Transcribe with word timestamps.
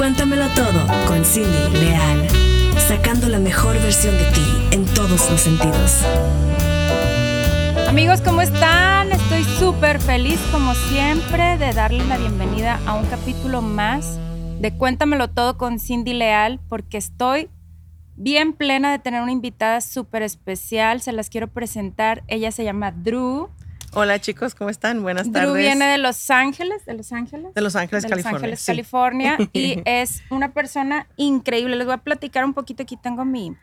Cuéntamelo 0.00 0.48
todo 0.54 0.86
con 1.06 1.26
Cindy 1.26 1.78
Leal, 1.78 2.26
sacando 2.88 3.28
la 3.28 3.38
mejor 3.38 3.74
versión 3.82 4.16
de 4.16 4.24
ti 4.30 4.46
en 4.70 4.86
todos 4.86 5.30
los 5.30 5.38
sentidos. 5.38 6.02
Amigos, 7.86 8.22
¿cómo 8.22 8.40
están? 8.40 9.12
Estoy 9.12 9.44
súper 9.44 10.00
feliz 10.00 10.40
como 10.52 10.74
siempre 10.74 11.58
de 11.58 11.74
darles 11.74 12.08
la 12.08 12.16
bienvenida 12.16 12.80
a 12.86 12.94
un 12.94 13.04
capítulo 13.08 13.60
más 13.60 14.18
de 14.58 14.72
Cuéntamelo 14.72 15.28
todo 15.28 15.58
con 15.58 15.78
Cindy 15.78 16.14
Leal 16.14 16.60
porque 16.70 16.96
estoy 16.96 17.50
bien 18.16 18.54
plena 18.54 18.92
de 18.92 19.00
tener 19.00 19.20
una 19.20 19.32
invitada 19.32 19.82
súper 19.82 20.22
especial. 20.22 21.02
Se 21.02 21.12
las 21.12 21.28
quiero 21.28 21.48
presentar. 21.48 22.24
Ella 22.26 22.52
se 22.52 22.64
llama 22.64 22.90
Drew. 22.90 23.50
Hola 23.92 24.20
chicos, 24.20 24.54
¿cómo 24.54 24.70
están? 24.70 25.02
Buenas 25.02 25.30
tardes. 25.32 25.50
Drew 25.50 25.60
viene 25.60 25.84
de 25.86 25.98
Los 25.98 26.30
Ángeles, 26.30 26.84
de 26.84 26.94
Los 26.94 27.12
Ángeles. 27.12 27.52
De 27.54 27.60
Los 27.60 27.74
Ángeles, 27.74 28.04
de 28.04 28.08
California. 28.08 28.32
Los 28.32 28.42
Ángeles, 28.42 28.60
sí. 28.60 28.66
California. 28.66 29.38
Y 29.52 29.82
es 29.84 30.22
una 30.30 30.52
persona 30.52 31.08
increíble. 31.16 31.76
Les 31.76 31.86
voy 31.86 31.94
a 31.94 31.98
platicar 31.98 32.44
un 32.44 32.54
poquito. 32.54 32.84
Aquí 32.84 32.96
tengo 32.96 33.24
mi, 33.24 33.56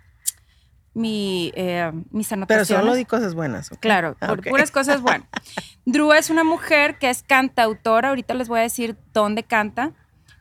mi, 0.94 1.54
eh, 1.56 1.92
mis 2.12 2.28
Pero 2.28 2.40
anotaciones. 2.42 2.68
solo 2.68 2.96
di 2.96 3.06
cosas 3.06 3.36
buenas. 3.36 3.70
Claro, 3.80 4.18
Ah, 4.20 4.28
por 4.28 4.44
puras 4.44 4.70
cosas 4.72 5.02
buenas. 5.02 5.28
Drew 5.86 6.12
es 6.12 6.30
una 6.30 6.44
mujer 6.44 6.98
que 7.00 7.10
es 7.10 7.24
cantautora. 7.24 8.10
Ahorita 8.10 8.34
les 8.34 8.50
voy 8.50 8.60
a 8.60 8.64
decir 8.64 8.98
dónde 9.14 9.44
canta. 9.44 9.94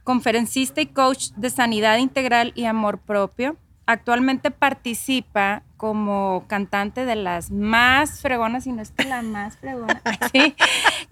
Conferencista 0.02 0.80
y 0.80 0.86
coach 0.86 1.28
de 1.36 1.50
sanidad 1.50 1.98
integral 1.98 2.52
y 2.56 2.64
amor 2.64 2.98
propio. 2.98 3.56
Actualmente 3.86 4.50
participa 4.50 5.62
como 5.76 6.44
cantante 6.48 7.04
de 7.04 7.16
las 7.16 7.50
más 7.50 8.20
fregonas, 8.20 8.66
y 8.66 8.72
no 8.72 8.82
es 8.82 8.90
que 8.92 9.04
la 9.04 9.22
más 9.22 9.56
fregona, 9.58 10.00
sí, 10.32 10.54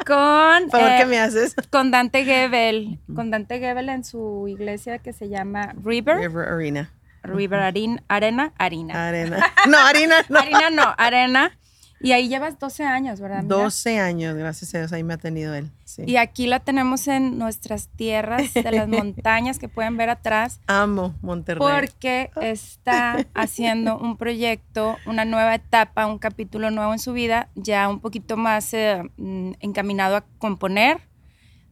con, 0.06 0.68
Por 0.70 0.80
eh, 0.80 0.96
¿qué 0.98 1.06
me 1.06 1.18
haces? 1.20 1.54
con 1.70 1.90
Dante 1.90 2.24
Gebel, 2.24 2.98
con 3.14 3.30
Dante 3.30 3.58
Gebel 3.58 3.88
en 3.90 4.04
su 4.04 4.46
iglesia 4.48 4.98
que 4.98 5.12
se 5.12 5.28
llama 5.28 5.74
River, 5.84 6.16
River 6.18 6.48
Arena. 6.48 6.90
River 7.22 7.60
Arin- 7.60 8.02
Arena, 8.08 8.52
Harina. 8.58 9.08
Arena. 9.08 9.38
No, 9.66 9.78
harina, 9.78 10.16
no. 10.28 10.38
Harina 10.38 10.70
no, 10.70 10.94
Arena. 10.98 11.58
Y 12.04 12.12
ahí 12.12 12.28
llevas 12.28 12.58
12 12.58 12.84
años, 12.84 13.18
¿verdad? 13.20 13.38
amiga? 13.38 13.56
12 13.56 13.98
años, 13.98 14.34
gracias 14.36 14.74
a 14.74 14.78
Dios, 14.78 14.92
ahí 14.92 15.02
me 15.02 15.14
ha 15.14 15.16
tenido 15.16 15.54
él. 15.54 15.70
Sí. 15.84 16.02
Y 16.06 16.16
aquí 16.16 16.46
la 16.46 16.60
tenemos 16.60 17.08
en 17.08 17.38
nuestras 17.38 17.88
tierras 17.88 18.52
de 18.52 18.70
las 18.70 18.88
montañas 19.00 19.58
que 19.58 19.68
pueden 19.68 19.96
ver 19.96 20.10
atrás, 20.10 20.60
Amo 20.66 21.14
Monterrey. 21.22 21.60
porque 21.60 22.30
está 22.42 23.26
haciendo 23.34 23.98
un 23.98 24.16
proyecto, 24.16 24.96
una 25.06 25.24
nueva 25.24 25.54
etapa, 25.54 26.06
un 26.06 26.18
capítulo 26.18 26.70
nuevo 26.70 26.92
en 26.92 26.98
su 26.98 27.12
vida, 27.12 27.48
ya 27.54 27.88
un 27.88 28.00
poquito 28.00 28.36
más 28.36 28.74
eh, 28.74 29.02
mm, 29.16 29.52
encaminado 29.60 30.16
a 30.16 30.24
componer, 30.38 30.98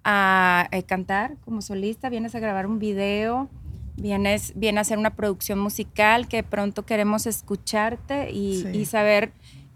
a 0.04 0.68
eh, 0.72 0.82
cantar 0.82 1.36
como 1.44 1.62
solista. 1.62 2.08
Vienes 2.08 2.34
a 2.34 2.40
grabar 2.40 2.66
un 2.66 2.78
video, 2.78 3.48
vienes, 3.96 4.52
viene 4.56 4.78
a 4.78 4.80
hacer 4.82 4.98
una 4.98 5.10
producción 5.14 5.58
musical 5.58 6.26
que 6.26 6.42
pronto 6.42 6.84
queremos 6.84 7.26
escucharte 7.26 8.30
y, 8.30 8.62
Sí. 8.62 8.68
y 8.78 8.84
saber 8.86 9.32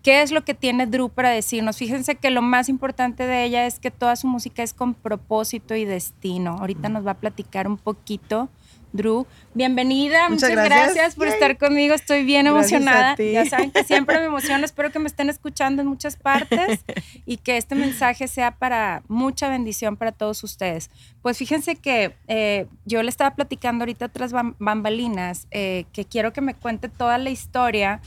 qué 0.06 0.22
es 0.22 0.30
lo 0.30 0.44
que 0.44 0.54
tiene 0.54 0.86
Drew 0.86 1.08
para 1.08 1.30
decirnos. 1.30 1.78
Fíjense 1.78 2.14
que 2.14 2.30
lo 2.30 2.40
más 2.40 2.68
importante 2.68 3.26
de 3.26 3.42
ella 3.42 3.66
es 3.66 3.80
que 3.80 3.90
toda 3.90 4.14
su 4.14 4.28
música 4.28 4.62
es 4.62 4.72
con 4.72 4.94
propósito 4.94 5.74
y 5.74 5.84
destino. 5.84 6.58
Ahorita 6.60 6.88
nos 6.88 7.04
va 7.04 7.10
a 7.10 7.14
platicar 7.14 7.66
un 7.66 7.76
poquito. 7.76 8.48
Drew, 8.92 9.26
bienvenida, 9.52 10.28
muchas, 10.30 10.50
Muchas 10.50 10.64
gracias. 10.64 10.94
gracias. 10.94 11.14
por 11.16 11.24
Yay. 11.26 11.34
estar 11.34 11.58
conmigo, 11.58 11.92
estoy 11.92 12.24
bien 12.24 12.46
emocionada. 12.46 13.16
Ya 13.16 13.44
saben 13.46 13.72
que 13.72 13.82
siempre 13.82 14.20
me 14.20 14.26
emociono, 14.32 14.64
espero 14.64 14.92
que 14.92 15.00
me 15.00 15.08
estén 15.08 15.28
escuchando 15.28 15.82
en 15.82 15.88
muchas 15.88 16.16
partes 16.16 16.84
y 17.26 17.38
que 17.38 17.56
este 17.56 17.74
mensaje 17.74 18.28
sea 18.28 18.52
para 18.52 19.02
mucha 19.08 19.48
bendición 19.48 19.96
para 19.96 20.12
todos 20.12 20.44
ustedes. 20.44 20.88
Pues 21.20 21.36
fíjense 21.36 21.74
que 21.74 22.14
eh, 22.28 22.68
yo 22.84 23.02
le 23.02 23.08
estaba 23.08 23.34
platicando 23.34 23.82
ahorita 23.82 24.08
tras 24.08 24.32
bam- 24.32 24.54
bambalinas 24.60 25.48
eh, 25.50 25.84
que 25.92 26.04
quiero 26.04 26.32
que 26.32 26.40
me 26.42 26.54
cuente 26.54 26.88
toda 26.88 27.18
la 27.18 27.30
historia 27.30 28.00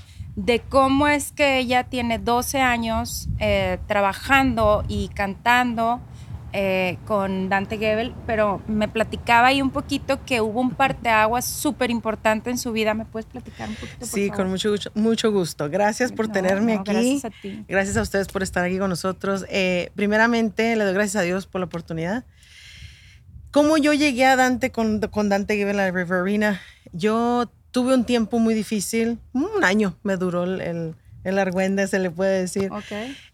de 0.46 0.60
cómo 0.62 1.08
es 1.08 1.32
que 1.34 1.58
ella 1.60 1.84
tiene 1.84 2.18
12 2.18 2.62
años 2.62 3.28
eh, 3.40 3.78
trabajando 3.88 4.84
y 4.88 5.10
cantando 5.10 6.00
eh, 6.54 6.98
con 7.06 7.50
Dante 7.50 7.78
Gebel, 7.78 8.14
pero 8.26 8.62
me 8.68 8.88
platicaba 8.88 9.48
ahí 9.50 9.62
un 9.62 9.70
poquito 9.70 10.24
que 10.26 10.40
hubo 10.42 10.62
un 10.62 10.72
parteaguas 10.72 11.46
súper 11.46 11.92
importante 11.92 12.50
en 12.50 12.58
su 12.58 12.72
vida. 12.72 12.94
¿Me 12.94 13.06
puedes 13.06 13.26
platicar 13.28 13.68
un 13.70 13.76
poquito? 13.76 14.00
por 14.00 14.08
Sí, 14.08 14.28
favor? 14.30 14.38
con 14.44 14.50
mucho, 14.50 14.72
gusto- 14.72 14.92
mucho 14.96 15.32
gusto. 15.32 15.70
Gracias 15.70 16.12
por 16.12 16.28
No, 16.28 16.34
tenerme 16.34 16.76
no, 16.76 16.82
aquí. 16.82 16.92
Gracias 16.94 17.26
a 17.26 17.30
ti. 17.42 17.66
Gracias 17.68 17.98
a 17.98 18.02
ustedes 18.02 18.28
por 18.30 18.42
estar 18.42 18.64
aquí 18.64 18.80
con 18.80 18.90
nosotros. 18.90 19.46
Eh, 19.50 19.92
primeramente, 19.96 20.76
le 20.76 20.86
doy 20.86 20.94
gracias 20.94 21.18
a 21.18 21.22
Dios 21.24 21.46
por 21.48 21.60
la 21.60 21.66
oportunidad. 21.66 22.24
¿Cómo 23.52 23.78
yo 23.78 23.94
llegué 23.94 24.26
a 24.26 24.36
Dante 24.36 24.72
con, 24.72 25.00
con 25.02 25.28
Dante 25.30 25.56
Gebel 25.58 25.80
a 25.80 25.92
River 25.92 26.22
Arena? 26.22 26.62
Yo 26.94 27.52
tuve 27.72 27.94
un 27.94 28.06
tiempo 28.06 28.40
muy 28.40 28.56
difícil, 28.56 29.20
un 29.60 29.66
año 29.66 29.96
me 30.04 30.18
duró 30.18 30.44
el, 30.44 30.62
el, 30.62 30.96
el 31.24 31.40
argüende, 31.40 31.88
se 31.88 32.00
le 32.00 32.10
puede 32.10 32.42
decir. 32.42 32.72
Ok. 32.72 32.92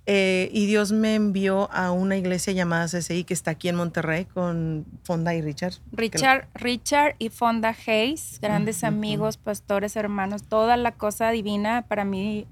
Eh, 0.07 0.49
y 0.51 0.67
Dios 0.67 0.91
me 0.91 1.15
envió 1.15 1.71
a 1.71 1.91
una 1.91 2.15
iglesia 2.15 2.53
llamada 2.53 2.85
CCI 2.85 3.23
que 3.23 3.33
está 3.33 3.51
aquí 3.51 3.69
en 3.69 3.75
Monterrey 3.75 4.25
con 4.25 4.85
Fonda 5.03 5.33
y 5.33 5.41
Richard. 5.41 5.73
Richard, 5.91 6.47
Richard 6.53 7.15
y 7.17 7.29
Fonda 7.29 7.75
Hayes, 7.87 8.39
grandes 8.39 8.83
amigos, 8.83 9.37
pastores, 9.37 9.95
hermanos, 9.95 10.43
toda 10.43 10.77
la 10.77 10.91
cosa 10.91 11.31
divina 11.31 11.85
para 11.87 12.05
mí. 12.05 12.45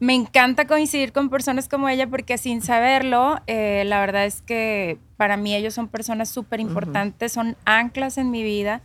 Me 0.00 0.14
encanta 0.14 0.66
coincidir 0.66 1.12
con 1.12 1.28
personas 1.28 1.68
como 1.68 1.88
ella 1.88 2.08
porque 2.08 2.38
sin 2.38 2.62
saberlo, 2.62 3.40
eh, 3.46 3.84
la 3.86 4.00
verdad 4.00 4.24
es 4.24 4.40
que 4.40 4.98
para 5.16 5.36
mí 5.36 5.54
ellos 5.54 5.74
son 5.74 5.88
personas 5.88 6.28
súper 6.30 6.58
importantes, 6.58 7.32
son 7.32 7.56
anclas 7.66 8.16
en 8.18 8.30
mi 8.30 8.42
vida. 8.42 8.80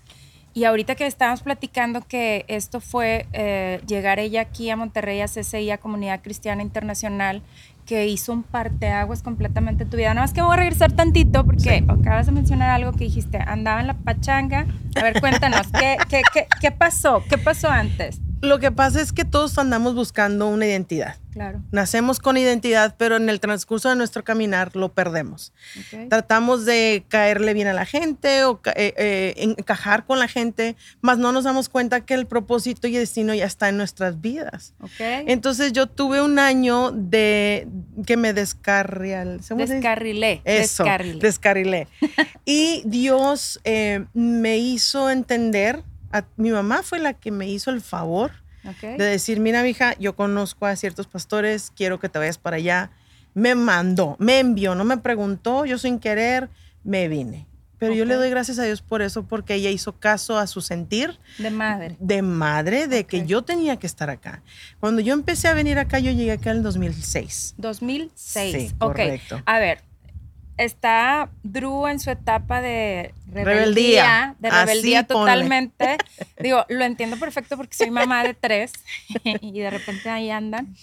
Y 0.56 0.64
ahorita 0.64 0.96
que 0.96 1.06
estábamos 1.06 1.42
platicando 1.42 2.00
que 2.00 2.46
esto 2.48 2.80
fue 2.80 3.28
eh, 3.34 3.82
llegar 3.88 4.20
ella 4.20 4.40
aquí 4.40 4.70
a 4.70 4.78
Monterrey, 4.78 5.20
a 5.20 5.26
CCI, 5.26 5.70
a 5.72 5.80
Comunidad 5.80 6.22
Cristiana 6.24 6.62
Internacional, 6.62 7.42
que 7.86 8.08
hizo 8.08 8.32
un 8.32 8.44
parteaguas 8.44 9.22
completamente 9.22 9.84
en 9.84 9.90
tu 9.90 9.98
vida. 9.98 10.14
Nada 10.14 10.22
más 10.22 10.32
que 10.32 10.42
voy 10.42 10.54
a 10.54 10.56
regresar 10.56 10.94
tantito 10.94 11.46
porque 11.46 11.84
acabas 11.86 12.28
de 12.28 12.32
mencionar 12.32 12.70
algo 12.70 12.94
que 12.94 13.04
dijiste, 13.04 13.38
andaba 13.38 13.82
en 13.82 13.88
la 13.88 13.96
pachanga. 13.96 14.66
A 14.96 15.04
ver, 15.04 15.20
cuéntanos, 15.20 15.68
¿qué, 15.78 15.98
qué, 16.08 16.22
qué, 16.34 16.48
qué 16.62 16.72
pasó? 16.72 17.22
¿Qué 17.30 17.38
pasó 17.38 17.68
antes? 17.68 18.22
Lo 18.46 18.60
que 18.60 18.72
pasa 18.72 19.02
es 19.02 19.12
que 19.12 19.26
todos 19.26 19.58
andamos 19.58 19.96
buscando 19.96 20.48
una 20.48 20.66
identidad. 20.66 21.18
Claro. 21.36 21.62
Nacemos 21.72 22.20
con 22.20 22.38
identidad, 22.38 22.96
pero 22.98 23.18
en 23.18 23.28
el 23.28 23.42
transcurso 23.42 23.90
de 23.90 23.98
nuestro 23.98 24.24
caminar 24.24 24.74
lo 24.74 24.94
perdemos. 24.94 25.52
ok. 25.78 26.08
Tratamos 26.08 26.64
de 26.64 27.04
caerle 27.10 27.54
bien 27.54 27.68
a 27.68 27.74
la 27.74 27.86
gente 27.86 28.46
o 28.46 28.62
eh, 28.68 28.94
eh, 28.96 29.34
encajar 29.38 30.06
con 30.06 30.18
la 30.18 30.30
gente, 30.30 30.78
mas 31.02 31.18
no 31.18 31.34
nos 31.34 31.44
damos 31.44 31.68
cuenta 31.68 32.06
que 32.06 32.14
el 32.14 32.26
propósito 32.26 32.88
y 32.88 32.94
destino 32.94 33.34
ya 33.34 33.44
está 33.44 33.68
en 33.68 33.76
nuestras 33.76 34.22
vidas. 34.22 34.76
Ok. 34.80 35.02
Entonces 35.28 35.74
yo 35.74 35.88
tuve 35.88 36.22
un 36.22 36.40
año 36.40 36.92
de 36.92 37.68
que 38.06 38.16
me 38.16 38.32
descarrial. 38.32 39.42
Descarrilé. 39.42 40.42
Eso, 40.46 40.84
descarrilé. 40.84 41.20
descarrilé. 41.20 41.88
y 42.46 42.82
Dios 42.86 43.60
eh, 43.66 44.06
me 44.14 44.58
hizo 44.58 45.10
entender, 45.10 45.84
a- 46.20 46.26
mi 46.38 46.52
mamá 46.52 46.82
fue 46.84 47.00
la 47.00 47.14
que 47.14 47.32
me 47.32 47.48
hizo 47.50 47.72
el 47.72 47.82
favor 47.82 48.32
de 48.82 49.04
decir, 49.04 49.40
mira, 49.40 49.68
hija, 49.68 49.96
yo 50.00 50.16
conozco 50.16 50.66
a 50.66 50.76
ciertos 50.76 51.06
pastores, 51.08 51.72
quiero 51.76 52.00
que 52.00 52.10
te 52.10 52.18
vayas 52.20 52.38
para 52.38 52.58
allá. 52.58 52.90
Me 53.34 53.54
mandó, 53.54 54.16
me 54.18 54.40
envió, 54.40 54.74
no 54.76 54.86
me 54.86 54.98
preguntó, 54.98 55.66
yo 55.66 55.78
sin 55.78 56.00
querer 56.00 56.50
me 56.84 57.08
vine. 57.08 57.48
Pero 57.78 57.94
yo 57.94 58.06
le 58.06 58.16
doy 58.16 58.30
gracias 58.30 58.58
a 58.58 58.64
Dios 58.64 58.82
por 58.82 59.02
eso, 59.02 59.24
porque 59.28 59.54
ella 59.56 59.70
hizo 59.70 60.00
caso 60.00 60.38
a 60.40 60.48
su 60.48 60.62
sentir 60.62 61.20
De 61.38 61.50
madre. 61.52 61.98
de 62.00 62.22
madre 62.22 62.88
de 62.88 63.04
que 63.04 63.26
yo 63.28 63.42
tenía 63.44 63.78
que 63.78 63.86
estar 63.86 64.10
acá. 64.10 64.42
Cuando 64.80 65.02
yo 65.02 65.14
empecé 65.14 65.50
a 65.50 65.54
venir 65.54 65.78
acá, 65.78 66.00
yo 66.00 66.12
llegué 66.12 66.32
acá 66.32 66.52
en 66.52 66.58
el 66.58 66.64
2006. 66.64 67.54
2006. 67.58 68.70
Sí, 68.70 68.76
ok. 68.80 68.80
correcto. 68.80 69.44
A 69.46 69.60
ver, 69.60 69.84
está 70.58 71.30
Drew 71.44 71.88
en 71.88 72.00
su 72.00 72.10
etapa 72.10 72.62
de 72.62 73.14
rebeldía, 73.28 73.56
Rebeldía. 73.56 74.36
de 74.40 74.48
Así 74.50 74.66
rebeldía 74.66 75.04
ponle. 75.08 75.22
totalmente. 75.22 75.98
Digo, 76.40 76.66
lo 76.70 76.86
entiendo 76.86 77.18
perfecto 77.18 77.58
porque 77.58 77.76
soy 77.76 77.92
mamá 77.92 78.24
de 78.24 78.34
tres 78.34 78.74
y 79.24 79.60
de 79.60 79.70
repente 79.70 80.10
ahí 80.10 80.30
andan. 80.30 80.76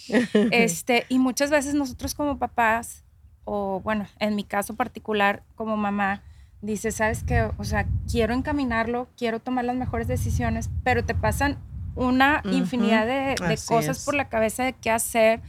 Este, 0.50 1.06
y 1.08 1.18
muchas 1.18 1.50
veces 1.50 1.74
nosotros 1.74 2.14
como 2.14 2.38
papás, 2.38 3.04
o 3.44 3.80
bueno, 3.80 4.06
en 4.18 4.36
mi 4.36 4.44
caso 4.44 4.74
particular 4.74 5.42
como 5.54 5.76
mamá, 5.76 6.22
dices, 6.60 6.96
¿sabes 6.96 7.24
qué? 7.24 7.48
O 7.58 7.64
sea, 7.64 7.86
quiero 8.10 8.34
encaminarlo, 8.34 9.08
quiero 9.16 9.40
tomar 9.40 9.64
las 9.64 9.76
mejores 9.76 10.06
decisiones, 10.06 10.70
pero 10.84 11.04
te 11.04 11.14
pasan 11.14 11.58
una 11.94 12.40
infinidad 12.44 13.06
de, 13.06 13.34
cosas 13.66 13.98
es. 13.98 14.04
por 14.04 14.14
la 14.14 14.28
cabeza 14.28 14.64
de 14.64 14.72
qué 14.72 14.90
hacer, 14.90 15.40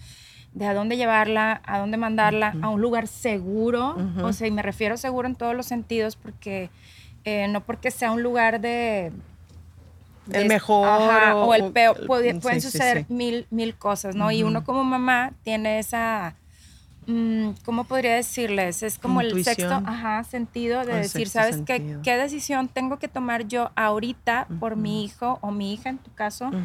de 0.53 0.65
a 0.67 0.73
dónde 0.73 0.97
llevarla, 0.97 1.61
a 1.65 1.79
dónde 1.79 1.97
mandarla, 1.97 2.55
a 2.61 2.69
un 2.69 2.81
lugar 2.81 3.07
seguro. 3.07 3.95
O 4.23 4.33
sea, 4.33 4.47
y 4.47 4.51
me 4.51 4.61
refiero 4.61 4.97
seguro 4.97 5.27
en 5.27 5.35
todos 5.35 5.55
los 5.55 5.65
sentidos, 5.65 6.15
porque 6.15 6.69
eh, 7.25 7.47
no 7.47 7.61
porque 7.61 7.89
sea 7.91 8.11
un 8.11 8.21
lugar 8.21 8.59
de... 8.61 9.11
de- 10.25 10.41
El 10.41 10.47
mejor 10.47 10.87
ajá, 10.87 11.35
o, 11.35 11.45
o- 11.47 11.53
el 11.55 11.71
peor, 11.71 12.05
puede- 12.05 12.33
sí, 12.33 12.39
pueden 12.39 12.61
sí, 12.61 12.69
suceder 12.71 13.05
sí. 13.07 13.13
Mil, 13.13 13.47
mil 13.49 13.75
cosas, 13.75 14.15
¿no? 14.15 14.31
Y 14.31 14.43
uno 14.43 14.63
como 14.63 14.83
mamá 14.83 15.31
tiene 15.43 15.79
esa 15.79 16.35
mm, 16.35 16.42
¿cómo 17.65 17.83
podría 17.85 18.15
decirles? 18.15 18.83
Es 18.83 18.97
como 18.99 19.21
el 19.21 19.31
sexto 19.43 19.63
Intuición. 19.63 19.87
ajá, 19.89 20.23
sentido 20.23 20.85
de 20.85 20.93
decir, 20.95 21.29
¿sabes 21.29 21.61
qué, 21.65 21.97
qué 22.03 22.17
decisión 22.17 22.67
tengo 22.67 22.99
que 22.99 23.07
tomar 23.07 23.47
yo 23.47 23.71
ahorita 23.75 24.47
por 24.59 24.75
mi 24.75 25.03
hijo 25.05 25.39
o 25.41 25.51
mi 25.51 25.73
hija 25.73 25.89
en 25.89 25.97
tu 25.97 26.11
caso? 26.13 26.47
Ujú. 26.47 26.57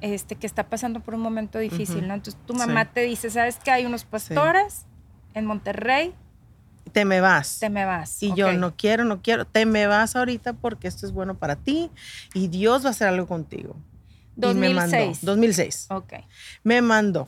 este, 0.00 0.36
que 0.36 0.46
está 0.46 0.64
pasando 0.68 1.00
por 1.00 1.14
un 1.14 1.20
momento 1.20 1.58
difícil, 1.58 1.98
Ujú. 1.98 2.06
¿no? 2.06 2.14
Entonces 2.14 2.40
tu 2.46 2.52
Sí. 2.54 2.58
mamá 2.58 2.86
te 2.86 3.00
dice, 3.02 3.30
¿sabes 3.30 3.56
que 3.56 3.70
hay 3.70 3.86
unos 3.86 4.04
pastores 4.04 4.86
en 5.34 5.46
Monterrey? 5.46 6.14
Te 6.92 7.04
me 7.04 7.20
vas. 7.20 7.58
Te 7.60 7.70
me 7.70 7.84
vas. 7.84 8.22
Y 8.22 8.34
yo 8.34 8.48
Ok. 8.48 8.54
no 8.54 8.76
quiero, 8.76 9.04
no 9.04 9.22
quiero. 9.22 9.44
Te 9.46 9.64
me 9.66 9.86
vas 9.86 10.16
ahorita 10.16 10.52
porque 10.54 10.88
esto 10.88 11.06
es 11.06 11.12
bueno 11.12 11.34
para 11.36 11.56
ti 11.56 11.90
y 12.34 12.48
Dios 12.48 12.84
va 12.84 12.88
a 12.88 12.90
hacer 12.90 13.08
algo 13.08 13.26
contigo. 13.26 13.76
Y 14.36 14.54
me 14.54 14.70
mandó. 14.74 14.96
2006. 14.96 15.24
2006. 15.24 15.86
Ok. 15.90 16.12
Me 16.64 16.82
mandó. 16.82 17.26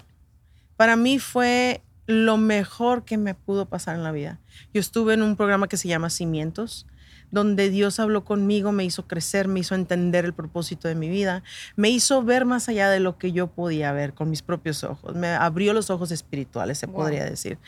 Para 0.77 0.97
mí 0.97 1.19
fue 1.19 1.83
lo 2.07 2.37
mejor 2.37 3.05
que 3.05 3.17
me 3.19 3.35
pudo 3.35 3.67
pasar 3.67 3.97
en 3.97 4.03
la 4.03 4.13
vida. 4.13 4.41
Yo 4.73 4.81
estuve 4.81 5.15
en 5.15 5.23
un 5.23 5.37
programa 5.37 5.69
que 5.69 5.77
se 5.77 5.89
llama 5.89 6.11
Cimientos, 6.11 6.87
donde 7.31 7.69
Dios 7.71 7.99
habló 7.99 8.25
conmigo, 8.25 8.71
me 8.71 8.85
hizo 8.85 9.07
crecer, 9.09 9.49
me 9.49 9.61
hizo 9.61 9.75
entender 9.75 10.25
el 10.25 10.35
propósito 10.35 10.87
de 10.87 10.95
mi 10.95 11.09
vida, 11.09 11.43
me 11.75 11.89
hizo 11.91 12.23
ver 12.23 12.45
más 12.45 12.69
allá 12.69 12.89
de 12.91 13.01
lo 13.01 13.19
que 13.19 13.33
yo 13.33 13.49
podía 13.49 13.93
ver 13.93 14.15
con 14.15 14.31
mis 14.31 14.43
propios 14.43 14.85
ojos, 14.85 15.17
me 15.17 15.29
abrió 15.29 15.73
los 15.73 15.91
ojos 15.91 16.13
espirituales, 16.13 16.79
se 16.79 16.87
Wow. 16.87 16.95
podría 16.97 17.25
decir. 17.25 17.59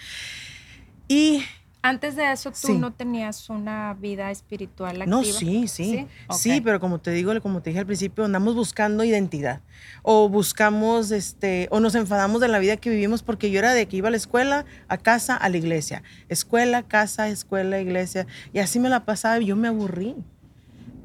Y 1.09 1.43
Antes 1.87 2.17
de 2.17 2.33
eso, 2.33 2.51
tú 2.51 2.57
Sí. 2.67 2.79
no 2.79 2.93
tenías 2.93 3.49
una 3.49 3.95
vida 3.95 4.33
espiritual 4.33 5.03
activa. 5.03 5.07
No, 5.07 5.23
sí, 5.23 5.69
sí. 5.69 6.05
Ok. 6.27 6.37
Sí, 6.37 6.61
pero 6.61 6.81
como 6.81 6.99
te 6.99 7.13
digo, 7.13 7.33
como 7.41 7.63
te 7.63 7.71
dije 7.71 7.79
al 7.79 7.87
principio, 7.87 8.25
andamos 8.25 8.57
buscando 8.57 9.05
identidad. 9.05 9.61
O 10.03 10.29
buscamos, 10.29 11.13
este, 11.13 11.69
o 11.71 11.79
nos 11.79 11.95
enfadamos 11.95 12.41
de 12.41 12.49
la 12.49 12.59
vida 12.59 12.77
que 12.77 12.91
vivimos 12.91 13.23
porque 13.23 13.53
yo 13.53 13.61
era 13.61 13.73
de 13.73 13.87
que 13.87 13.99
iba 13.99 14.09
a 14.09 14.11
la 14.11 14.17
escuela, 14.17 14.65
a 14.89 14.97
casa, 14.99 15.37
a 15.37 15.49
la 15.49 15.59
iglesia. 15.59 16.03
Escuela, 16.29 16.83
casa, 16.83 17.29
escuela, 17.29 17.81
iglesia. 17.81 18.27
Y 18.53 18.59
así 18.59 18.81
me 18.81 18.89
la 18.89 19.05
pasaba 19.05 19.39
y 19.41 19.47
yo 19.47 19.55
me 19.55 19.69
aburrí. 19.69 20.17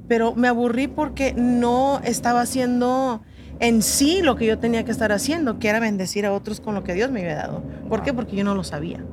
Pero 0.08 0.34
me 0.34 0.48
aburrí 0.48 0.88
porque 0.88 1.36
no 1.38 2.02
estaba 2.04 2.42
haciendo 2.42 3.22
en 3.60 3.84
sí 3.84 4.24
lo 4.24 4.36
que 4.36 4.48
yo 4.48 4.58
tenía 4.58 4.84
que 4.84 4.90
estar 4.92 5.12
haciendo, 5.12 5.60
que 5.60 5.68
era 5.68 5.80
bendecir 5.80 6.26
a 6.26 6.34
otros 6.34 6.60
con 6.60 6.74
lo 6.74 6.84
que 6.84 6.96
Dios 6.96 7.12
me 7.12 7.22
había 7.22 7.36
dado. 7.36 7.62
¿Por 7.88 8.02
qué? 8.02 8.14
Porque 8.14 8.36
yo 8.36 8.44
no 8.44 8.56
lo 8.56 8.64
sabía. 8.64 9.06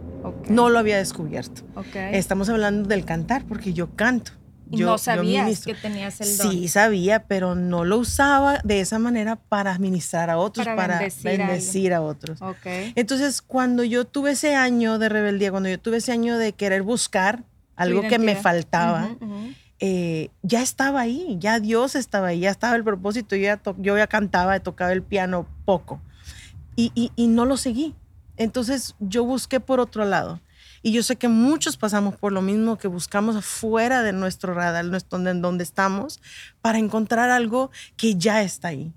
No 0.49 0.69
lo 0.71 0.79
había 0.79 0.97
descubierto. 0.99 1.63
Ok. 1.75 1.95
Estamos 2.13 2.49
hablando 2.49 2.89
del 2.89 3.05
cantar, 3.05 3.45
porque 3.47 3.73
yo 3.73 3.95
canto. 3.97 4.33
Y 4.71 4.77
Yo, 4.79 4.87
no 4.87 4.93
yo 4.93 4.99
sabías 4.99 5.45
ministro. 5.45 5.75
que 5.75 5.81
tenías 5.81 6.21
el 6.21 6.37
don. 6.37 6.51
Sí, 6.51 6.69
sabía, 6.69 7.25
pero 7.25 7.55
no 7.55 7.85
lo 7.87 7.97
usaba 7.99 8.59
de 8.65 8.81
esa 8.81 8.99
manera 8.99 9.37
para 9.37 9.79
ministrar 9.79 10.29
a 10.29 10.37
otros, 10.37 10.67
Para 10.67 10.77
para, 10.77 10.99
bendecir 10.99 11.29
a 11.43 11.47
bendecir, 11.47 11.95
a, 11.95 12.03
otros. 12.03 12.43
Ok. 12.43 12.67
Entonces, 12.95 13.41
cuando 13.41 13.83
yo 13.83 14.05
tuve 14.05 14.33
ese 14.33 14.55
año 14.55 14.99
de 14.99 15.09
rebeldía, 15.09 15.51
cuando 15.51 15.71
yo 15.71 15.81
tuve 15.81 15.97
ese 15.99 16.13
año 16.13 16.37
de 16.37 16.53
querer 16.53 16.83
buscar 16.83 17.45
algo 17.77 18.03
que 18.03 18.19
me 18.19 18.37
faltaba, 18.37 19.09
eh, 19.81 20.29
ya 20.43 20.61
estaba 20.61 21.01
ahí, 21.01 21.37
ya 21.39 21.61
Dios 21.61 21.95
estaba 21.95 22.27
ahí, 22.29 22.41
ya 22.41 22.51
estaba 22.51 22.77
el 22.77 22.85
propósito, 22.85 23.37
yo 23.37 23.43
ya, 23.45 23.61
yo 23.79 23.97
ya 23.97 24.07
cantaba, 24.07 24.59
tocaba 24.61 24.93
el 24.93 25.03
piano 25.03 25.47
poco 25.65 26.01
y, 26.77 26.91
y- 26.95 27.13
y 27.17 27.29
no 27.29 27.45
lo 27.47 27.57
seguí. 27.57 27.95
Entonces 28.39 28.95
yo 28.99 29.25
busqué 29.25 29.61
por 29.61 29.81
otro 29.81 30.05
lado. 30.05 30.41
Y 30.81 30.93
yo 30.93 31.03
sé 31.03 31.17
que 31.17 31.29
muchos 31.29 31.77
pasamos 31.77 32.17
por 32.17 32.33
lo 32.33 32.41
mismo 32.41 32.79
que 32.79 32.89
buscamos 32.89 33.37
afuera 33.37 34.03
de 34.03 34.13
nuestro 34.13 34.55
radar, 34.55 34.87
donde, 35.11 35.35
donde 35.35 35.65
estamos, 35.65 36.21
para 36.63 36.79
encontrar 36.79 37.31
algo 37.31 37.71
que 37.97 38.15
ya 38.15 38.43
está 38.43 38.69
ahí. 38.69 38.93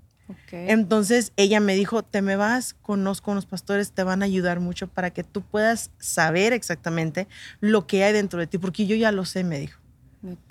Entonces 0.50 1.32
ella 1.36 1.60
me 1.60 1.74
dijo, 1.74 2.02
te 2.02 2.22
me 2.22 2.36
vas, 2.36 2.74
conozco 2.80 3.32
unos 3.32 3.44
pastores, 3.44 3.92
te 3.92 4.02
van 4.02 4.22
a 4.22 4.24
ayudar 4.24 4.60
mucho 4.60 4.86
para 4.86 5.10
que 5.10 5.24
tú 5.24 5.42
puedas 5.42 5.90
saber 5.98 6.54
exactamente 6.54 7.26
lo 7.60 7.86
que 7.86 8.04
hay 8.04 8.14
dentro 8.14 8.40
de 8.40 8.46
ti, 8.46 8.56
porque 8.56 8.86
yo 8.86 8.96
ya 8.96 9.12
lo 9.12 9.26
sé, 9.26 9.44
me 9.44 9.58
dijo 9.58 9.82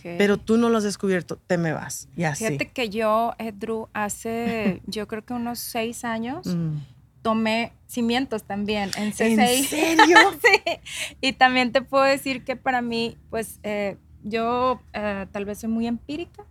pero 0.04 0.38
tú 0.38 0.58
no 0.58 0.70
lo 0.70 0.78
has 0.78 0.84
descubierto, 0.84 1.38
te 1.48 1.58
me 1.58 1.72
vas. 1.72 2.10
Y 2.16 2.24
así. 2.24 2.46
Fíjate 2.46 2.70
que 2.70 2.90
yo, 2.90 3.34
eh, 3.38 3.54
Drew, 3.54 3.88
hace 3.94 4.82
yo 4.88 5.08
creo 5.08 5.26
que 5.26 5.34
unos 5.34 5.60
seis 5.60 6.04
años 6.04 6.46
Mm. 6.46 6.78
Tomé 7.22 7.74
cimientos 7.88 8.44
también 8.44 8.92
en 8.98 9.06
¿En 9.06 9.12
CCI. 9.12 9.64
serio? 9.64 10.18
sí. 10.42 10.80
Y 11.22 11.34
también 11.34 11.72
te 11.72 11.82
puedo 11.82 12.04
decir 12.04 12.44
que 12.44 12.56
para 12.56 12.82
mí, 12.82 13.18
pues 13.30 13.60
eh, 13.64 13.98
yo 14.24 14.82
eh, 14.94 15.28
tal 15.32 15.46
vez 15.46 15.60
soy 15.60 15.70
muy 15.70 15.88
empírica. 15.88 16.46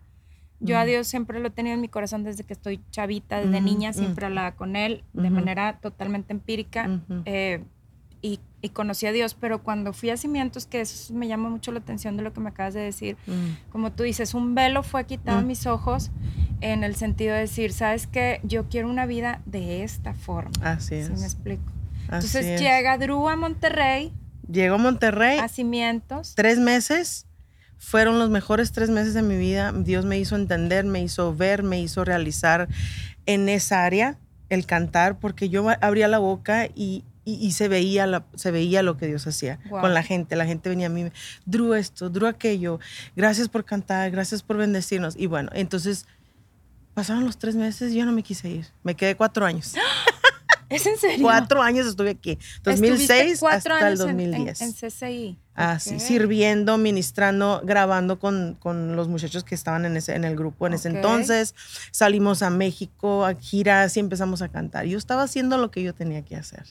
Yo 0.62 0.78
a. 0.78 0.84
Dios 0.84 1.06
siempre 1.06 1.40
lo 1.40 1.48
he 1.48 1.50
tenido 1.50 1.74
en 1.74 1.80
mi 1.80 1.88
corazón 1.88 2.22
desde 2.22 2.44
que 2.44 2.52
estoy 2.52 2.82
chavita, 2.90 3.40
desde 3.40 3.62
niña, 3.62 3.90
mm. 3.90 3.94
siempre 3.94 4.26
hablaba 4.26 4.56
con 4.56 4.76
Él 4.76 5.04
de 5.14 5.30
manera 5.30 5.78
totalmente 5.80 6.32
empírica. 6.34 6.86
Ujú. 6.86 7.22
eh, 7.24 7.64
y, 8.20 8.40
y 8.62 8.70
conocí 8.70 9.06
a 9.06 9.12
Dios, 9.12 9.34
pero 9.34 9.62
cuando 9.62 9.92
fui 9.92 10.10
a 10.10 10.16
Cimientos, 10.16 10.66
que 10.66 10.80
eso 10.82 11.14
me 11.14 11.26
llama 11.28 11.48
mucho 11.48 11.72
la 11.72 11.78
atención 11.80 12.16
de 12.16 12.22
lo 12.22 12.32
que 12.32 12.40
me 12.40 12.50
acabas 12.50 12.74
de 12.74 12.80
decir, 12.80 13.16
Mm. 13.26 13.70
como 13.70 13.92
tú 13.92 14.02
dices, 14.02 14.34
un 14.34 14.54
velo 14.54 14.82
fue 14.82 15.04
quitado 15.06 15.38
a 15.38 15.42
Mm. 15.42 15.46
mis 15.46 15.66
ojos 15.66 16.10
en 16.60 16.84
el 16.84 16.94
sentido 16.94 17.34
de 17.34 17.40
decir, 17.40 17.72
¿sabes 17.72 18.06
qué? 18.06 18.40
Yo 18.44 18.68
quiero 18.68 18.90
una 18.90 19.06
vida 19.06 19.40
de 19.46 19.82
esta 19.82 20.12
forma. 20.14 20.50
Así 20.62 20.96
es. 20.96 21.06
¿Sí 21.06 21.12
me 21.12 21.24
explico? 21.24 21.62
Así 22.08 22.26
Entonces 22.26 22.46
es. 22.46 22.60
llega 22.60 22.98
Drew 22.98 23.28
a 23.28 23.36
Monterrey, 23.36 24.12
Llego 24.50 24.74
a 24.74 24.78
Monterrey, 24.78 25.38
a 25.38 25.48
Cimientos. 25.48 26.34
tres 26.34 26.58
meses. 26.58 27.26
Fueron 27.78 28.18
los 28.18 28.28
mejores 28.28 28.72
tres 28.72 28.90
meses 28.90 29.14
de 29.14 29.22
mi 29.22 29.38
vida. 29.38 29.72
Dios 29.72 30.04
me 30.04 30.18
hizo 30.18 30.36
entender, 30.36 30.84
me 30.84 31.00
hizo 31.00 31.34
ver, 31.34 31.62
me 31.62 31.80
hizo 31.80 32.04
realizar 32.04 32.68
en 33.26 33.48
esa 33.48 33.84
área 33.84 34.18
el 34.50 34.66
cantar, 34.66 35.18
porque 35.18 35.48
yo 35.48 35.66
abría 35.80 36.08
la 36.08 36.18
boca 36.18 36.66
y, 36.74 37.04
y- 37.34 37.46
y 37.46 37.52
se, 37.52 37.68
veía 37.68 38.06
la- 38.06 38.24
se 38.34 38.50
veía 38.50 38.82
lo 38.82 38.96
que 38.96 39.06
Dios 39.06 39.26
hacía 39.26 39.58
Wow. 39.68 39.80
con 39.80 39.94
la 39.94 40.02
gente. 40.02 40.36
La 40.36 40.46
gente 40.46 40.68
venía 40.68 40.86
a 40.86 40.90
mí, 40.90 41.10
Drew 41.46 41.74
esto, 41.74 42.08
Drew 42.10 42.26
aquello, 42.28 42.80
gracias 43.16 43.48
por 43.48 43.64
cantar, 43.64 44.10
gracias 44.10 44.42
por 44.42 44.56
bendecirnos. 44.56 45.14
Y 45.16 45.26
bueno, 45.26 45.50
entonces 45.54 46.06
pasaron 46.94 47.24
los 47.24 47.38
tres 47.38 47.54
meses 47.54 47.92
yo 47.92 48.04
no 48.04 48.12
me 48.12 48.22
quise 48.22 48.48
ir. 48.48 48.66
Me 48.82 48.94
quedé 48.94 49.14
cuatro 49.16 49.46
años. 49.46 49.74
¿Es 50.68 50.86
en 50.86 50.96
serio? 50.98 51.24
Cuatro 51.24 51.62
años 51.62 51.84
estuve 51.84 52.10
aquí. 52.10 52.38
Estuviste 52.56 52.90
2006 52.90 53.40
cuatro 53.40 53.74
hasta 53.74 53.88
el 53.88 53.94
años 53.94 54.00
en- 54.08 54.20
en- 54.20 54.30
2010. 54.30 54.60
En, 54.60 54.72
CCI. 54.72 55.38
Así, 55.56 55.94
Ok. 55.96 56.00
sirviendo, 56.00 56.78
ministrando, 56.78 57.60
grabando 57.64 58.20
con, 58.20 58.54
con 58.60 58.94
los 58.94 59.08
muchachos 59.08 59.42
que 59.42 59.56
estaban 59.56 59.84
en, 59.84 59.96
ese, 59.96 60.14
en 60.14 60.24
el 60.24 60.36
grupo 60.36 60.68
en 60.68 60.74
ese 60.74 60.88
entonces. 60.88 61.56
Salimos 61.90 62.42
a 62.42 62.50
México, 62.50 63.24
a 63.26 63.34
giras 63.34 63.96
y 63.96 64.00
empezamos 64.00 64.42
a 64.42 64.48
cantar. 64.48 64.86
Yo 64.86 64.96
estaba 64.96 65.24
haciendo 65.24 65.58
lo 65.58 65.72
que 65.72 65.82
yo 65.82 65.92
tenía 65.92 66.22
que 66.22 66.36
hacer. 66.36 66.64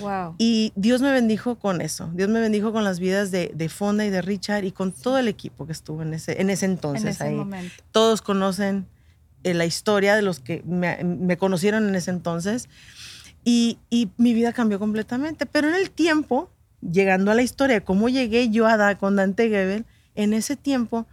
Wow. 0.00 0.34
Y 0.38 0.72
Dios 0.76 1.02
me 1.02 1.12
bendijo 1.12 1.58
con 1.58 1.80
eso. 1.80 2.10
Dios 2.14 2.28
me 2.28 2.40
bendijo 2.40 2.72
con 2.72 2.84
las 2.84 3.00
vidas 3.00 3.30
de, 3.30 3.52
de 3.54 3.68
Fonda 3.68 4.04
y 4.04 4.10
de 4.10 4.22
Richard 4.22 4.64
y 4.64 4.72
con 4.72 4.92
todo 4.92 5.18
el 5.18 5.28
equipo 5.28 5.66
que 5.66 5.72
estuvo 5.72 6.02
en 6.02 6.14
ese, 6.14 6.40
en 6.40 6.50
ese 6.50 6.66
entonces 6.66 7.04
en 7.04 7.08
ese 7.10 7.24
ahí. 7.24 7.34
momento. 7.34 7.74
Todos 7.92 8.22
conocen 8.22 8.86
eh, 9.42 9.54
la 9.54 9.66
historia 9.66 10.16
de 10.16 10.22
los 10.22 10.40
que 10.40 10.62
me, 10.66 11.02
me 11.04 11.36
conocieron 11.36 11.88
en 11.88 11.94
ese 11.94 12.10
entonces. 12.10 12.68
Y, 13.44 13.78
y 13.90 14.10
mi 14.16 14.32
vida 14.34 14.52
cambió 14.52 14.78
completamente. 14.78 15.46
Pero 15.46 15.68
en 15.68 15.74
el 15.74 15.90
tiempo, 15.90 16.50
llegando 16.80 17.30
a 17.30 17.34
la 17.34 17.42
historia, 17.42 17.84
cómo 17.84 18.08
llegué 18.08 18.48
yo 18.50 18.66
a 18.66 18.76
dar 18.76 18.98
con 18.98 19.16
Dante 19.16 19.48
Gebel, 19.48 19.84
en 20.14 20.32
ese 20.32 20.56
tiempo, 20.56 21.06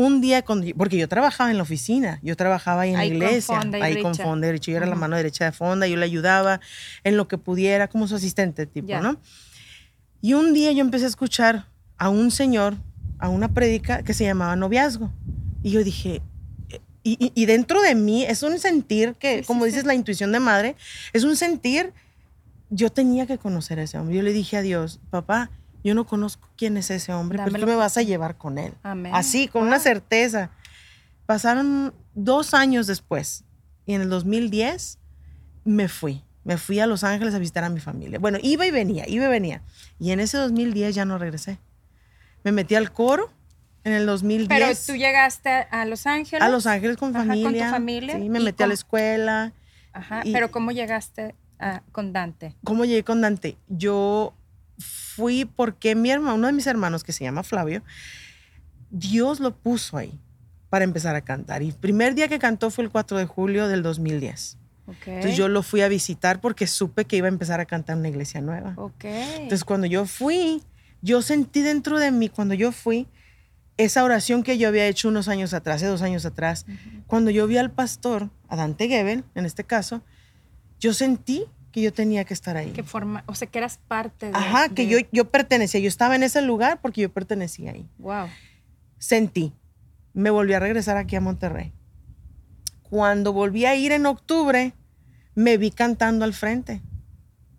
un 0.00 0.20
día, 0.20 0.44
porque 0.76 0.96
yo 0.96 1.08
trabajaba 1.08 1.50
en 1.50 1.56
la 1.56 1.62
oficina, 1.62 2.18
yo 2.22 2.36
trabajaba 2.36 2.82
ahí 2.82 2.90
en 2.90 2.96
Ahí 2.96 3.10
la 3.10 3.14
con 3.14 3.22
iglesia, 3.28 3.60
Fonda 3.60 3.78
y 3.78 3.82
ahí 3.82 4.02
con. 4.02 4.14
Fonda 4.14 4.50
Richard. 4.50 4.72
Yo 4.72 4.76
era 4.78 4.86
la 4.86 4.94
mano 4.96 5.16
derecha 5.16 5.44
de 5.44 5.52
Fonda, 5.52 5.86
yo 5.86 5.96
le 5.96 6.04
ayudaba 6.04 6.60
en 7.04 7.16
lo 7.16 7.28
que 7.28 7.38
pudiera, 7.38 7.88
como 7.88 8.06
su 8.08 8.14
asistente 8.16 8.66
tipo. 8.66 8.98
¿no? 9.00 9.20
Y 10.20 10.34
un 10.34 10.52
día 10.52 10.72
yo 10.72 10.80
empecé 10.80 11.04
a 11.04 11.08
escuchar 11.08 11.66
a 11.98 12.08
un 12.08 12.30
señor, 12.30 12.74
a 13.18 13.28
una 13.28 13.48
prédica 13.52 14.02
que 14.02 14.14
se 14.14 14.24
llamaba 14.24 14.56
noviazgo. 14.56 15.10
Y 15.62 15.70
yo 15.70 15.84
dije, 15.84 16.22
y, 17.02 17.16
y- 17.24 17.32
y 17.34 17.46
dentro 17.46 17.80
de 17.82 17.94
mí 17.94 18.24
es 18.24 18.42
un 18.42 18.58
sentir 18.58 19.14
que, 19.18 19.38
Sí, 19.40 19.44
como 19.46 19.64
sí. 19.64 19.70
dices, 19.70 19.84
la 19.84 19.94
intuición 19.94 20.32
de 20.32 20.40
madre, 20.40 20.76
es 21.12 21.24
un 21.24 21.36
sentir, 21.36 21.92
yo 22.70 22.90
tenía 22.90 23.26
que 23.26 23.38
conocer 23.38 23.78
a 23.78 23.82
ese 23.82 23.98
hombre. 23.98 24.16
Yo 24.16 24.22
le 24.22 24.32
dije 24.32 24.56
a 24.56 24.62
Dios, 24.62 25.00
papá, 25.10 25.50
yo 25.84 25.94
no 25.94 26.06
conozco 26.06 26.48
quién 26.56 26.76
es 26.76 26.90
ese 26.90 27.12
hombre, 27.12 27.40
pero 27.44 27.58
tú 27.60 27.66
me 27.66 27.74
vas 27.76 27.96
a 27.96 28.02
llevar 28.02 28.36
con 28.36 28.58
él. 28.58 28.74
Amén. 28.82 29.12
Así, 29.14 29.48
con 29.48 29.62
una 29.62 29.76
Wow. 29.76 29.82
certeza. 29.82 30.50
Pasaron 31.26 31.94
dos 32.14 32.54
años 32.54 32.86
después 32.86 33.44
y 33.86 33.94
en 33.94 34.02
el 34.02 34.08
2010 34.10 34.98
me 35.64 35.88
fui. 35.88 36.24
Me 36.42 36.56
fui 36.56 36.80
a 36.80 36.86
Los 36.86 37.04
Ángeles 37.04 37.34
a 37.34 37.38
visitar 37.38 37.64
a 37.64 37.68
mi 37.68 37.80
familia. 37.80 38.18
Bueno, 38.18 38.38
iba 38.42 38.66
y 38.66 38.70
venía, 38.70 39.06
iba 39.08 39.26
y 39.26 39.28
venía. 39.28 39.62
Y 39.98 40.10
en 40.10 40.20
ese 40.20 40.38
2010 40.38 40.94
ya 40.94 41.04
no 41.04 41.18
regresé. 41.18 41.58
Me 42.44 42.50
metí 42.52 42.74
al 42.74 42.92
coro 42.92 43.30
en 43.84 43.92
el 43.92 44.06
2010. 44.06 44.48
Pero 44.48 44.72
tú 44.86 44.94
llegaste 44.98 45.50
a 45.70 45.84
Los 45.84 46.06
Ángeles. 46.06 46.42
a 46.42 46.48
Los 46.48 46.66
Ángeles 46.66 46.96
con 46.96 47.14
Ajá, 47.14 47.26
con 47.26 47.36
tu 47.36 47.42
familia. 47.44 47.70
familia. 47.70 48.14
Sí, 48.18 48.28
me 48.30 48.40
¿Y 48.40 48.42
metí 48.44 48.62
a 48.62 48.66
la 48.66 48.74
escuela. 48.74 49.52
Ajá. 49.92 50.22
y- 50.24 50.32
Pero 50.32 50.50
¿cómo 50.50 50.72
llegaste 50.72 51.34
a- 51.58 51.82
con 51.92 52.12
Dante? 52.12 52.56
¿Cómo 52.64 52.84
llegué 52.86 53.04
con 53.04 53.20
Dante? 53.20 53.58
Yo 53.68 54.34
fui 55.20 55.44
porque 55.44 55.94
mi 55.94 56.10
hermano, 56.10 56.34
uno 56.34 56.46
de 56.46 56.54
mis 56.54 56.66
hermanos 56.66 57.04
que 57.04 57.12
se 57.12 57.24
llama 57.24 57.42
Flavio, 57.42 57.82
Dios 58.90 59.38
lo 59.38 59.54
puso 59.54 59.98
ahí 59.98 60.18
para 60.70 60.84
empezar 60.84 61.14
a 61.14 61.20
cantar. 61.20 61.62
Y 61.62 61.68
el 61.68 61.74
primer 61.74 62.14
día 62.14 62.26
que 62.28 62.38
cantó 62.38 62.70
fue 62.70 62.84
el 62.84 62.90
4 62.90 63.18
de 63.18 63.26
julio 63.26 63.68
del 63.68 63.82
2010. 63.82 64.56
Ok. 64.86 64.96
Entonces 65.06 65.36
yo 65.36 65.48
lo 65.48 65.62
fui 65.62 65.82
a 65.82 65.88
visitar 65.88 66.40
porque 66.40 66.66
supe 66.66 67.04
que 67.04 67.16
iba 67.16 67.26
a 67.26 67.28
empezar 67.28 67.60
a 67.60 67.66
cantar 67.66 67.94
en 67.94 68.00
una 68.00 68.08
iglesia 68.08 68.40
nueva. 68.40 68.72
Ok. 68.76 69.04
Entonces 69.04 69.64
cuando 69.64 69.86
yo 69.86 70.06
fui, 70.06 70.62
yo 71.02 71.20
sentí 71.20 71.60
dentro 71.60 71.98
de 71.98 72.10
mí, 72.10 72.30
cuando 72.30 72.54
yo 72.54 72.72
fui, 72.72 73.06
esa 73.76 74.02
oración 74.02 74.42
que 74.42 74.56
yo 74.56 74.68
había 74.68 74.86
hecho 74.86 75.08
unos 75.08 75.28
años 75.28 75.52
atrás, 75.52 75.76
hace 75.76 75.86
dos 75.86 76.02
años 76.02 76.24
atrás, 76.24 76.64
cuando 77.06 77.30
yo 77.30 77.46
vi 77.46 77.58
al 77.58 77.70
pastor, 77.70 78.30
a 78.48 78.56
Dante 78.56 78.88
Gebel, 78.88 79.24
en 79.34 79.44
este 79.44 79.64
caso, 79.64 80.02
yo 80.78 80.94
sentí 80.94 81.44
que 81.72 81.82
yo 81.82 81.92
tenía 81.92 82.24
que 82.24 82.34
estar 82.34 82.56
ahí. 82.56 82.70
que 82.72 82.82
forma, 82.82 83.22
o 83.26 83.34
sea, 83.34 83.48
que 83.48 83.58
eras 83.58 83.78
parte 83.88 84.26
de. 84.26 84.32
Ajá, 84.36 84.68
que 84.68 84.84
de- 84.86 84.88
yo, 84.88 84.98
yo 85.12 85.30
pertenecía, 85.30 85.80
yo 85.80 85.88
estaba 85.88 86.16
en 86.16 86.22
ese 86.22 86.42
lugar 86.42 86.80
porque 86.82 87.00
yo 87.02 87.12
pertenecía 87.12 87.72
ahí. 87.72 87.88
Wow. 87.98 88.26
Sentí, 88.98 89.52
me 90.12 90.30
volví 90.30 90.52
a 90.54 90.58
regresar 90.60 90.96
aquí 90.96 91.16
a 91.16 91.20
Monterrey. 91.20 91.72
Cuando 92.82 93.32
volví 93.32 93.66
a 93.66 93.76
ir 93.76 93.92
en 93.92 94.06
octubre, 94.06 94.72
me 95.34 95.56
vi 95.58 95.70
cantando 95.70 96.24
al 96.24 96.34
frente. 96.34 96.82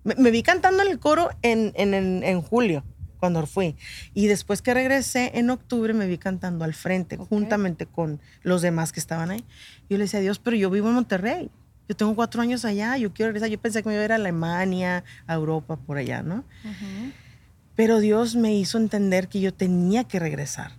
Me, 0.04 0.16
me 0.16 0.32
vi 0.32 0.44
cantando 0.44 0.84
en 0.84 0.90
el 0.92 1.00
coro 1.00 1.30
en, 1.42 1.72
en- 1.76 1.94
en- 1.94 2.24
en 2.24 2.42
julio, 2.42 2.84
cuando 3.18 3.46
fui. 3.46 3.76
Y 4.14 4.28
después 4.28 4.62
que 4.62 4.74
regresé 4.74 5.32
en 5.36 5.50
octubre, 5.50 5.94
me 5.94 6.06
vi 6.08 6.18
cantando 6.18 6.66
al 6.66 6.74
frente, 6.74 7.16
Ok. 7.18 7.30
juntamente 7.30 7.86
con 7.86 8.20
los 8.44 8.62
demás 8.62 8.92
que 8.92 9.00
estaban 9.00 9.32
ahí. 9.32 9.46
Yo 9.90 9.98
le 9.98 10.04
decía 10.04 10.20
a 10.20 10.24
Dios, 10.24 10.40
pero 10.40 10.58
yo 10.58 10.70
vivo 10.70 10.90
en 10.90 10.96
Monterrey. 10.96 11.50
Yo 11.92 11.96
tengo 11.98 12.16
cuatro 12.16 12.42
años 12.42 12.64
allá, 12.64 12.96
yo 12.96 13.12
quiero 13.14 13.32
regresar. 13.34 13.50
Yo 13.50 13.60
pensé 13.60 13.84
que 13.84 13.90
me 13.90 13.96
iba 13.96 14.02
a 14.02 14.06
ir 14.06 14.12
a 14.14 14.16
Alemania, 14.16 15.04
a 15.28 15.34
Europa, 15.34 15.76
por 15.76 15.98
allá, 15.98 16.24
¿no? 16.24 16.46
Ujú. 16.64 17.12
Pero 17.76 18.00
Dios 18.00 18.38
me 18.38 18.56
hizo 18.56 18.78
entender 18.78 19.28
que 19.28 19.42
yo 19.42 19.54
tenía 19.54 20.06
que 20.06 20.18
regresar 20.18 20.72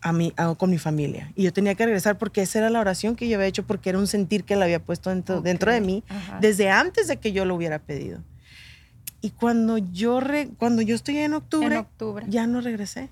a 0.00 0.14
mi, 0.14 0.32
a- 0.38 0.54
con 0.54 0.70
mi 0.70 0.78
familia. 0.78 1.30
Y 1.36 1.42
yo 1.42 1.52
tenía 1.52 1.74
que 1.74 1.84
regresar 1.84 2.16
porque 2.16 2.40
esa 2.40 2.58
era 2.60 2.70
la 2.70 2.80
oración 2.80 3.16
que 3.16 3.28
yo 3.28 3.36
había 3.36 3.48
hecho, 3.48 3.66
porque 3.66 3.90
era 3.90 3.98
un 3.98 4.06
sentir 4.06 4.44
que 4.44 4.54
él 4.54 4.62
había 4.62 4.82
puesto 4.82 5.10
dentro, 5.10 5.36
Ok, 5.40 5.44
dentro 5.44 5.72
de 5.72 5.82
mí 5.82 6.02
ajá. 6.08 6.38
desde 6.40 6.70
antes 6.70 7.06
de 7.06 7.18
que 7.18 7.32
yo 7.32 7.44
lo 7.44 7.54
hubiera 7.54 7.78
pedido. 7.80 8.22
Y 9.20 9.28
cuando 9.32 9.76
yo, 9.76 10.20
re- 10.20 10.48
cuando 10.56 10.80
yo 10.80 10.94
estoy 10.94 11.18
en 11.18 11.34
octubre, 11.34 11.74
En 11.74 11.80
octubre. 11.82 12.24
ya 12.30 12.46
no 12.46 12.62
regresé. 12.62 13.10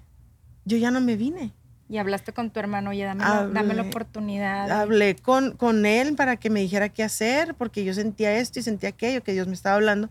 Yo 0.65 0.79
ya 0.79 0.91
no 0.91 1.03
me 1.03 1.17
vine. 1.17 1.53
Y 1.91 1.97
hablaste 1.99 2.33
con 2.35 2.51
tu 2.51 2.61
hermano, 2.61 2.91
oye, 2.91 3.05
dame, 3.05 3.25
la, 3.25 3.47
dame 3.47 3.73
la 3.75 3.83
Hablé- 3.83 3.89
oportunidad. 3.89 4.71
Hablé 4.71 5.17
con, 5.17 5.53
con 5.57 5.87
él 5.87 6.15
para 6.17 6.37
que 6.37 6.51
me 6.51 6.61
dijera 6.61 6.91
qué 6.91 7.03
hacer, 7.03 7.55
porque 7.55 7.83
yo 7.85 7.95
sentía 7.95 8.35
esto 8.37 8.59
y 8.59 8.63
sentía 8.63 8.91
aquello, 8.91 9.23
que 9.23 9.33
Dios 9.33 9.47
me 9.47 9.55
estaba 9.55 9.77
hablando. 9.77 10.11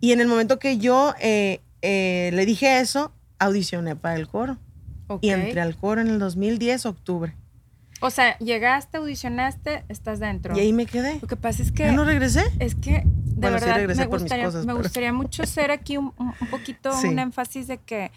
Y 0.00 0.10
en 0.12 0.20
el 0.20 0.26
momento 0.26 0.58
que 0.58 0.78
yo 0.78 1.14
eh, 1.20 1.60
eh, 1.82 2.30
le 2.34 2.44
dije 2.46 2.80
eso, 2.80 3.12
audicioné 3.38 3.94
para 3.96 4.16
el 4.16 4.26
coro. 4.26 4.58
Ok. 5.06 5.22
Y 5.22 5.30
entré 5.30 5.60
al 5.60 5.76
coro 5.76 6.00
en 6.00 6.08
el 6.08 6.18
2010, 6.18 6.84
octubre. 6.86 7.34
O 8.00 8.10
sea, 8.10 8.36
llegaste, 8.38 8.98
audicionaste, 8.98 9.84
estás 9.88 10.18
dentro. 10.20 10.56
Y 10.56 10.60
ahí 10.60 10.72
me 10.72 10.86
quedé. 10.86 11.18
Lo 11.20 11.26
que 11.28 11.36
pasa 11.36 11.62
es 11.62 11.70
que. 11.72 11.84
¿Ya 11.84 11.92
no 11.92 12.04
regresé? 12.04 12.42
Es 12.58 12.74
que, 12.74 13.02
de 13.04 13.04
Bueno, 13.36 13.58
sí 13.58 13.64
verdad, 13.64 13.76
regresé 13.76 14.00
me, 14.02 14.06
por 14.08 14.14
mis 14.18 14.22
gustaría, 14.24 14.44
cosas, 14.44 14.66
me 14.66 14.72
pero- 14.72 14.82
gustaría 14.82 15.12
mucho 15.12 15.42
hacer 15.44 15.70
aquí 15.70 15.96
un, 15.96 16.12
un- 16.18 16.34
un 16.40 16.46
poquito 16.50 16.92
Sí. 17.00 17.06
un 17.08 17.18
énfasis 17.20 17.66
de 17.68 17.78
que 17.78 18.10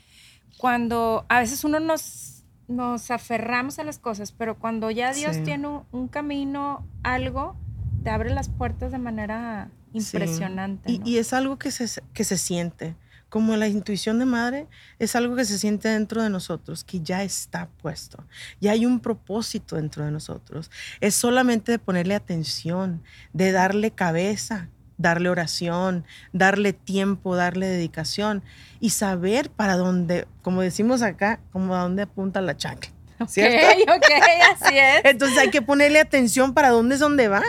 cuando 0.58 1.26
a 1.30 1.40
veces 1.40 1.64
uno 1.64 1.80
nos, 1.80 2.41
nos 2.72 3.12
aferramos 3.12 3.78
a 3.80 3.84
las 3.84 4.00
cosas, 4.00 4.32
pero 4.32 4.58
cuando 4.58 4.90
ya 4.92 5.14
Dios 5.14 5.36
Sí. 5.38 5.44
tiene 5.44 5.68
un, 5.68 5.84
un 5.92 6.08
camino, 6.08 6.86
algo, 7.04 7.56
te 8.04 8.10
abre 8.10 8.30
las 8.32 8.50
puertas 8.50 8.92
de 8.92 8.98
manera 8.98 9.70
Sí. 9.94 9.98
impresionante. 10.18 10.92
Y, 10.92 11.00
¿no? 11.00 11.08
y 11.08 11.18
es 11.18 11.34
algo 11.34 11.58
que 11.60 11.70
se, 11.72 12.02
que 12.14 12.24
se 12.24 12.38
siente. 12.38 12.96
Como 13.30 13.56
la 13.56 13.70
intuición 13.70 14.20
de 14.20 14.26
madre, 14.26 14.68
es 15.00 15.16
algo 15.16 15.38
que 15.38 15.46
se 15.46 15.58
siente 15.58 15.88
dentro 15.88 16.22
de 16.22 16.30
nosotros, 16.30 16.84
que 16.84 17.00
ya 17.00 17.24
está 17.24 17.70
puesto. 17.82 18.26
Ya 18.60 18.72
hay 18.74 18.86
un 18.86 19.00
propósito 19.00 19.78
dentro 19.78 20.04
de 20.04 20.12
nosotros. 20.12 20.70
Es 21.00 21.16
solamente 21.16 21.72
de 21.72 21.80
ponerle 21.80 22.14
atención, 22.16 23.02
de 23.32 23.54
darle 23.54 23.92
cabeza, 23.92 24.68
darle 25.02 25.30
oración, 25.30 26.06
darle 26.34 26.74
tiempo, 26.74 27.36
darle 27.36 27.68
dedicación 27.68 28.44
y 28.80 28.92
saber 28.92 29.50
para 29.50 29.78
dónde, 29.78 30.28
como 30.42 30.62
decimos 30.62 31.02
acá, 31.02 31.40
como 31.52 31.76
a 31.76 31.82
dónde 31.82 32.04
apunta 32.04 32.42
la 32.42 32.56
chancla. 32.58 32.92
¿Cierto? 33.28 33.68
Ok, 33.68 33.98
ok, 33.98 34.12
así 34.54 34.78
es. 34.78 35.02
Entonces 35.04 35.38
hay 35.38 35.52
que 35.52 35.62
ponerle 35.62 36.00
atención 36.00 36.54
para 36.54 36.70
dónde 36.70 36.96
es 36.96 37.02
donde 37.02 37.28
va. 37.28 37.44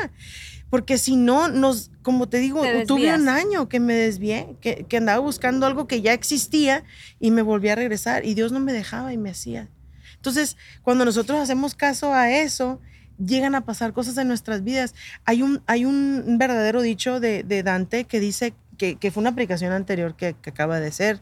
Porque 0.69 0.97
si 0.97 1.17
no, 1.17 1.49
nos, 1.49 1.91
como 2.03 2.29
te 2.29 2.39
digo, 2.39 2.63
Te 2.63 2.87
tuve 2.87 3.13
un 3.15 3.29
año 3.29 3.69
que 3.69 3.79
me 3.79 3.95
desvié, 3.95 4.57
que, 4.61 4.87
que 4.89 4.97
andaba 4.97 5.19
buscando 5.19 5.67
algo 5.67 5.87
que 5.87 6.01
ya 6.01 6.15
existía 6.15 6.85
y 7.21 7.31
me 7.31 7.43
volví 7.43 7.69
a 7.69 7.75
regresar 7.75 8.25
y 8.25 8.35
Dios 8.35 8.53
no 8.53 8.61
me 8.61 8.73
dejaba 8.73 9.13
y 9.13 9.19
me 9.19 9.31
hacía. 9.31 9.69
Entonces, 10.17 10.57
cuando 10.83 11.05
nosotros 11.05 11.39
hacemos 11.41 11.75
caso 11.75 12.15
a 12.15 12.31
eso, 12.31 12.81
llegan 13.25 13.55
a 13.55 13.65
pasar 13.65 13.93
cosas 13.93 14.17
en 14.19 14.29
nuestras 14.29 14.65
vidas. 14.65 14.95
Hay 15.25 15.43
un, 15.43 15.63
hay 15.67 15.85
un 15.85 16.37
verdadero 16.39 16.83
dicho 16.83 17.21
de, 17.21 17.43
de 17.43 17.63
Dante 17.63 18.05
que 18.05 18.21
dice, 18.21 18.55
que, 18.79 18.97
que 18.97 19.11
fue 19.11 19.21
una 19.21 19.31
aplicación 19.31 19.73
anterior 19.73 20.15
que, 20.17 20.35
que 20.41 20.51
acaba 20.51 20.81
de 20.81 20.93
ser, 20.93 21.21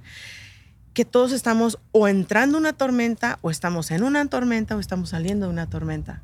que 0.95 1.05
todos 1.05 1.33
estamos 1.33 1.79
o 1.93 2.09
entrando 2.09 2.59
en 2.59 2.65
una 2.65 2.73
tormenta, 2.73 3.39
o 3.43 3.51
estamos 3.51 3.91
en 3.91 4.03
una 4.03 4.27
tormenta, 4.27 4.77
o 4.77 4.81
estamos 4.81 5.11
saliendo 5.11 5.47
de 5.47 5.53
una 5.53 5.69
tormenta. 5.69 6.23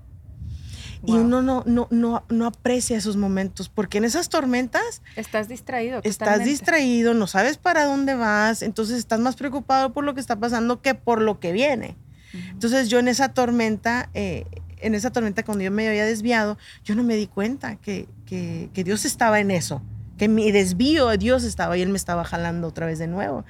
Y 1.05 1.13
uno 1.13 1.41
no, 1.43 1.63
no, 1.67 1.87
no, 1.91 2.25
no 2.29 2.47
aprecia 2.47 2.97
esos 2.97 3.17
momentos, 3.17 3.69
porque 3.69 3.99
en 3.99 4.05
esas 4.05 4.29
tormentas 4.29 5.03
Estás 5.15 5.47
distraído. 5.47 6.01
estás 6.03 6.45
distraído, 6.45 7.15
no 7.15 7.27
sabes 7.29 7.59
para 7.59 7.85
dónde 7.85 8.15
vas, 8.15 8.63
entonces 8.63 8.99
estás 8.99 9.21
más 9.21 9.37
preocupado 9.37 9.93
por 9.93 10.05
lo 10.05 10.15
que 10.15 10.21
está 10.21 10.37
pasando 10.37 10.81
que 10.83 10.95
por 10.95 11.21
lo 11.21 11.39
que 11.39 11.53
viene. 11.53 11.97
Entonces 12.33 12.89
yo 12.89 12.99
en 12.99 13.09
esa 13.09 13.29
tormenta, 13.29 14.11
eh, 14.15 14.47
en 14.81 14.95
esa 14.95 15.11
tormenta 15.11 15.45
cuando 15.45 15.65
yo 15.65 15.71
me 15.71 15.89
había 15.89 16.05
desviado, 16.05 16.59
yo 16.85 16.95
no 16.95 17.03
me 17.03 17.17
di 17.17 17.27
cuenta 17.27 17.77
que, 17.77 18.09
que, 18.27 18.85
Dios 18.85 19.05
estaba 19.05 19.41
en 19.41 19.51
eso, 19.51 19.83
que 20.19 20.29
mi 20.29 20.51
desvío 20.51 21.09
de 21.09 21.19
Dios 21.19 21.45
estaba 21.45 21.77
y 21.77 21.83
Él 21.83 21.89
me 21.89 21.97
estaba 21.97 22.25
jalando 22.25 22.69
otra 22.69 22.87
vez 22.87 22.99
de 22.99 23.07
nuevo. 23.07 23.45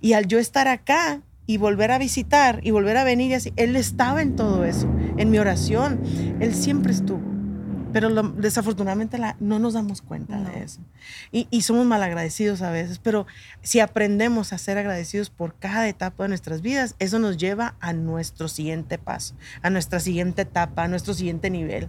Y 0.00 0.14
al 0.14 0.26
yo 0.26 0.38
estar 0.38 0.68
acá 0.68 1.20
y 1.46 1.58
volver 1.58 1.92
a 1.92 1.98
visitar 1.98 2.60
y 2.62 2.70
volver 2.70 2.96
a 2.96 3.04
venir 3.04 3.34
así, 3.34 3.52
Él 3.56 3.76
estaba 3.76 4.22
en 4.22 4.36
todo 4.36 4.64
eso, 4.64 4.88
en 5.16 5.30
mi 5.30 5.38
oración, 5.38 6.00
Él 6.40 6.54
siempre 6.54 6.92
estuvo. 6.92 7.35
Pero 8.00 8.10
lo- 8.10 8.22
desafortunadamente 8.28 9.16
la- 9.18 9.36
no 9.40 9.58
nos 9.58 9.74
damos 9.74 10.02
cuenta 10.02 10.36
No. 10.36 10.48
de 10.50 10.62
eso. 10.62 10.80
Y, 11.32 11.48
y 11.50 11.62
somos 11.62 11.86
malagradecidos 11.86 12.60
a 12.62 12.70
veces, 12.70 12.98
pero 12.98 13.26
si 13.62 13.80
aprendemos 13.80 14.52
a 14.52 14.58
ser 14.58 14.76
agradecidos 14.78 15.30
por 15.30 15.54
cada 15.58 15.88
etapa 15.88 16.24
de 16.24 16.28
nuestras 16.28 16.60
vidas, 16.62 16.94
eso 16.98 17.18
nos 17.18 17.36
lleva 17.36 17.74
a 17.80 17.92
nuestro 17.92 18.48
siguiente 18.48 18.98
paso, 18.98 19.34
a 19.62 19.70
nuestra 19.70 19.98
siguiente 20.00 20.42
etapa, 20.42 20.84
a 20.84 20.88
nuestro 20.88 21.14
siguiente 21.14 21.48
nivel. 21.50 21.88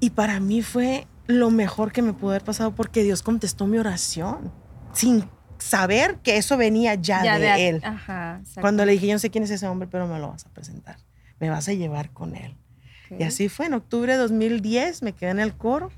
Y 0.00 0.10
para 0.10 0.40
mí 0.40 0.62
fue 0.62 1.06
lo 1.26 1.50
mejor 1.50 1.92
que 1.92 2.02
me 2.02 2.12
pudo 2.12 2.30
haber 2.30 2.44
pasado 2.44 2.74
porque 2.74 3.02
Dios 3.02 3.22
contestó 3.22 3.66
mi 3.66 3.78
oración 3.78 4.52
sin 4.92 5.24
saber 5.58 6.16
que 6.22 6.36
eso 6.36 6.56
venía 6.56 6.94
ya, 6.94 7.24
Ya 7.24 7.38
de, 7.38 7.48
a- 7.48 7.58
Él. 7.58 7.80
Ajá. 7.84 8.40
Cuando 8.60 8.84
le 8.84 8.92
dije, 8.92 9.06
yo 9.06 9.12
no 9.14 9.18
sé 9.18 9.30
quién 9.30 9.44
es 9.44 9.50
ese 9.50 9.66
hombre, 9.66 9.88
pero 9.90 10.06
me 10.06 10.18
lo 10.18 10.28
vas 10.28 10.44
a 10.46 10.50
presentar. 10.50 10.96
Me 11.40 11.48
vas 11.50 11.68
a 11.68 11.72
llevar 11.72 12.10
con 12.10 12.34
Él. 12.36 12.56
Y 13.10 13.22
así 13.22 13.48
fue, 13.48 13.66
en 13.66 13.74
octubre 13.74 14.12
de 14.12 14.18
2010 14.18 15.02
me 15.02 15.12
quedé 15.12 15.30
en 15.30 15.40
el 15.40 15.54
coro. 15.54 15.90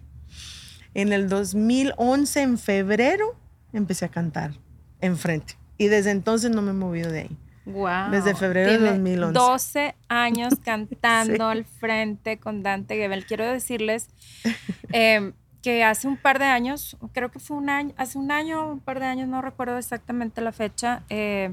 En 0.95 1.13
el 1.13 1.29
2011, 1.29 2.43
en 2.43 2.59
febrero, 2.59 3.35
empecé 3.73 4.07
a 4.07 4.09
cantar 4.09 4.53
enfrente. 5.01 5.55
Y 5.79 5.89
desde 5.89 6.11
entonces 6.11 6.51
no 6.51 6.63
me 6.63 6.71
he 6.71 6.75
movido 6.75 7.11
de 7.11 7.21
ahí. 7.21 7.37
Wow. 7.67 8.11
Desde 8.11 8.35
febrero 8.35 8.71
de 8.71 8.79
Tiene 8.79 8.93
2011. 8.93 9.33
12 9.39 9.95
años 10.09 10.55
cantando 10.65 11.35
Sí. 11.35 11.41
al 11.59 11.65
frente 11.65 12.39
con 12.39 12.63
Dante 12.63 12.97
Gebel. 12.97 13.27
Quiero 13.27 13.45
decirles 13.45 14.09
eh, 14.93 15.33
que 15.63 15.83
hace 15.85 16.07
un 16.07 16.17
par 16.17 16.39
de 16.39 16.45
años, 16.45 16.97
creo 17.13 17.31
que 17.31 17.41
fue 17.41 17.57
un 17.57 17.69
año, 17.69 17.93
hace 17.97 18.19
un 18.19 18.31
año, 18.31 18.71
un 18.73 18.81
par 18.81 19.01
de 19.01 19.07
años, 19.07 19.29
no 19.29 19.43
recuerdo 19.43 19.77
exactamente 19.79 20.41
la 20.41 20.53
fecha, 20.53 21.03
eh, 21.09 21.53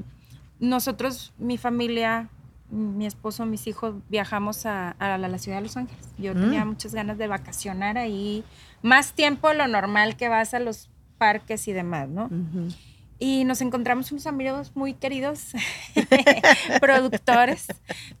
nosotros, 0.60 1.34
mi 1.36 1.58
familia, 1.58 2.28
mi 2.74 3.06
esposo, 3.06 3.46
mis 3.46 3.66
hijos, 3.66 3.94
viajamos 4.08 4.66
a, 4.66 4.90
a 4.98 5.16
la, 5.18 5.28
la 5.28 5.38
ciudad 5.38 5.58
de 5.58 5.62
Los 5.62 5.76
Ángeles. 5.76 6.04
Yo 6.18 6.34
Mm. 6.34 6.40
tenía 6.40 6.64
muchas 6.64 6.94
ganas 6.94 7.16
de 7.18 7.26
vacacionar 7.28 7.96
ahí, 7.98 8.44
más 8.82 9.12
tiempo 9.12 9.48
de 9.48 9.54
lo 9.54 9.68
normal 9.68 10.16
que 10.16 10.28
vas 10.28 10.54
a 10.54 10.58
los 10.60 10.90
parques 11.18 11.68
y 11.68 11.72
demás, 11.72 12.08
¿no? 12.08 12.28
Y 13.18 13.44
nos 13.44 13.60
encontramos 13.60 14.10
unos 14.12 14.26
amigos 14.26 14.72
muy 14.74 14.92
queridos, 14.94 15.52
productores, 16.80 17.66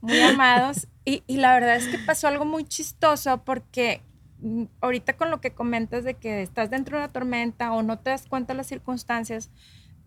muy 0.00 0.20
amados. 0.20 0.86
Y, 1.04 1.22
y 1.26 1.36
la 1.38 1.54
verdad 1.54 1.76
es 1.76 1.88
que 1.88 1.98
pasó 1.98 2.28
algo 2.28 2.44
muy 2.44 2.64
chistoso 2.64 3.38
porque 3.44 4.00
mm, 4.40 4.64
ahorita 4.80 5.14
con 5.14 5.30
lo 5.30 5.40
que 5.40 5.50
comentas 5.50 6.04
de 6.04 6.14
que 6.14 6.42
estás 6.42 6.70
dentro 6.70 6.96
de 6.96 7.04
una 7.04 7.12
tormenta 7.12 7.72
o 7.72 7.82
no 7.82 7.98
te 7.98 8.10
das 8.10 8.26
cuenta 8.26 8.52
de 8.52 8.58
las 8.58 8.66
circunstancias, 8.68 9.50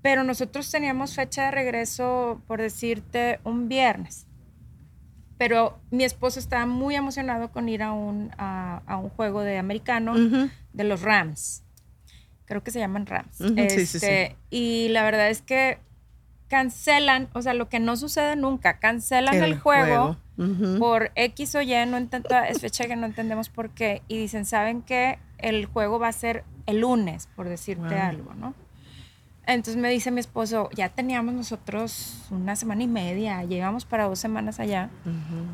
pero 0.01 0.23
nosotros 0.23 0.69
teníamos 0.71 1.15
fecha 1.15 1.45
de 1.45 1.51
regreso, 1.51 2.41
por 2.47 2.61
decirte, 2.61 3.39
un 3.43 3.67
viernes. 3.67 4.26
Pero 5.38 5.79
mi 5.91 6.03
esposo 6.03 6.39
estaba 6.39 6.65
muy 6.65 6.96
emocionado 6.96 7.51
con 7.51 7.70
ir 7.70 7.84
a 7.84 7.91
un, 7.94 8.32
a, 8.38 8.82
a 8.88 8.98
un 8.98 9.10
juego 9.10 9.41
de 9.41 9.58
americano 9.58 10.13
de 10.74 10.84
los 10.84 11.01
Rams. 11.01 11.63
Creo 12.46 12.63
que 12.63 12.72
se 12.72 12.79
llaman 12.79 13.06
Rams. 13.06 13.41
Ujú, 13.41 13.56
sí, 13.56 13.70
sí, 13.70 13.86
sí. 13.86 13.96
Este, 13.98 14.36
Y 14.50 14.88
la 14.89 15.03
verdad 15.03 15.29
es 15.29 15.41
que 15.41 15.79
cancelan, 16.48 17.29
o 17.34 17.41
sea, 17.41 17.53
lo 17.53 17.70
que 17.70 17.79
no 17.79 17.98
sucede 17.98 18.36
nunca, 18.36 18.79
cancelan 18.79 19.36
el, 19.36 19.60
juego, 19.60 20.15
por 20.79 21.12
X 21.15 21.56
o 21.56 21.62
Y, 21.62 21.67
no 21.88 21.98
enten- 21.98 22.24
toda- 22.24 22.48
es 22.48 22.60
fecha 22.62 22.88
que 22.88 22.96
no 22.96 23.06
entendemos 23.06 23.50
por 23.50 23.72
qué, 23.72 24.01
y 24.08 24.17
dicen, 24.17 24.46
¿saben 24.46 24.82
qué? 24.82 25.20
el 25.39 25.65
juego 25.67 26.00
va 26.00 26.08
a 26.08 26.13
ser 26.13 26.44
el 26.65 26.79
lunes, 26.79 27.27
por 27.36 27.48
decirte 27.48 27.94
Wow. 27.96 28.03
algo, 28.03 28.34
¿no? 28.34 28.56
Entonces 29.47 29.81
me 29.81 29.89
dice 29.89 30.11
mi 30.11 30.19
esposo, 30.19 30.69
ya 30.75 30.89
teníamos 30.89 31.33
nosotros 31.33 32.25
una 32.31 32.57
semana 32.57 32.83
y 32.83 32.87
media, 32.87 33.45
llegamos 33.45 33.85
para 33.85 34.03
dos 34.03 34.19
semanas 34.19 34.59
allá. 34.59 34.89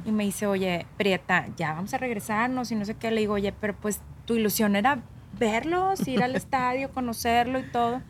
Y 0.03 0.11
me 0.11 0.23
dice, 0.23 0.47
oye, 0.47 0.87
Prieta, 0.97 1.45
ya 1.55 1.73
vamos 1.73 1.93
a 1.93 1.99
regresarnos 1.99 2.71
y 2.71 2.75
no 2.75 2.85
sé 2.85 2.95
qué. 2.95 3.11
Le 3.11 3.21
digo, 3.21 3.35
oye, 3.35 3.51
pero 3.53 3.75
pues 3.75 4.01
tu 4.25 4.33
ilusión 4.33 4.75
era 4.75 5.03
verlos, 5.37 6.07
ir 6.07 6.23
al 6.23 6.35
estadio, 6.35 6.89
conocerlo 6.91 7.59
y 7.59 7.69
todo. 7.71 8.01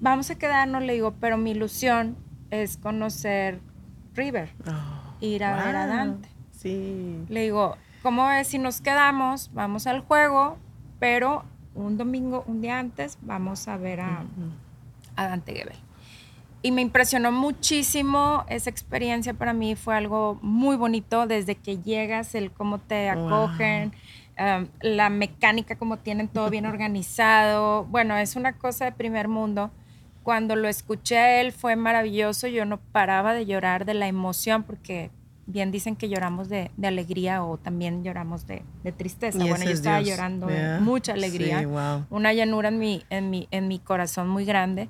Vamos 0.00 0.30
a 0.30 0.34
quedarnos, 0.34 0.82
le 0.82 0.92
digo, 0.92 1.14
pero 1.18 1.38
mi 1.38 1.52
ilusión 1.52 2.16
es 2.50 2.76
conocer 2.76 3.60
River, 4.14 4.50
Oh, 4.66 5.14
ir 5.20 5.42
a 5.42 5.64
ver 5.64 5.74
a. 5.74 5.86
Dante. 5.86 6.28
Sí. 6.52 7.24
Le 7.28 7.44
digo, 7.44 7.78
¿cómo 8.02 8.26
ves 8.28 8.48
si 8.48 8.58
nos 8.58 8.82
quedamos? 8.82 9.50
Vamos 9.54 9.86
al 9.86 10.00
juego, 10.00 10.58
pero 10.98 11.44
un 11.74 11.96
domingo, 11.96 12.44
un 12.46 12.60
día 12.60 12.78
antes, 12.78 13.16
vamos 13.22 13.66
a 13.68 13.78
ver 13.78 14.00
a, 14.02 14.24
a 15.16 15.28
Dante 15.28 15.54
Gebel. 15.54 15.76
Y 16.62 16.70
me 16.72 16.80
impresionó 16.80 17.30
muchísimo 17.30 18.44
esa 18.48 18.70
experiencia 18.70 19.34
para 19.34 19.52
mí, 19.52 19.76
fue 19.76 19.94
algo 19.96 20.38
muy 20.40 20.76
bonito 20.76 21.26
desde 21.26 21.56
que 21.56 21.78
llegas, 21.78 22.34
el 22.34 22.50
cómo 22.52 22.78
te 22.78 23.12
Wow. 23.12 23.26
acogen, 23.26 23.92
um, 24.38 24.66
la 24.80 25.10
mecánica, 25.10 25.76
como 25.76 25.98
tienen 25.98 26.28
todo 26.28 26.48
bien 26.48 26.64
organizado. 27.18 27.84
Bueno, 27.84 28.16
es 28.16 28.34
una 28.36 28.54
cosa 28.54 28.86
de 28.86 28.92
primer 28.92 29.28
mundo. 29.28 29.70
Cuando 30.22 30.56
lo 30.56 30.68
escuché 30.68 31.18
a 31.18 31.40
él 31.42 31.52
fue 31.52 31.76
maravilloso, 31.76 32.46
yo 32.46 32.64
no 32.64 32.78
paraba 32.78 33.34
de 33.34 33.44
llorar 33.44 33.84
de 33.84 33.92
la 33.92 34.06
emoción 34.08 34.62
porque 34.62 35.10
bien 35.46 35.70
dicen 35.70 35.96
que 35.96 36.08
lloramos 36.08 36.48
de, 36.48 36.70
de 36.78 36.86
alegría 36.88 37.44
o 37.44 37.58
también 37.58 38.02
lloramos 38.02 38.46
de, 38.46 38.62
de 38.82 38.92
tristeza. 38.92 39.36
Y 39.36 39.50
bueno, 39.50 39.64
yo 39.66 39.72
es 39.72 39.80
estaba 39.80 39.98
Dios, 39.98 40.08
llorando 40.16 40.46
de 40.46 40.54
¿verdad? 40.62 40.80
mucha 40.80 41.12
alegría 41.12 41.58
Sí, 41.58 41.66
wow. 41.66 42.06
una 42.08 42.32
llanura 42.32 42.70
en 42.70 42.78
mi, 42.78 43.04
en 43.10 43.28
mi, 43.28 43.48
en 43.50 43.68
mi 43.68 43.78
corazón 43.78 44.30
muy 44.30 44.46
grande. 44.46 44.88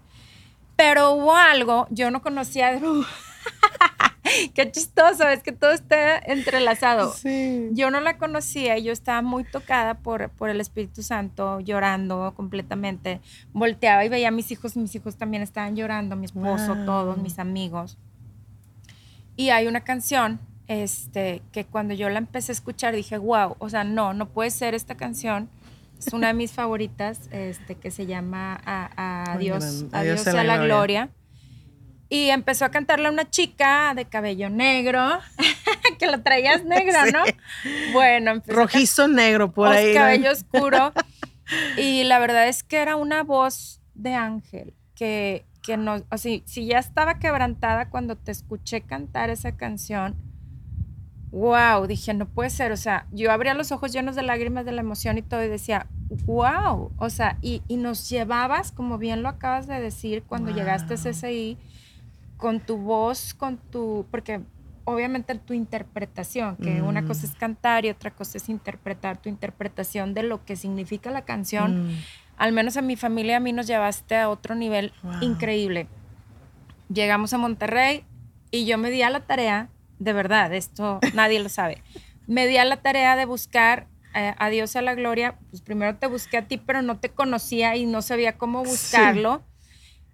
Pero 0.77 1.13
hubo 1.13 1.35
algo, 1.35 1.87
yo 1.91 2.11
no 2.11 2.23
conocía 2.23 2.69
a 2.69 2.77
Drew. 2.77 3.05
Qué 4.55 4.71
chistoso, 4.73 5.29
es 5.29 5.43
que 5.43 5.53
todo 5.53 5.73
está 5.73 6.19
entrelazado. 6.19 7.13
Sí. 7.13 7.69
Yo 7.73 7.91
no 7.91 8.01
la 8.01 8.17
conocía 8.17 8.79
y 8.79 8.85
yo 8.85 8.93
estaba 8.93 9.21
muy 9.23 9.45
tocada 9.45 9.95
por, 9.99 10.31
por 10.31 10.49
el 10.49 10.61
Espíritu 10.61 11.03
Santo, 11.03 11.61
llorando 11.61 12.33
completamente. 12.35 13.21
Volteaba 13.53 14.05
y 14.05 14.09
veía 14.09 14.29
a 14.29 14.33
mis 14.33 14.51
hijos, 14.51 14.77
mis 14.77 14.95
hijos 14.95 15.17
también 15.17 15.43
estaban 15.43 15.77
llorando, 15.77 16.17
mi 16.17 16.25
esposo, 16.25 16.75
Wow. 16.75 16.87
todos, 16.87 17.19
mis 17.19 17.39
amigos. 17.39 17.99
Y 19.37 19.51
hay 19.51 19.67
una 19.67 19.81
canción 19.81 20.41
este, 20.69 21.43
que 21.53 21.67
cuando 21.67 21.93
yo 21.95 22.09
la 22.09 22.19
empecé 22.19 22.53
a 22.53 22.55
escuchar 22.55 22.95
dije, 22.95 23.19
wow, 23.19 23.57
o 23.59 23.69
sea, 23.69 23.85
no, 23.85 24.15
no 24.15 24.27
puede 24.31 24.51
ser 24.51 24.75
esta 24.75 24.97
canción. 24.97 25.49
Es 26.07 26.13
una 26.13 26.29
de 26.29 26.35
mis 26.35 26.53
favoritas, 26.53 27.29
este, 27.31 27.77
que 27.77 27.91
se 27.91 28.07
llama 28.07 28.61
a, 28.65 28.91
a 28.97 29.35
Muy 29.35 29.49
Adiós. 29.49 29.87
Adiós 29.93 30.21
sea 30.21 30.35
la 30.35 30.45
la 30.45 30.59
gloria. 30.59 31.11
Y 32.09 32.31
empezó 32.31 32.65
a 32.65 32.71
cantarla 32.71 33.11
una 33.11 33.29
chica 33.31 33.95
de 33.95 34.05
cabello 34.05 34.51
negro, 34.51 35.01
que 35.99 36.07
lo 36.07 36.23
traías 36.23 36.65
negro, 36.65 36.99
¿no? 37.13 37.25
Bueno, 37.93 38.43
Rojizo 38.47 39.09
negro 39.09 39.53
por 39.53 39.69
ahí. 39.69 39.95
¿no? 39.95 40.01
cabello 40.01 40.31
oscuro. 40.33 40.93
y 41.77 42.05
la 42.05 42.19
verdad 42.19 42.49
es 42.49 42.63
que 42.63 42.79
era 42.79 42.97
una 42.97 43.23
voz 43.23 43.81
de 43.95 44.15
ángel 44.15 44.75
que, 44.95 45.45
que 45.63 45.77
no, 45.77 46.05
o 46.11 46.19
sea, 46.19 46.41
si 46.45 46.67
ya 46.67 46.79
estaba 46.79 47.19
quebrantada 47.19 47.89
cuando 47.89 48.17
te 48.17 48.31
escuché 48.31 48.83
cantar 48.83 49.31
esa 49.31 49.57
canción, 49.57 50.17
wow, 51.35 51.87
dije, 51.89 52.15
no 52.15 52.27
puede 52.27 52.49
ser, 52.49 52.71
o 52.71 52.77
sea, 52.77 53.07
yo 53.11 53.33
abría 53.33 53.55
los 53.55 53.73
ojos 53.73 53.93
llenos 53.93 54.15
de 54.15 54.23
lágrimas 54.23 54.65
de 54.65 54.71
la 54.73 54.81
emoción 54.83 55.19
y 55.19 55.23
todo 55.23 55.43
y 55.43 55.49
decía, 55.49 55.87
wow, 56.27 56.93
o 56.97 57.11
sea, 57.11 57.39
y, 57.43 57.61
y 57.67 57.77
nos 57.77 58.09
llevabas, 58.09 58.71
como 58.71 58.99
bien 58.99 59.23
lo 59.23 59.29
acabas 59.29 59.67
de 59.67 59.81
decir, 59.81 60.23
cuando 60.23 60.53
llegaste 60.53 60.95
a 60.95 60.97
Wow. 60.97 61.03
CSI, 61.13 61.59
con 62.37 62.61
tu 62.61 62.77
voz, 62.77 63.35
con 63.35 63.59
tu, 63.71 64.07
porque 64.13 64.41
obviamente 64.85 65.35
tu 65.35 65.55
interpretación, 65.55 66.57
que 66.57 66.83
una 66.83 67.03
Mm. 67.03 67.07
cosa 67.07 67.27
es 67.27 67.35
cantar 67.35 67.85
y 67.85 67.91
otra 67.91 68.11
cosa 68.13 68.39
es 68.39 68.49
interpretar 68.49 69.17
tu 69.21 69.29
interpretación 69.29 70.15
de 70.15 70.23
lo 70.23 70.45
que 70.45 70.55
significa 70.55 71.11
la 71.11 71.23
canción. 71.23 71.73
Mm. 71.73 71.99
Al 72.37 72.53
menos 72.53 72.77
a 72.77 72.83
mi 72.83 72.95
familia, 72.97 73.39
a 73.39 73.41
mí 73.41 73.53
nos 73.53 73.67
llevaste 73.67 74.17
a 74.17 74.29
otro 74.29 74.55
nivel 74.55 74.93
Wow. 75.03 75.13
increíble. 75.21 75.89
Llegamos 76.89 77.33
a 77.33 77.39
Monterrey 77.39 78.05
y 78.53 78.67
yo 78.67 78.79
me 78.79 78.91
di 78.91 79.03
a 79.03 79.11
la 79.11 79.21
tarea, 79.21 79.69
de 79.99 80.13
verdad, 80.13 80.53
esto 80.55 81.01
nadie 81.15 81.41
lo 81.41 81.49
sabe, 81.49 81.83
me 82.27 82.47
di 82.47 82.57
a 82.57 82.65
la 82.65 82.77
tarea 82.79 83.17
de 83.17 83.25
buscar 83.27 83.87
eh, 84.15 84.35
a 84.39 84.49
Dios 84.49 84.77
a 84.77 84.83
la 84.83 84.95
gloria. 84.95 85.37
Pues 85.51 85.61
primero 85.63 85.97
te 85.97 86.07
busqué 86.07 86.37
a 86.39 86.47
ti, 86.47 86.57
pero 86.57 86.83
no 86.83 86.99
te 86.99 87.09
conocía 87.09 87.77
y 87.77 87.85
no 87.87 88.01
sabía 88.01 88.39
cómo 88.39 88.63
buscarlo. 88.65 89.43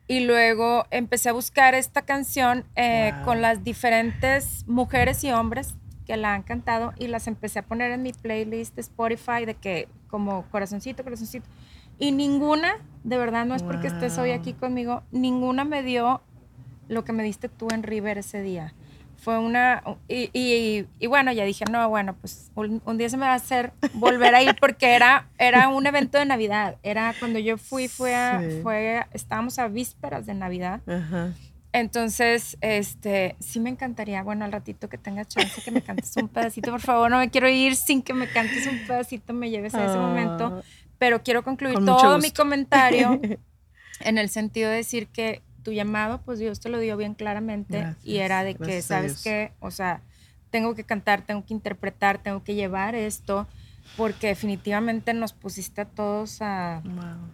Y 0.09 0.21
luego 0.21 0.87
empecé 0.91 1.29
a 1.29 1.33
buscar 1.33 1.75
esta 1.75 2.03
canción 2.03 2.65
eh, 2.77 3.13
Wow. 3.17 3.23
con 3.25 3.43
las 3.43 3.63
diferentes 3.63 4.65
mujeres 4.67 5.23
y 5.23 5.31
hombres 5.31 5.75
que 6.07 6.17
la 6.17 6.35
han 6.35 6.43
cantado 6.43 6.93
y 6.99 7.07
las 7.07 7.29
empecé 7.29 7.61
a 7.61 7.63
poner 7.63 7.93
en 7.93 8.03
mi 8.03 8.13
playlist 8.13 8.75
de 8.75 8.81
Spotify 8.81 9.45
de 9.45 9.55
que 9.55 9.87
como 10.09 10.43
corazoncito, 10.51 11.05
corazoncito. 11.05 11.47
Y 11.99 12.11
ninguna, 12.11 12.73
de 13.05 13.19
verdad, 13.19 13.45
no 13.45 13.55
es 13.55 13.63
porque 13.63 13.87
estés 13.87 14.19
hoy 14.19 14.33
aquí 14.33 14.55
conmigo, 14.55 15.03
ninguna 15.13 15.65
me 15.65 15.83
dio 15.85 16.23
lo 16.89 17.05
que 17.05 17.13
me 17.13 17.23
diste 17.23 17.49
tú 17.49 17.69
en 17.71 17.85
River 17.85 18.19
ese 18.19 18.43
día. 18.43 18.75
Fue 19.21 19.39
una... 19.39 19.83
Y, 20.09 20.31
y- 20.33 20.87
y 20.99 21.07
bueno, 21.07 21.31
ya 21.33 21.45
dije, 21.45 21.65
no, 21.71 21.89
bueno, 21.89 22.15
pues 22.21 22.51
un, 22.55 22.81
un 22.85 22.99
día 22.99 23.09
se 23.09 23.17
me 23.17 23.27
va 23.27 23.33
a 23.33 23.37
hacer 23.37 23.73
volver 23.95 24.35
a 24.35 24.43
ir 24.43 24.57
porque 24.59 24.95
era, 24.95 25.29
era 25.39 25.69
un 25.69 25.87
evento 25.87 26.19
de 26.19 26.25
Navidad. 26.25 26.77
Era 26.83 27.15
cuando 27.19 27.39
yo 27.39 27.59
fui, 27.59 27.89
fue 27.89 28.15
a, 28.15 28.41
Sí. 28.41 28.61
fue, 28.63 29.05
estábamos 29.13 29.59
a 29.59 29.69
vísperas 29.69 30.27
de 30.27 30.35
Navidad. 30.35 30.81
Ajá. 30.89 31.35
Entonces, 31.73 32.57
este, 32.63 33.37
sí 33.39 33.61
me 33.61 33.71
encantaría, 33.71 34.23
bueno, 34.25 34.45
al 34.45 34.51
ratito 34.53 34.89
que 34.89 34.99
tengas 34.99 35.29
chance 35.29 35.63
que 35.63 35.71
me 35.71 35.83
cantes 35.83 36.17
un 36.17 36.29
pedacito, 36.29 36.71
por 36.73 36.81
favor, 36.81 37.09
no 37.11 37.19
me 37.19 37.31
quiero 37.31 37.49
ir 37.49 37.77
sin 37.77 38.03
que 38.03 38.13
me 38.13 38.27
cantes 38.27 38.67
un 38.67 38.79
pedacito, 38.89 39.33
me 39.33 39.51
lleves 39.51 39.75
a 39.77 39.85
ese 39.85 39.95
Ah. 39.97 40.01
momento, 40.01 40.63
pero 40.99 41.23
quiero 41.23 41.45
concluir 41.45 41.79
todo 41.85 42.19
mi 42.19 42.33
comentario 42.33 43.21
en 44.01 44.19
el 44.19 44.31
sentido 44.31 44.69
de 44.69 44.77
decir 44.77 45.07
que 45.07 45.43
tu 45.63 45.73
llamado, 45.73 46.21
pues 46.23 46.39
Dios 46.39 46.61
te 46.61 46.69
lo 46.69 46.79
dio 46.79 46.97
bien 46.97 47.15
claramente 47.15 47.95
y 48.05 48.19
era 48.19 48.43
de 48.45 48.55
que, 48.55 48.83
¿sabes 48.83 49.23
qué? 49.23 49.53
O 49.61 49.71
sea, 49.71 50.01
tengo 50.51 50.75
que 50.75 50.85
cantar, 50.85 51.23
tengo 51.23 51.45
que 51.45 51.55
interpretar, 51.55 52.19
tengo 52.19 52.43
que 52.43 52.55
llevar 52.55 52.95
esto, 52.95 53.47
porque 53.97 54.29
definitivamente 54.29 55.15
nos 55.15 55.33
pusiste 55.33 55.83
a 55.83 55.85
todos 55.85 56.43
a, 56.43 56.81
Wow. 56.85 57.29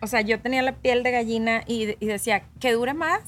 o 0.00 0.06
sea, 0.06 0.20
yo 0.22 0.40
tenía 0.40 0.62
la 0.62 0.72
piel 0.76 1.02
de 1.02 1.10
gallina 1.12 1.62
y, 1.66 1.96
y 2.00 2.06
decía, 2.06 2.44
que 2.60 2.72
dure 2.72 2.94
más. 2.94 3.20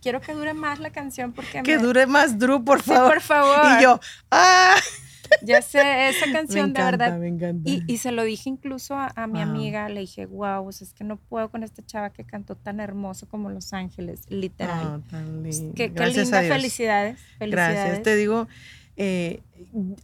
Quiero 0.00 0.20
que 0.20 0.32
dure 0.32 0.52
más 0.52 0.80
la 0.80 0.90
canción 0.90 1.32
porque 1.32 1.62
Que 1.62 1.76
me- 1.76 1.82
dure 1.82 2.06
más, 2.06 2.36
Drew, 2.38 2.64
por 2.64 2.82
Sí, 2.82 2.90
favor. 2.90 3.12
por 3.12 3.20
favor. 3.22 3.78
Y 3.78 3.82
yo, 3.84 4.00
¡ah! 4.32 4.74
Ya 5.40 5.62
sé, 5.62 6.08
esa 6.08 6.26
Me 6.28 6.32
canción 6.32 6.70
encanta, 6.70 6.84
de 6.84 6.90
verdad. 6.90 7.18
me 7.18 7.28
encanta. 7.28 7.70
Y, 7.70 7.82
y 7.86 7.98
se 7.98 8.12
lo 8.12 8.22
dije 8.24 8.50
incluso 8.50 8.94
a, 8.94 9.12
a 9.14 9.26
mi 9.26 9.40
Wow. 9.40 9.48
amiga, 9.48 9.88
le 9.88 10.00
dije, 10.00 10.26
wow, 10.26 10.66
o 10.66 10.72
sea, 10.72 10.86
es 10.86 10.92
que 10.94 11.04
no 11.04 11.16
puedo 11.16 11.50
con 11.50 11.62
esta 11.62 11.84
chava 11.84 12.10
que 12.10 12.24
cantó 12.24 12.56
tan 12.56 12.80
hermoso 12.80 13.28
como 13.28 13.50
Los 13.50 13.72
Ángeles, 13.72 14.22
literal. 14.28 14.84
Oh, 14.84 15.00
tan 15.10 15.42
lindo. 15.42 15.74
Qué, 15.74 15.92
qué 15.92 16.06
linda, 16.06 16.42
felicidades. 16.42 17.20
Felicidades. 17.38 17.74
Gracias. 17.74 18.02
Te 18.02 18.16
digo, 18.16 18.48
eh, 18.96 19.40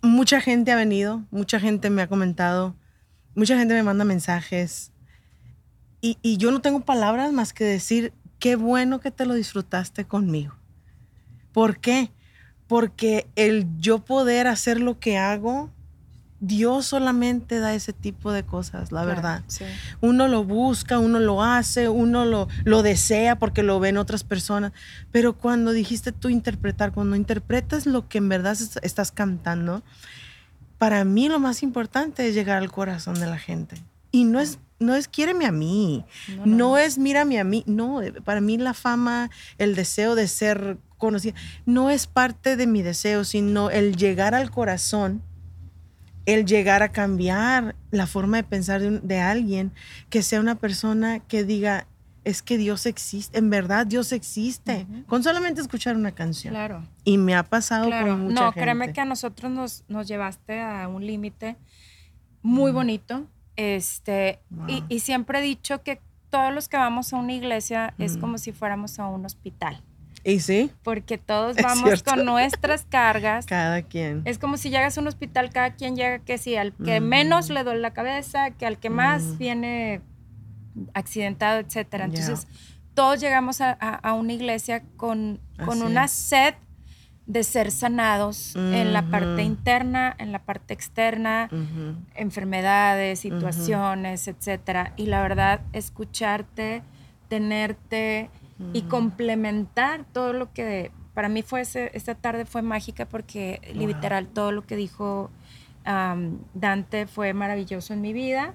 mucha 0.03 0.41
gente 0.41 0.73
ha 0.73 0.77
venido, 0.77 1.25
mucha 1.31 1.59
gente 1.61 1.91
me 1.91 2.03
ha 2.03 2.07
comentado, 2.09 2.75
mucha 3.35 3.59
gente 3.59 3.75
me 3.75 3.83
manda 3.83 4.05
mensajes 4.05 4.93
y, 6.01 6.17
y 6.23 6.37
yo 6.37 6.51
no 6.53 6.61
tengo 6.61 6.81
palabras 6.81 7.33
más 7.33 7.53
que 7.53 7.64
decir, 7.64 8.12
qué 8.38 8.57
bueno 8.57 9.01
que 9.01 9.11
te 9.11 9.27
lo 9.27 9.35
disfrutaste 9.35 10.05
conmigo. 10.05 10.55
¿Por 11.53 11.79
qué? 11.81 12.11
Porque 12.68 13.26
el 13.35 13.66
yo 13.78 13.98
poder 14.00 14.46
hacer 14.46 14.81
lo 14.81 14.98
que 15.00 15.16
hago, 15.18 15.70
Dios 16.40 16.87
solamente 16.87 17.59
da 17.59 17.74
ese 17.74 17.92
tipo 17.92 18.31
de 18.31 18.44
cosas, 18.44 18.92
la 18.92 19.02
Claro, 19.02 19.09
verdad 19.09 19.42
sí. 19.48 19.64
uno 20.00 20.28
lo 20.28 20.44
busca, 20.44 21.00
uno 21.00 21.18
lo 21.18 21.42
hace, 21.42 21.88
uno 21.88 22.24
lo, 22.24 22.46
lo 22.62 22.83
desea 22.85 23.37
porque 23.40 23.64
lo 23.64 23.81
ven 23.81 23.96
otras 23.96 24.22
personas. 24.22 24.70
Pero 25.11 25.33
cuando 25.37 25.72
dijiste 25.72 26.12
tú 26.12 26.28
interpretar, 26.28 26.92
cuando 26.92 27.16
interpretas 27.16 27.87
lo 27.87 28.09
que 28.09 28.18
en 28.18 28.28
verdad 28.28 28.52
es- 28.52 28.78
estás 28.83 29.11
cantando, 29.11 29.83
para 30.78 31.04
mí 31.04 31.28
lo 31.28 31.40
más 31.40 31.64
importante 31.64 32.28
es 32.28 32.35
llegar 32.35 32.59
al 32.59 32.70
corazón 32.70 33.14
de 33.18 33.26
la 33.26 33.38
gente. 33.38 33.76
Y 34.12 34.22
no 34.24 34.38
es, 34.38 34.59
no 34.78 34.94
es 34.94 35.09
quiéreme 35.09 35.44
a 35.44 35.50
mí, 35.52 36.04
No, 36.37 36.46
no, 36.46 36.57
no. 36.57 36.78
es 36.78 36.98
mírame 36.98 37.40
a 37.40 37.44
mí, 37.44 37.64
no, 37.66 38.00
para 38.24 38.40
mí 38.40 38.59
la 38.59 38.74
fama, 38.74 39.28
el 39.59 39.74
deseo 39.74 40.14
de 40.14 40.28
ser 40.28 40.78
conocida, 40.99 41.35
no 41.65 41.89
es 41.91 42.07
parte 42.07 42.57
de 42.57 42.67
mi 42.67 42.83
deseo, 42.83 43.25
sino 43.25 43.71
el 43.71 43.97
llegar 43.97 44.35
al 44.35 44.51
corazón 44.51 45.23
el 46.27 46.45
llegar 46.45 46.83
a 46.83 46.91
cambiar 46.91 47.75
la 47.91 48.07
forma 48.07 48.37
de 48.37 48.43
pensar 48.45 48.83
de, 48.83 48.89
un- 48.89 49.09
de 49.09 49.19
alguien, 49.19 49.73
que 50.11 50.23
sea 50.23 50.41
una 50.41 50.57
persona 50.57 51.21
que 51.21 51.43
diga, 51.43 51.87
es 52.25 52.43
que 52.43 52.59
Dios 52.59 52.85
existe, 52.85 53.39
en 53.39 53.49
verdad 53.49 53.87
Dios 53.87 54.13
existe, 54.13 54.87
con 55.07 55.23
solamente 55.23 55.63
escuchar 55.63 55.97
una 55.97 56.13
canción. 56.13 56.53
Claro. 56.53 56.85
Y 57.03 57.17
me 57.17 57.35
ha 57.35 57.45
pasado 57.45 57.87
Claro, 57.87 58.09
con 58.09 58.21
mucha 58.25 58.35
no, 58.35 58.53
gente. 58.53 58.61
créeme 58.61 58.93
que 58.93 59.01
a 59.01 59.07
nosotros 59.07 59.51
nos, 59.51 59.85
nos 59.89 60.07
llevaste 60.07 60.61
a 60.61 60.87
un 60.89 61.07
límite 61.07 61.57
muy 62.43 62.73
Mm. 62.73 62.75
bonito. 62.75 63.27
Este, 63.57 64.41
y, 64.67 64.81
Wow. 64.81 64.87
y 64.91 65.01
siempre 65.01 65.39
he 65.39 65.43
dicho 65.43 65.83
que 65.83 65.99
todos 66.29 66.53
los 66.53 66.69
que 66.69 66.77
vamos 66.77 67.11
a 67.15 67.17
una 67.17 67.33
iglesia 67.33 67.95
es 67.97 68.19
Mm. 68.19 68.21
como 68.21 68.37
si 68.37 68.53
fuéramos 68.53 68.99
a 68.99 69.07
un 69.07 69.25
hospital, 69.25 69.81
Y 70.31 70.41
sí, 70.41 70.71
porque 70.83 71.17
todos 71.17 71.57
vamos 71.62 72.03
con 72.03 72.25
nuestras 72.25 72.85
cargas. 72.85 73.47
cada 73.47 73.83
quien. 73.83 74.23
Es 74.25 74.38
como 74.38 74.57
si 74.59 74.69
llegas 74.71 74.99
a 74.99 75.01
un 75.01 75.07
hospital, 75.09 75.51
cada 75.51 75.71
quien 75.75 75.97
llega 75.97 76.19
que 76.19 76.37
sí, 76.38 76.57
al 76.57 76.73
que 76.75 77.01
menos 77.01 77.49
le 77.51 77.64
duele 77.64 77.81
la 77.81 77.93
cabeza, 77.93 78.51
que 78.51 78.67
al 78.67 78.79
que 78.79 78.91
más 78.91 79.38
viene 79.38 80.03
accidentado, 80.95 81.59
etcétera. 81.61 82.05
Entonces, 82.05 82.47
todos 82.95 83.21
llegamos 83.21 83.61
a, 83.61 83.71
a- 83.81 83.95
a 83.95 84.12
una 84.12 84.33
iglesia 84.33 84.83
con, 84.97 85.41
con 85.64 85.79
Así 85.79 85.83
una 85.91 86.05
es. 86.05 86.11
sed 86.12 86.55
de 87.27 87.45
ser 87.45 87.71
sanados 87.71 88.55
en 88.57 88.93
la 88.93 89.11
parte 89.11 89.43
interna, 89.43 90.14
en 90.19 90.33
la 90.33 90.38
parte 90.41 90.73
externa, 90.75 91.49
enfermedades, 92.14 93.21
situaciones, 93.21 94.29
etcétera. 94.29 94.93
Y 94.97 95.07
la 95.07 95.21
verdad, 95.23 95.61
escucharte, 95.73 96.83
tenerte 97.29 98.31
y 98.73 98.83
complementar 98.83 100.05
todo 100.12 100.33
lo 100.33 100.53
que 100.53 100.90
para 101.14 101.29
mí 101.29 101.42
fue 101.42 101.62
ese- 101.62 101.90
esta 101.94 102.14
tarde 102.14 102.44
fue 102.44 102.62
mágica 102.62 103.07
porque 103.07 103.61
Wow. 103.75 103.87
literal 103.87 104.27
todo 104.29 104.53
lo 104.53 104.66
que 104.66 104.77
dijo 104.77 105.31
am, 105.85 106.38
Dante 106.55 107.07
fue 107.07 107.33
maravilloso 107.33 107.92
en 107.94 108.01
mi 108.03 108.12
vida. 108.12 108.55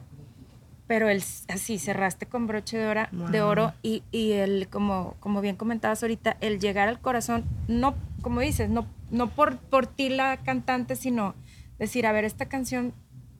Pero 0.86 1.10
el, 1.10 1.24
así 1.48 1.80
cerraste 1.80 2.26
con 2.26 2.46
broche 2.46 2.78
de, 2.78 2.86
ora- 2.88 3.10
de 3.12 3.42
oro 3.42 3.72
y, 3.82 4.04
y 4.12 4.34
el, 4.34 4.68
como, 4.70 5.16
como 5.20 5.42
bien 5.42 5.56
comentabas 5.56 6.04
ahorita, 6.04 6.38
el 6.42 6.60
llegar 6.60 6.90
al 6.90 7.00
corazón, 7.00 7.46
no, 7.68 7.96
como 8.22 8.42
dices, 8.42 8.70
no, 8.70 8.86
no 9.10 9.30
por, 9.30 9.58
por 9.58 9.88
ti 9.88 10.10
la 10.10 10.38
cantante, 10.38 10.96
sino 10.96 11.34
decir, 11.80 12.06
a 12.06 12.12
ver, 12.12 12.26
esta 12.26 12.46
canción 12.48 12.94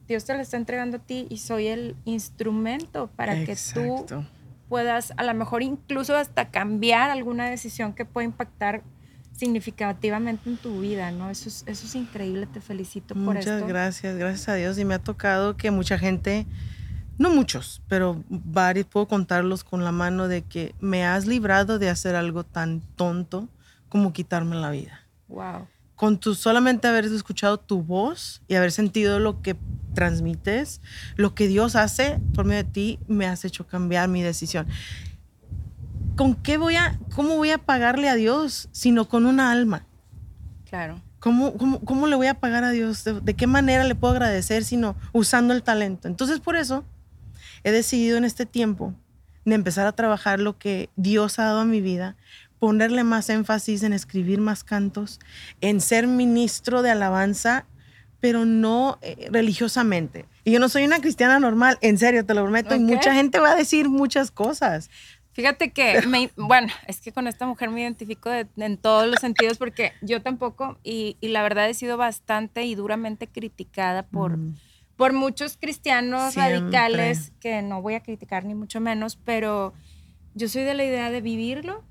Dios 0.08 0.24
te 0.24 0.34
la 0.34 0.42
está 0.42 0.56
entregando 0.56 0.96
a 0.96 1.00
ti 1.00 1.26
y 1.30 1.36
soy 1.38 1.66
el 1.68 1.96
instrumento 2.06 3.08
para 3.14 3.44
que 3.44 3.54
tú. 3.74 4.06
Puedas 4.68 5.12
a 5.16 5.24
lo 5.24 5.34
mejor 5.34 5.62
incluso 5.62 6.16
hasta 6.16 6.50
cambiar 6.50 7.10
alguna 7.10 7.48
decisión 7.48 7.94
que 7.94 8.04
pueda 8.04 8.24
impactar 8.24 8.82
significativamente 9.32 10.48
en 10.48 10.56
tu 10.56 10.80
vida, 10.80 11.10
¿no? 11.10 11.30
Eso 11.30 11.48
es, 11.48 11.64
eso 11.66 11.86
es 11.86 11.94
increíble, 11.94 12.46
te 12.46 12.60
felicito 12.60 13.14
por 13.14 13.34
Muchas 13.34 13.46
esto. 13.46 13.66
gracias, 13.66 14.16
gracias 14.16 14.48
a 14.48 14.54
Dios. 14.54 14.78
Y 14.78 14.84
me 14.84 14.94
ha 14.94 14.98
tocado 15.00 15.56
que 15.56 15.70
mucha 15.70 15.98
gente, 15.98 16.46
no 17.18 17.30
muchos, 17.30 17.82
pero 17.88 18.22
varios, 18.28 18.86
puedo 18.86 19.08
contarlos 19.08 19.64
con 19.64 19.84
la 19.84 19.92
mano 19.92 20.28
de 20.28 20.42
que 20.42 20.74
me 20.80 21.04
has 21.04 21.26
librado 21.26 21.78
de 21.78 21.90
hacer 21.90 22.14
algo 22.14 22.44
tan 22.44 22.80
tonto 22.96 23.48
como 23.88 24.12
quitarme 24.12 24.56
la 24.56 24.70
vida. 24.70 25.00
Wow. 25.28 25.66
Con 25.96 26.18
tu 26.18 26.34
solamente 26.34 26.88
haber 26.88 27.04
escuchado 27.04 27.58
tu 27.58 27.82
voz 27.82 28.42
y 28.48 28.54
haber 28.54 28.72
sentido 28.72 29.20
lo 29.20 29.42
que 29.42 29.56
transmites, 29.94 30.80
lo 31.16 31.34
que 31.34 31.46
Dios 31.46 31.76
hace 31.76 32.20
por 32.34 32.44
medio 32.44 32.64
de 32.64 32.70
ti, 32.70 32.98
me 33.06 33.26
has 33.26 33.44
hecho 33.44 33.66
cambiar 33.66 34.08
mi 34.08 34.22
decisión. 34.22 34.66
¿Con 36.16 36.34
qué 36.34 36.58
voy 36.58 36.76
a, 36.76 36.98
cómo 37.14 37.36
voy 37.36 37.50
a 37.50 37.58
pagarle 37.58 38.08
a 38.08 38.14
Dios 38.14 38.68
sino 38.72 39.08
con 39.08 39.26
una 39.26 39.50
alma? 39.50 39.86
Claro. 40.68 41.00
¿Cómo, 41.20 41.54
cómo, 41.56 41.80
cómo 41.80 42.06
le 42.06 42.16
voy 42.16 42.26
a 42.26 42.34
pagar 42.34 42.64
a 42.64 42.70
Dios? 42.70 43.04
¿De, 43.04 43.20
de 43.20 43.34
qué 43.34 43.46
manera 43.46 43.84
le 43.84 43.94
puedo 43.94 44.12
agradecer 44.12 44.64
sino 44.64 44.96
usando 45.12 45.54
el 45.54 45.62
talento? 45.62 46.06
Entonces, 46.08 46.40
por 46.40 46.56
eso 46.56 46.84
he 47.62 47.72
decidido 47.72 48.18
en 48.18 48.24
este 48.24 48.46
tiempo 48.46 48.94
de 49.44 49.54
empezar 49.54 49.86
a 49.86 49.92
trabajar 49.92 50.40
lo 50.40 50.58
que 50.58 50.90
Dios 50.96 51.38
ha 51.38 51.44
dado 51.44 51.60
a 51.60 51.64
mi 51.64 51.80
vida, 51.80 52.16
ponerle 52.64 53.04
más 53.04 53.28
énfasis 53.28 53.82
en 53.82 53.92
escribir 53.92 54.40
más 54.40 54.64
cantos, 54.64 55.20
en 55.60 55.82
ser 55.82 56.06
ministro 56.06 56.80
de 56.80 56.90
alabanza, 56.90 57.66
pero 58.20 58.46
no 58.46 58.98
eh, 59.02 59.28
religiosamente. 59.30 60.24
Y 60.44 60.52
yo 60.52 60.60
no 60.60 60.70
soy 60.70 60.84
una 60.84 60.98
cristiana 61.00 61.38
normal, 61.38 61.76
en 61.82 61.98
serio, 61.98 62.24
te 62.24 62.32
lo 62.32 62.42
prometo, 62.42 62.74
y 62.74 62.78
mucha 62.78 63.12
gente 63.12 63.38
va 63.38 63.50
a 63.52 63.54
decir 63.54 63.90
muchas 63.90 64.30
cosas. 64.30 64.88
Fíjate 65.34 65.72
que, 65.72 66.00
me- 66.08 66.30
bueno, 66.36 66.68
es 66.86 67.02
que 67.02 67.12
con 67.12 67.26
esta 67.26 67.46
mujer 67.46 67.68
me 67.68 67.82
identifico 67.82 68.30
de- 68.30 68.46
en 68.56 68.78
todos 68.78 69.06
los 69.08 69.20
sentidos 69.20 69.58
porque 69.58 69.92
yo 70.00 70.22
tampoco, 70.22 70.78
y, 70.82 71.18
y 71.20 71.28
la 71.28 71.42
verdad 71.42 71.68
he 71.68 71.74
sido 71.74 71.98
bastante 71.98 72.64
y 72.64 72.74
duramente 72.76 73.26
criticada 73.26 74.04
por, 74.04 74.38
Mm. 74.38 74.54
por 74.96 75.12
muchos 75.12 75.58
cristianos 75.60 76.32
Siempre. 76.32 76.60
radicales 76.60 77.30
que 77.40 77.60
no 77.60 77.82
voy 77.82 77.92
a 77.94 78.00
criticar 78.02 78.46
ni 78.46 78.54
mucho 78.54 78.80
menos, 78.80 79.16
pero 79.22 79.74
yo 80.34 80.48
soy 80.48 80.62
de 80.62 80.72
la 80.72 80.84
idea 80.84 81.10
de 81.10 81.20
vivirlo. 81.20 81.84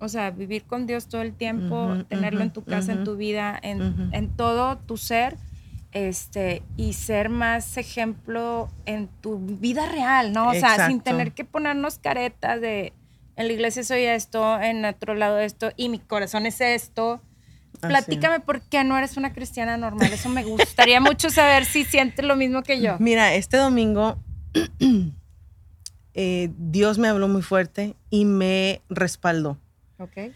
O 0.00 0.08
sea, 0.08 0.30
vivir 0.30 0.64
con 0.64 0.86
Dios 0.86 1.08
todo 1.08 1.22
el 1.22 1.34
tiempo, 1.34 1.94
tenerlo 2.08 2.40
en 2.40 2.52
tu 2.52 2.64
casa, 2.64 2.92
en 2.92 3.04
tu 3.04 3.16
vida, 3.16 3.58
en, 3.62 4.10
en 4.12 4.28
todo 4.36 4.78
tu 4.78 4.96
ser, 4.96 5.36
este, 5.92 6.62
y 6.76 6.94
ser 6.94 7.28
más 7.28 7.76
ejemplo 7.76 8.70
en 8.86 9.08
tu 9.20 9.38
vida 9.38 9.86
real, 9.86 10.32
¿no? 10.32 10.48
O 10.50 10.54
sea, 10.54 10.86
sin 10.86 11.00
tener 11.00 11.32
que 11.32 11.44
ponernos 11.44 11.98
caretas 11.98 12.60
de 12.60 12.92
en 13.40 13.46
la 13.46 13.52
iglesia 13.54 13.82
soy 13.82 14.02
esto, 14.02 14.60
en 14.60 14.84
otro 14.84 15.14
lado 15.14 15.38
esto, 15.38 15.70
y 15.76 15.88
mi 15.88 15.98
corazón 15.98 16.44
es 16.44 16.60
esto. 16.60 17.22
Así. 17.80 17.88
Platícame 17.88 18.40
por 18.40 18.60
qué 18.60 18.84
no 18.84 18.98
eres 18.98 19.16
una 19.16 19.32
cristiana 19.32 19.78
normal. 19.78 20.12
Eso 20.12 20.28
me 20.28 20.44
gustaría 20.44 21.00
mucho 21.00 21.30
saber 21.30 21.64
si 21.64 21.84
sientes 21.84 22.24
lo 22.24 22.36
mismo 22.36 22.62
que 22.62 22.80
yo. 22.82 22.96
Mira, 22.98 23.34
este 23.34 23.56
domingo 23.56 24.18
eh, 26.14 26.50
Dios 26.58 26.98
me 26.98 27.08
habló 27.08 27.28
muy 27.28 27.40
fuerte 27.40 27.96
y 28.10 28.26
me 28.26 28.82
respaldó. 28.90 29.56
Ok. 30.00 30.32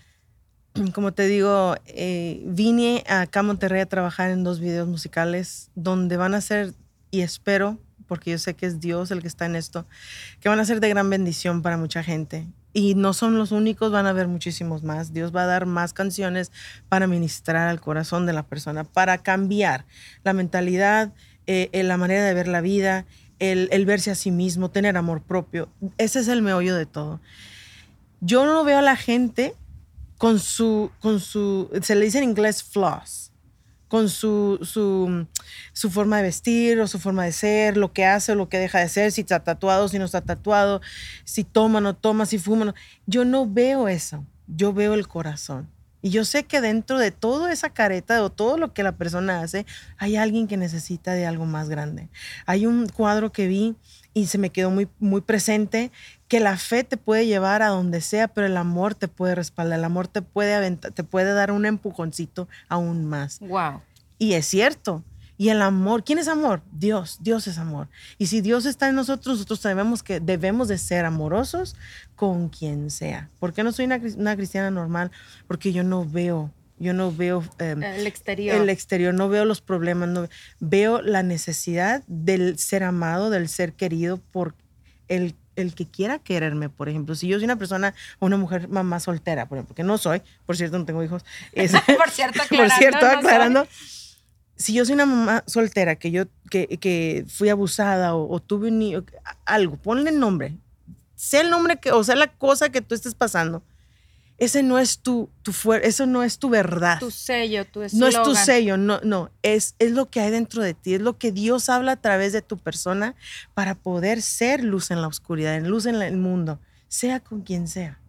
Como 0.92 1.12
te 1.12 1.26
digo, 1.26 1.76
eh, 1.86 2.42
vine 2.44 3.02
acá 3.08 3.40
a 3.40 3.42
Monterrey 3.44 3.80
a 3.80 3.86
trabajar 3.86 4.30
en 4.30 4.44
dos 4.44 4.60
videos 4.60 4.86
musicales 4.86 5.70
donde 5.74 6.16
van 6.16 6.34
a 6.34 6.40
ser, 6.40 6.74
y 7.10 7.22
espero, 7.22 7.78
porque 8.06 8.32
yo 8.32 8.38
sé 8.38 8.54
que 8.54 8.66
es 8.66 8.80
Dios 8.80 9.10
el 9.10 9.22
que 9.22 9.28
está 9.28 9.46
en 9.46 9.56
esto, 9.56 9.86
que 10.40 10.48
van 10.48 10.60
a 10.60 10.64
ser 10.64 10.80
de 10.80 10.88
gran 10.88 11.08
bendición 11.08 11.62
para 11.62 11.76
mucha 11.76 12.02
gente. 12.02 12.46
Y 12.72 12.96
no 12.96 13.14
son 13.14 13.38
los 13.38 13.52
únicos, 13.52 13.92
van 13.92 14.06
a 14.06 14.10
haber 14.10 14.26
muchísimos 14.26 14.82
más. 14.82 15.12
Dios 15.12 15.34
va 15.34 15.44
a 15.44 15.46
dar 15.46 15.64
más 15.64 15.92
canciones 15.92 16.50
para 16.88 17.06
ministrar 17.06 17.68
al 17.68 17.80
corazón 17.80 18.26
de 18.26 18.32
la 18.32 18.42
persona, 18.42 18.82
para 18.82 19.18
cambiar 19.18 19.86
la 20.24 20.32
mentalidad, 20.32 21.12
eh, 21.46 21.70
eh, 21.72 21.84
la 21.84 21.96
manera 21.96 22.24
de 22.24 22.34
ver 22.34 22.48
la 22.48 22.60
vida, 22.60 23.06
el, 23.38 23.68
el 23.70 23.86
verse 23.86 24.10
a 24.10 24.16
sí 24.16 24.32
mismo, 24.32 24.70
tener 24.70 24.96
amor 24.96 25.22
propio. 25.22 25.68
Ese 25.98 26.18
es 26.18 26.28
el 26.28 26.42
meollo 26.42 26.74
de 26.74 26.86
todo. 26.86 27.20
Yo 28.26 28.46
no 28.46 28.64
veo 28.64 28.78
a 28.78 28.82
la 28.82 28.96
gente 28.96 29.54
con 30.16 30.38
su, 30.38 30.90
con 31.00 31.20
su, 31.20 31.68
se 31.82 31.94
le 31.94 32.06
dice 32.06 32.16
en 32.16 32.24
inglés 32.24 32.62
flaws, 32.62 33.32
con 33.86 34.08
su, 34.08 34.58
su, 34.62 35.26
su 35.74 35.90
forma 35.90 36.16
de 36.16 36.22
vestir 36.22 36.80
o 36.80 36.86
su 36.86 36.98
forma 36.98 37.24
de 37.24 37.32
ser, 37.32 37.76
lo 37.76 37.92
que 37.92 38.06
hace 38.06 38.32
o 38.32 38.34
lo 38.34 38.48
que 38.48 38.56
deja 38.56 38.78
de 38.78 38.88
ser, 38.88 39.12
si 39.12 39.20
está 39.20 39.44
tatuado, 39.44 39.88
si 39.88 39.98
no 39.98 40.06
está 40.06 40.22
tatuado, 40.22 40.80
si 41.24 41.44
toma 41.44 41.78
o 41.78 41.80
no 41.82 41.94
toma, 41.94 42.24
si 42.24 42.38
fuma 42.38 42.64
no. 42.64 42.74
Yo 43.04 43.26
no 43.26 43.46
veo 43.46 43.88
eso, 43.88 44.24
yo 44.46 44.72
veo 44.72 44.94
el 44.94 45.06
corazón. 45.06 45.68
Y 46.04 46.10
yo 46.10 46.26
sé 46.26 46.44
que 46.44 46.60
dentro 46.60 46.98
de 46.98 47.12
toda 47.12 47.50
esa 47.50 47.70
careta 47.70 48.22
o 48.22 48.28
todo 48.28 48.58
lo 48.58 48.74
que 48.74 48.82
la 48.82 48.92
persona 48.92 49.40
hace, 49.40 49.64
hay 49.96 50.16
alguien 50.16 50.46
que 50.46 50.58
necesita 50.58 51.14
de 51.14 51.24
algo 51.24 51.46
más 51.46 51.70
grande. 51.70 52.10
Hay 52.44 52.66
un 52.66 52.88
cuadro 52.88 53.32
que 53.32 53.48
vi 53.48 53.74
y 54.12 54.26
se 54.26 54.36
me 54.36 54.50
quedó 54.50 54.70
muy, 54.70 54.86
muy 54.98 55.22
presente, 55.22 55.90
que 56.28 56.40
la 56.40 56.58
fe 56.58 56.84
te 56.84 56.98
puede 56.98 57.24
llevar 57.24 57.62
a 57.62 57.68
donde 57.68 58.02
sea, 58.02 58.28
pero 58.28 58.46
el 58.46 58.58
amor 58.58 58.94
te 58.94 59.08
puede 59.08 59.34
respaldar, 59.34 59.78
el 59.78 59.84
amor 59.86 60.06
te 60.06 60.20
puede, 60.20 60.52
aventar, 60.52 60.92
te 60.92 61.04
puede 61.04 61.32
dar 61.32 61.50
un 61.50 61.64
empujoncito 61.64 62.48
aún 62.68 63.06
más. 63.06 63.40
Wow. 63.40 63.80
Y 64.18 64.34
es 64.34 64.44
cierto. 64.44 65.02
Y 65.36 65.48
el 65.48 65.62
amor, 65.62 66.04
¿quién 66.04 66.18
es 66.18 66.28
amor? 66.28 66.62
Dios, 66.70 67.18
Dios 67.20 67.46
es 67.48 67.58
amor. 67.58 67.88
Y 68.18 68.26
si 68.26 68.40
Dios 68.40 68.66
está 68.66 68.88
en 68.88 68.94
nosotros, 68.94 69.34
nosotros 69.36 69.58
sabemos 69.60 70.02
que 70.04 70.20
debemos 70.20 70.68
de 70.68 70.78
ser 70.78 71.04
amorosos 71.04 71.74
con 72.14 72.48
quien 72.50 72.90
sea. 72.90 73.30
¿Por 73.40 73.52
qué 73.52 73.64
no 73.64 73.72
soy 73.72 73.86
una, 73.86 73.98
cris- 73.98 74.16
una 74.16 74.36
cristiana 74.36 74.70
normal? 74.70 75.10
Porque 75.48 75.72
yo 75.72 75.82
no 75.82 76.04
veo, 76.08 76.52
yo 76.78 76.92
no 76.94 77.10
veo 77.12 77.42
em, 77.58 77.82
El 77.82 78.06
exterior. 78.06 78.54
el 78.60 78.68
exterior, 78.70 79.12
no 79.12 79.28
veo 79.28 79.44
los 79.44 79.60
problemas, 79.60 80.08
no 80.08 80.28
veo 80.60 81.02
la 81.02 81.24
necesidad 81.24 82.04
del 82.06 82.56
ser 82.58 82.84
amado, 82.84 83.28
del 83.30 83.48
ser 83.48 83.72
querido 83.72 84.18
por 84.18 84.54
el, 85.08 85.34
el 85.56 85.74
que 85.74 85.86
quiera 85.88 86.20
quererme, 86.20 86.68
por 86.68 86.88
ejemplo. 86.88 87.16
Si 87.16 87.26
yo 87.26 87.38
soy 87.38 87.44
una 87.44 87.56
persona 87.56 87.92
una 88.20 88.36
mujer 88.36 88.68
mamá 88.68 89.00
soltera, 89.00 89.48
por 89.48 89.58
ejemplo, 89.58 89.74
que 89.74 89.82
no 89.82 89.98
soy, 89.98 90.22
por 90.46 90.56
cierto, 90.56 90.78
no 90.78 90.84
tengo 90.84 91.02
hijos. 91.02 91.24
es- 91.54 91.72
Por 91.72 92.10
cierto, 92.10 92.38
por 92.48 92.60
aclarando, 92.60 92.76
cierto, 92.78 93.00
no 93.06 93.10
soy. 93.10 93.18
aclarando. 93.18 93.66
Si 94.56 94.72
yo 94.74 94.84
soy 94.84 94.94
una 94.94 95.06
mamá 95.06 95.42
soltera, 95.46 95.96
que 95.96 96.10
yo 96.10 96.24
que, 96.50 96.66
que 96.78 97.24
fui 97.28 97.48
abusada 97.48 98.14
o, 98.14 98.32
o 98.32 98.40
tuve 98.40 98.68
un 98.68 98.78
niño, 98.78 99.04
algo, 99.44 99.76
ponle 99.76 100.10
el 100.10 100.18
nombre. 100.20 100.56
Sea 101.16 101.40
el 101.40 101.50
nombre 101.50 101.78
que, 101.78 101.90
o 101.90 102.04
sea 102.04 102.14
la 102.16 102.28
cosa 102.28 102.68
que 102.70 102.80
tú 102.80 102.94
estés 102.94 103.14
pasando. 103.14 103.62
Ese 104.36 104.64
no 104.64 104.80
es 104.80 104.98
tu, 104.98 105.30
tu 105.42 105.52
fuer- 105.52 105.82
eso 105.84 106.06
no 106.06 106.24
es 106.24 106.38
tu 106.40 106.48
verdad. 106.50 106.98
tu 106.98 107.10
sello, 107.12 107.64
tu 107.66 107.78
No 107.80 107.84
es 107.86 107.92
tu 107.92 108.06
eslogan. 108.06 108.44
sello, 108.44 108.76
no, 108.76 109.00
no, 109.04 109.30
es, 109.42 109.76
es 109.78 109.92
lo 109.92 110.10
que 110.10 110.18
hay 110.20 110.32
dentro 110.32 110.60
de 110.60 110.74
ti, 110.74 110.94
es 110.94 111.00
lo 111.00 111.18
que 111.18 111.30
Dios 111.30 111.68
habla 111.68 111.92
a 111.92 111.96
través 112.00 112.32
de 112.32 112.42
tu 112.42 112.58
persona 112.58 113.14
para 113.54 113.76
poder 113.76 114.22
ser 114.22 114.64
luz 114.64 114.90
en 114.90 115.00
la 115.02 115.06
oscuridad, 115.06 115.54
en 115.54 115.68
luz 115.70 115.86
en 115.86 116.00
la- 116.00 116.08
el 116.08 116.16
mundo, 116.16 116.58
sea 116.88 117.20
con 117.20 117.42
quien 117.42 117.68
sea. 117.68 118.00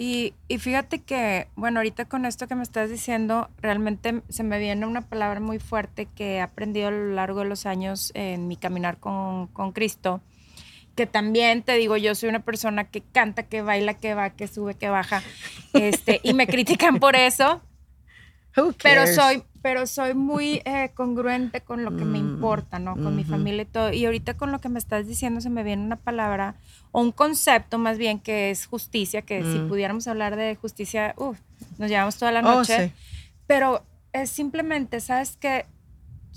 Y, 0.00 0.32
y 0.48 0.56
fíjate 0.56 1.02
que, 1.02 1.48
bueno, 1.56 1.80
ahorita 1.80 2.06
con 2.06 2.24
esto 2.24 2.48
que 2.48 2.54
me 2.54 2.62
estás 2.62 2.88
diciendo, 2.88 3.50
realmente 3.60 4.22
se 4.30 4.42
me 4.42 4.58
viene 4.58 4.86
una 4.86 5.02
palabra 5.02 5.40
muy 5.40 5.58
fuerte 5.58 6.06
que 6.06 6.36
he 6.36 6.40
aprendido 6.40 6.88
a 6.88 6.90
lo 6.90 7.12
largo 7.12 7.40
de 7.40 7.44
los 7.44 7.66
años 7.66 8.10
en 8.14 8.48
mi 8.48 8.56
caminar 8.56 8.96
con, 8.96 9.48
con 9.48 9.72
Cristo, 9.72 10.22
que 10.96 11.04
también 11.04 11.62
te 11.62 11.74
digo, 11.74 11.98
yo 11.98 12.14
soy 12.14 12.30
una 12.30 12.42
persona 12.42 12.84
que 12.84 13.02
canta, 13.02 13.42
que 13.42 13.60
baila, 13.60 13.92
que 13.92 14.14
va, 14.14 14.30
que 14.30 14.48
sube, 14.48 14.72
que 14.72 14.88
baja, 14.88 15.22
este, 15.74 16.18
y 16.22 16.32
me 16.32 16.46
critican 16.46 16.98
por 16.98 17.14
eso, 17.16 17.60
pero 18.82 19.06
soy, 19.06 19.42
pero 19.62 19.86
soy 19.86 20.14
muy 20.14 20.62
eh, 20.64 20.90
congruente 20.94 21.60
con 21.60 21.84
lo 21.84 21.96
que 21.96 22.04
me 22.04 22.18
Mm, 22.18 22.22
importa, 22.22 22.78
¿no? 22.78 22.96
Con 23.02 23.16
mi 23.16 23.24
familia 23.24 23.62
y 23.62 23.66
todo. 23.66 23.92
Y 23.92 24.04
ahorita 24.06 24.34
con 24.34 24.52
lo 24.52 24.60
que 24.60 24.68
me 24.68 24.78
estás 24.78 25.06
diciendo 25.06 25.40
se 25.40 25.50
me 25.50 25.62
viene 25.62 25.84
una 25.84 25.96
palabra 25.96 26.54
o 26.92 27.00
un 27.00 27.12
concepto 27.12 27.78
más 27.78 27.98
bien 27.98 28.18
que 28.20 28.50
es 28.50 28.66
justicia, 28.66 29.22
que 29.22 29.44
si 29.44 29.58
Mm. 29.58 29.68
pudiéramos 29.68 30.06
hablar 30.08 30.36
de 30.36 30.56
justicia, 30.56 31.14
uf, 31.16 31.38
nos 31.78 31.90
llevamos 31.90 32.16
toda 32.16 32.32
la 32.32 32.42
Oh, 32.42 32.58
noche. 32.58 32.88
sí. 32.88 32.92
Pero 33.46 33.84
es 34.12 34.30
simplemente, 34.30 35.00
¿sabes 35.00 35.36
que 35.36 35.66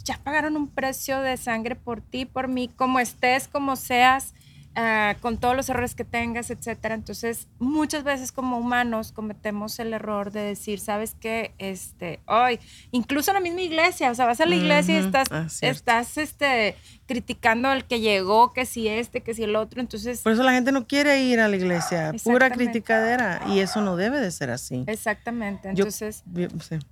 Ya 0.06 0.18
pagaron 0.24 0.58
un 0.58 0.68
precio 0.68 1.22
de 1.22 1.38
sangre 1.38 1.76
por 1.76 2.02
ti, 2.02 2.26
por 2.26 2.48
mí, 2.48 2.68
como 2.68 3.00
estés, 3.00 3.48
como 3.48 3.76
seas, 3.76 4.34
ah, 4.76 5.16
con 5.22 5.38
todos 5.38 5.56
los 5.56 5.70
errores 5.70 5.96
que 5.96 6.04
tengas, 6.04 6.50
etcétera. 6.50 6.96
Entonces, 6.96 7.48
muchas 7.60 8.04
veces 8.04 8.32
como 8.32 8.58
humanos 8.58 9.12
cometemos 9.12 9.78
el 9.80 9.94
error 9.94 10.32
de 10.32 10.42
decir, 10.42 10.80
¿sabes 10.80 11.16
qué? 11.20 11.54
Este, 11.58 12.20
hoy, 12.26 12.60
incluso 12.92 13.32
en 13.32 13.36
la 13.36 13.40
misma 13.42 13.62
iglesia, 13.62 14.12
o 14.12 14.16
sea, 14.16 14.26
vas 14.26 14.40
a 14.42 14.46
la 14.46 14.56
iglesia 14.56 14.96
y 14.96 14.98
estás, 15.06 15.28
ah, 15.32 15.48
estás 15.62 16.18
este, 16.18 16.76
criticando 17.06 17.68
al 17.70 17.86
que 17.86 18.00
llegó, 18.00 18.54
que 18.54 18.66
si 18.66 18.88
este, 18.88 19.22
que 19.22 19.34
si 19.34 19.44
el 19.44 19.56
otro. 19.56 19.82
Entonces, 19.82 20.22
Por 20.22 20.34
eso 20.34 20.44
la 20.44 20.54
gente 20.54 20.72
no 20.72 20.88
quiere 20.88 21.22
ir 21.24 21.40
a 21.40 21.48
la 21.48 21.56
iglesia, 21.56 22.14
pura 22.24 22.50
criticadera. 22.50 23.42
Y 23.48 23.60
eso 23.60 23.82
no 23.82 23.96
debe 23.96 24.20
de 24.20 24.32
ser 24.32 24.50
así. 24.50 24.84
exactamente. 24.88 25.70
Yo- 25.76 25.84
Entonces, 25.84 26.24
sí, 26.36 26.44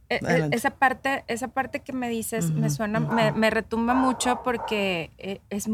E- 0.10 0.20
e- 0.28 0.50
esa 0.52 0.72
parte, 0.72 1.24
esa 1.28 1.48
parte 1.48 1.80
que 1.80 1.94
me 1.94 2.10
dices 2.10 2.52
me 2.52 2.70
suena, 2.70 3.00
me, 3.00 3.32
me 3.32 3.50
retumba 3.50 3.94
mucho 3.94 4.42
porque 4.44 5.12
eh, 5.18 5.40
es, 5.50 5.68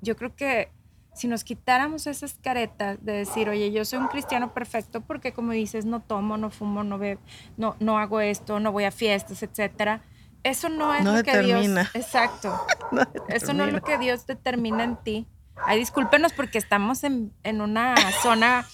yo 0.00 0.16
creo 0.16 0.34
que 0.36 0.70
si 1.18 1.26
nos 1.26 1.42
quitáramos 1.42 2.06
esas 2.06 2.34
caretas 2.40 3.04
de 3.04 3.12
decir, 3.12 3.48
oye, 3.48 3.72
yo 3.72 3.84
soy 3.84 3.98
un 3.98 4.06
cristiano 4.06 4.54
perfecto 4.54 5.00
porque 5.00 5.32
como 5.32 5.52
dices, 5.52 5.84
no 5.84 6.00
tomo, 6.00 6.36
no 6.36 6.50
fumo, 6.50 6.84
no 6.84 6.96
bebo, 6.96 7.20
no, 7.56 7.74
no 7.80 7.98
hago 7.98 8.20
esto, 8.20 8.60
no 8.60 8.70
voy 8.70 8.84
a 8.84 8.92
fiestas, 8.92 9.42
etcétera. 9.42 10.02
Eso 10.44 10.68
no 10.68 10.94
es 10.94 11.02
No 11.02 11.16
lo 11.16 11.22
que. 11.24 11.42
Dios, 11.42 11.66
exacto. 11.94 12.54
No 12.92 13.02
Eso 13.28 13.52
no 13.52 13.64
es 13.64 13.72
lo 13.72 13.82
que 13.82 13.98
Dios 13.98 14.26
determina 14.26 14.82
en 14.84 14.96
ti. 14.96 15.26
Ay, 15.66 15.78
discúlpenos 15.78 16.32
porque 16.32 16.58
estamos 16.58 17.04
en, 17.04 17.32
en 17.42 17.60
una 17.60 17.94
zona 18.22 18.64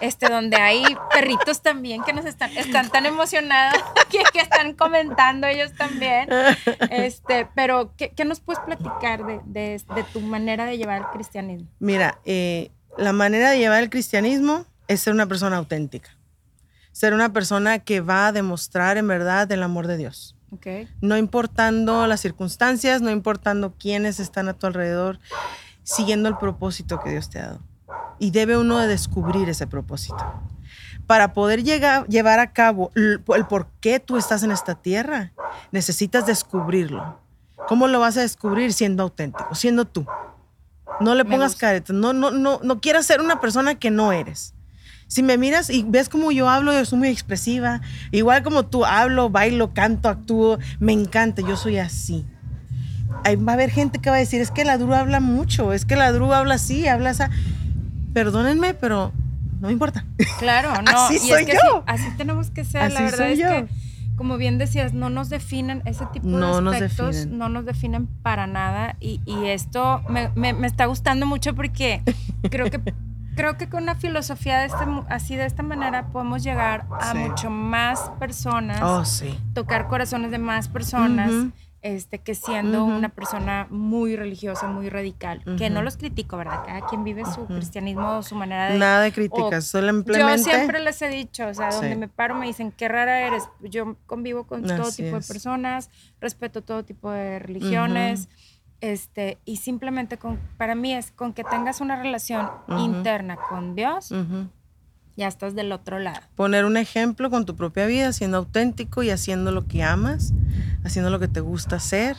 este, 0.00 0.28
donde 0.28 0.56
hay 0.56 0.82
perritos 1.12 1.62
también 1.62 2.02
que 2.02 2.12
nos 2.12 2.24
están, 2.26 2.50
están 2.56 2.90
tan 2.90 3.06
emocionados 3.06 3.82
que, 4.10 4.18
que 4.32 4.40
están 4.40 4.74
comentando 4.74 5.46
ellos 5.46 5.72
también. 5.74 6.28
Este, 6.90 7.46
pero, 7.54 7.94
¿qué, 7.96 8.10
qué 8.10 8.24
nos 8.24 8.40
puedes 8.40 8.62
platicar 8.64 9.24
de, 9.24 9.40
de- 9.46 9.82
de 9.94 10.02
tu 10.12 10.20
manera 10.20 10.64
de 10.66 10.76
llevar 10.78 10.98
el 11.02 11.06
cristianismo? 11.08 11.68
Mira, 11.78 12.18
eh, 12.24 12.70
la 12.98 13.12
manera 13.12 13.50
de 13.50 13.58
llevar 13.58 13.82
el 13.82 13.90
cristianismo 13.90 14.66
es 14.88 15.00
ser 15.00 15.12
una 15.14 15.26
persona 15.26 15.56
auténtica. 15.56 16.10
Ser 16.90 17.14
una 17.14 17.32
persona 17.32 17.78
que 17.78 18.00
va 18.02 18.26
a 18.26 18.32
demostrar 18.32 18.98
en 18.98 19.08
verdad 19.08 19.50
el 19.50 19.62
amor 19.62 19.86
de 19.86 19.96
Dios. 19.96 20.36
¿Ok? 20.50 20.66
No 21.00 21.16
importando 21.16 22.06
las 22.06 22.20
circunstancias, 22.20 23.00
no 23.00 23.10
importando 23.10 23.72
quiénes 23.78 24.20
están 24.20 24.48
a 24.50 24.52
tu 24.52 24.66
alrededor, 24.66 25.18
siguiendo 25.82 26.28
el 26.28 26.36
propósito 26.36 27.00
que 27.00 27.10
Dios 27.10 27.30
te 27.30 27.38
ha 27.38 27.46
dado. 27.46 27.60
Y 28.18 28.30
debe 28.30 28.56
uno 28.56 28.78
de 28.78 28.88
descubrir 28.88 29.48
ese 29.48 29.66
propósito. 29.66 30.24
Para 31.06 31.32
poder 31.32 31.64
llegar, 31.64 32.06
llevar 32.06 32.38
a 32.38 32.52
cabo 32.52 32.90
el, 32.94 33.22
el 33.34 33.46
por 33.46 33.66
qué 33.80 33.98
tú 34.00 34.16
estás 34.16 34.42
en 34.42 34.52
esta 34.52 34.74
tierra, 34.74 35.32
necesitas 35.72 36.26
descubrirlo. 36.26 37.18
¿Cómo 37.68 37.88
lo 37.88 38.00
vas 38.00 38.16
a 38.16 38.20
descubrir? 38.20 38.72
Siendo 38.72 39.02
auténtico, 39.02 39.54
siendo 39.54 39.84
tú. 39.84 40.06
No 41.00 41.14
le 41.14 41.24
pongas 41.24 41.56
caretas, 41.56 41.96
no, 41.96 42.12
no, 42.12 42.30
no, 42.30 42.60
no 42.62 42.80
quieras 42.80 43.06
ser 43.06 43.20
una 43.20 43.40
persona 43.40 43.74
que 43.74 43.90
no 43.90 44.12
eres. 44.12 44.54
Si 45.08 45.22
me 45.22 45.36
miras 45.36 45.68
y 45.68 45.84
ves 45.86 46.08
como 46.08 46.32
yo 46.32 46.48
hablo, 46.48 46.72
yo 46.72 46.84
soy 46.84 46.98
muy 46.98 47.08
expresiva, 47.08 47.80
igual 48.12 48.42
como 48.42 48.64
tú 48.66 48.84
hablo, 48.84 49.28
bailo, 49.28 49.74
canto, 49.74 50.08
actúo, 50.08 50.58
me 50.78 50.92
encanta, 50.92 51.42
yo 51.42 51.56
soy 51.56 51.78
así. 51.78 52.24
Va 53.46 53.52
a 53.52 53.54
haber 53.54 53.70
gente 53.70 53.98
que 54.00 54.10
va 54.10 54.16
a 54.16 54.18
decir, 54.18 54.40
es 54.40 54.50
que 54.50 54.64
la 54.64 54.78
Dru 54.78 54.94
habla 54.94 55.20
mucho, 55.20 55.72
es 55.72 55.84
que 55.84 55.96
la 55.96 56.10
Dru 56.12 56.32
habla 56.32 56.54
así, 56.54 56.88
habla 56.88 57.10
así. 57.10 57.22
Perdónenme, 58.12 58.74
pero 58.74 59.12
no 59.60 59.68
me 59.68 59.72
importa. 59.72 60.04
Claro, 60.38 60.70
no. 60.82 60.90
Así 61.04 61.16
y 61.16 61.18
soy 61.18 61.42
es 61.42 61.46
que 61.46 61.52
yo. 61.54 61.82
Así, 61.86 62.06
así 62.06 62.16
tenemos 62.16 62.50
que 62.50 62.64
ser. 62.64 62.82
Así 62.82 62.94
la 62.94 63.00
verdad 63.02 63.18
soy 63.18 63.32
es 63.32 63.38
yo. 63.38 63.48
que, 63.48 63.66
como 64.16 64.36
bien 64.36 64.58
decías, 64.58 64.92
no 64.92 65.08
nos 65.08 65.30
definen 65.30 65.82
ese 65.86 66.04
tipo 66.06 66.26
No 66.28 66.60
de 66.60 66.76
aspectos, 66.76 67.26
no 67.26 67.48
nos 67.48 67.64
definen 67.64 68.06
para 68.06 68.46
nada. 68.46 68.96
Y, 69.00 69.20
y 69.24 69.46
esto 69.46 70.02
me, 70.08 70.30
me- 70.34 70.52
me 70.52 70.66
está 70.66 70.86
gustando 70.86 71.26
mucho 71.26 71.54
porque 71.54 72.02
creo 72.50 72.70
que 72.70 72.80
creo 73.36 73.56
que 73.56 73.68
con 73.70 73.84
una 73.84 73.94
filosofía 73.94 74.58
de 74.58 74.66
este, 74.66 74.84
así 75.08 75.36
de 75.36 75.46
esta 75.46 75.62
manera 75.62 76.08
podemos 76.08 76.42
llegar 76.42 76.84
a 77.00 77.12
Sí. 77.12 77.18
mucho 77.18 77.48
más 77.50 78.10
personas, 78.18 78.80
Oh, 78.82 79.04
sí. 79.06 79.38
tocar 79.54 79.88
corazones 79.88 80.30
de 80.30 80.38
más 80.38 80.68
personas. 80.68 81.30
Este, 81.82 82.20
que 82.20 82.36
siendo 82.36 82.84
una 82.84 83.08
persona 83.08 83.66
muy 83.68 84.14
religiosa, 84.14 84.68
muy 84.68 84.88
radical, 84.88 85.42
que 85.58 85.68
no 85.68 85.82
los 85.82 85.96
critico, 85.96 86.36
¿verdad? 86.36 86.62
Cada 86.64 86.86
quien 86.86 87.02
vive 87.02 87.24
su 87.24 87.44
cristianismo, 87.46 88.22
su 88.22 88.36
manera 88.36 88.70
de, 88.70 88.78
Nada 88.78 89.00
de 89.00 89.10
críticas, 89.10 89.64
simplemente. 89.64 90.12
yo 90.16 90.38
siempre 90.38 90.78
les 90.78 91.02
he 91.02 91.08
dicho, 91.08 91.48
o 91.48 91.54
sea, 91.54 91.72
donde 91.72 91.96
me 91.96 92.06
paro 92.06 92.36
me 92.36 92.46
dicen, 92.46 92.70
qué 92.70 92.86
rara 92.86 93.26
eres. 93.26 93.48
Yo 93.62 93.96
convivo 94.06 94.44
con 94.44 94.62
todo 94.62 94.92
tipo 94.92 95.16
es. 95.16 95.26
de 95.26 95.34
personas, 95.34 95.90
respeto 96.20 96.62
todo 96.62 96.84
tipo 96.84 97.10
de 97.10 97.40
religiones, 97.40 98.28
este, 98.80 99.38
y 99.44 99.56
simplemente 99.56 100.18
con, 100.18 100.38
para 100.58 100.74
mí 100.74 100.92
es 100.92 101.12
con 101.12 101.32
que 101.32 101.44
tengas 101.44 101.80
una 101.80 101.96
relación 101.96 102.48
interna 102.78 103.36
con 103.48 103.74
Dios. 103.74 104.12
Ya 105.16 105.28
estás 105.28 105.54
del 105.54 105.72
otro 105.72 105.98
lado. 105.98 106.20
Poner 106.36 106.64
un 106.64 106.76
ejemplo 106.76 107.30
con 107.30 107.44
tu 107.46 107.56
propia 107.56 107.86
vida, 107.86 108.12
siendo 108.12 108.38
auténtico 108.38 109.02
y 109.02 109.10
haciendo 109.10 109.52
lo 109.52 109.66
que 109.66 109.82
amas, 109.82 110.32
haciendo 110.84 111.10
lo 111.10 111.18
que 111.18 111.28
te 111.28 111.40
gusta 111.40 111.76
hacer, 111.76 112.16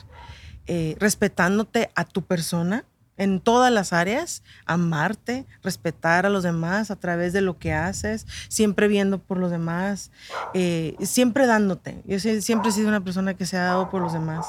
eh, 0.68 0.96
respetándote 1.00 1.90
a 1.96 2.06
tu 2.06 2.22
persona 2.24 2.86
en 3.16 3.40
todas 3.42 3.72
las 3.72 3.94
áreas, 3.94 4.42
amarte, 4.66 5.46
respetar 5.62 6.26
a 6.26 6.30
los 6.30 6.42
demás 6.42 6.90
a 6.90 6.96
través 6.96 7.32
de 7.32 7.42
lo 7.42 7.60
que 7.60 7.72
haces, 7.72 8.26
siempre 8.48 8.88
viendo 8.88 9.20
por 9.20 9.38
los 9.38 9.52
demás, 9.52 10.10
eh, 10.56 10.96
siempre 11.02 11.46
dándote. 11.46 12.02
Yo 12.06 12.18
sie- 12.18 12.42
siempre 12.42 12.70
he 12.70 12.72
sido 12.74 12.88
una 12.88 13.04
persona 13.04 13.36
que 13.36 13.46
se 13.46 13.56
ha 13.58 13.64
dado 13.66 13.90
por 13.92 14.02
los 14.02 14.14
demás. 14.14 14.48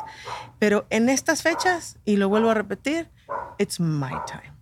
Pero 0.58 0.86
en 0.88 1.10
estas 1.10 1.42
fechas, 1.42 1.98
y 2.06 2.16
lo 2.16 2.30
vuelvo 2.30 2.50
a 2.50 2.54
repetir, 2.54 3.10
it's 3.58 3.80
my 3.80 4.12
time. 4.26 4.53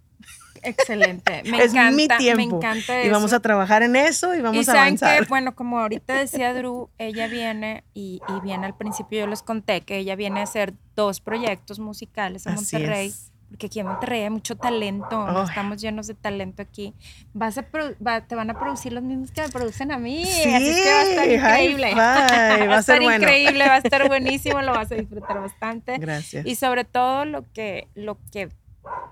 Excelente, 0.62 1.42
me 1.44 1.59
es 1.62 1.72
encanta, 1.72 1.96
mi 1.96 2.09
tiempo. 2.09 2.37
me 2.37 2.57
encanta 2.57 3.03
y 3.05 3.09
vamos 3.09 3.31
eso. 3.31 3.37
a 3.37 3.40
trabajar 3.40 3.83
en 3.83 3.96
eso 3.96 4.35
y 4.35 4.40
vamos 4.40 4.57
y 4.57 4.61
a 4.61 4.64
saben 4.64 4.81
avanzar. 4.83 5.22
que, 5.25 5.29
bueno, 5.29 5.55
como 5.55 5.79
ahorita 5.79 6.14
decía 6.14 6.55
Drew, 6.55 6.88
ella 6.98 7.27
viene 7.29 7.85
y, 7.94 8.20
y 8.29 8.40
viene 8.40 8.66
al 8.66 8.75
principio, 8.75 9.20
yo 9.20 9.27
les 9.27 9.42
conté 9.42 9.81
que 9.83 9.98
ella 9.98 10.14
viene 10.16 10.40
a 10.40 10.44
hacer 10.44 10.75
dos 10.96 11.20
proyectos 11.20 11.79
musicales 11.79 12.46
en 12.46 12.55
Así 12.55 12.77
Monterrey. 12.77 13.09
es. 13.09 13.29
Porque 13.48 13.66
aquí 13.66 13.81
en 13.81 13.87
Monterrey 13.87 14.22
hay 14.22 14.31
mucho 14.31 14.57
talento, 14.57 15.42
estamos 15.42 15.79
llenos 15.79 16.07
de 16.07 16.14
talento 16.14 16.62
aquí. 16.62 16.94
Vas 17.35 17.59
a 17.59 17.66
va- 18.07 18.22
te 18.22 18.35
van 18.35 18.48
a 18.48 18.59
producir 18.59 18.94
los 18.94 19.03
mismos 19.03 19.31
que 19.31 19.42
me 19.42 19.51
producen 19.51 19.92
a 19.92 19.98
mí. 19.98 20.25
Sí, 20.25 20.48
así 20.55 20.83
que 20.83 20.90
va 20.90 21.01
a 21.01 21.03
estar 21.03 21.31
increíble. 21.31 21.94
va 21.94 22.77
a 22.77 22.79
estar 22.79 23.03
bueno. 23.03 23.22
increíble, 23.22 23.66
va 23.68 23.75
a 23.75 23.79
estar 23.79 24.09
buenísimo, 24.09 24.62
lo 24.62 24.72
vas 24.72 24.90
a 24.90 24.94
disfrutar 24.94 25.38
bastante. 25.38 25.98
Gracias. 25.98 26.46
Y 26.46 26.55
sobre 26.55 26.85
todo 26.85 27.27
lo 27.27 27.44
que, 27.53 27.88
lo 27.94 28.16
que 28.33 28.48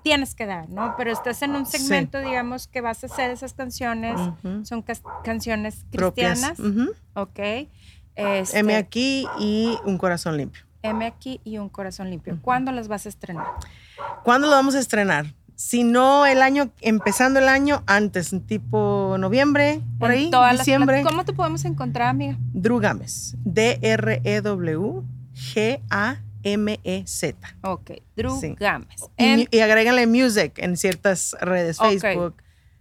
tienes 0.03 0.35
que 0.35 0.47
dar, 0.47 0.69
¿no? 0.69 0.95
Pero 0.97 1.13
estás 1.13 1.43
en 1.43 1.53
un 1.53 1.67
Sí. 1.67 1.79
segmento, 1.79 2.21
digamos, 2.21 2.67
que 2.67 2.81
vas 2.81 3.03
a 3.05 3.07
hacer 3.07 3.31
esas 3.31 3.53
canciones, 3.55 4.19
son 4.65 4.85
canciones 5.25 5.85
cristianas. 5.91 6.59
¿ok? 7.15 7.39
Este, 8.17 8.59
M 8.59 8.77
aquí 8.77 9.27
y 9.39 9.77
un 9.85 9.99
corazón 9.99 10.37
limpio. 10.37 10.63
M 10.83 11.05
aquí 11.07 11.41
y 11.45 11.59
un 11.59 11.69
corazón 11.69 12.11
limpio. 12.11 12.39
¿Cuándo 12.43 12.73
las 12.73 12.89
vas 12.89 13.07
a 13.07 13.09
estrenar? 13.09 13.47
¿Cuándo 14.25 14.47
lo 14.49 14.55
vamos 14.55 14.75
a 14.75 14.79
estrenar? 14.79 15.35
Si 15.55 15.85
no 15.85 16.25
el 16.25 16.41
año, 16.41 16.71
empezando 16.81 17.39
el 17.39 17.47
año 17.49 17.83
antes, 17.87 18.35
tipo 18.47 19.17
noviembre, 19.19 19.83
por 19.99 20.11
En 20.11 20.35
ahí, 20.35 20.57
diciembre. 20.57 21.03
¿Cómo 21.03 21.25
te 21.27 21.35
podemos 21.35 21.67
encontrar, 21.67 22.09
amiga? 22.09 22.39
Drew 22.55 22.79
Gámez. 22.81 23.37
D-R-E-W-G-A-M-E-Z. 26.43 27.37
Ok, 27.63 27.91
Drew 28.17 28.39
Sí. 28.41 28.55
Gámez. 28.59 29.01
Y, 29.17 29.25
En- 29.25 29.49
y 29.51 29.61
agréganle 29.61 30.07
music 30.07 30.55
en 30.59 30.77
ciertas 30.77 31.37
redes, 31.41 31.79
Ok. 31.81 31.87
Facebook, 32.01 32.35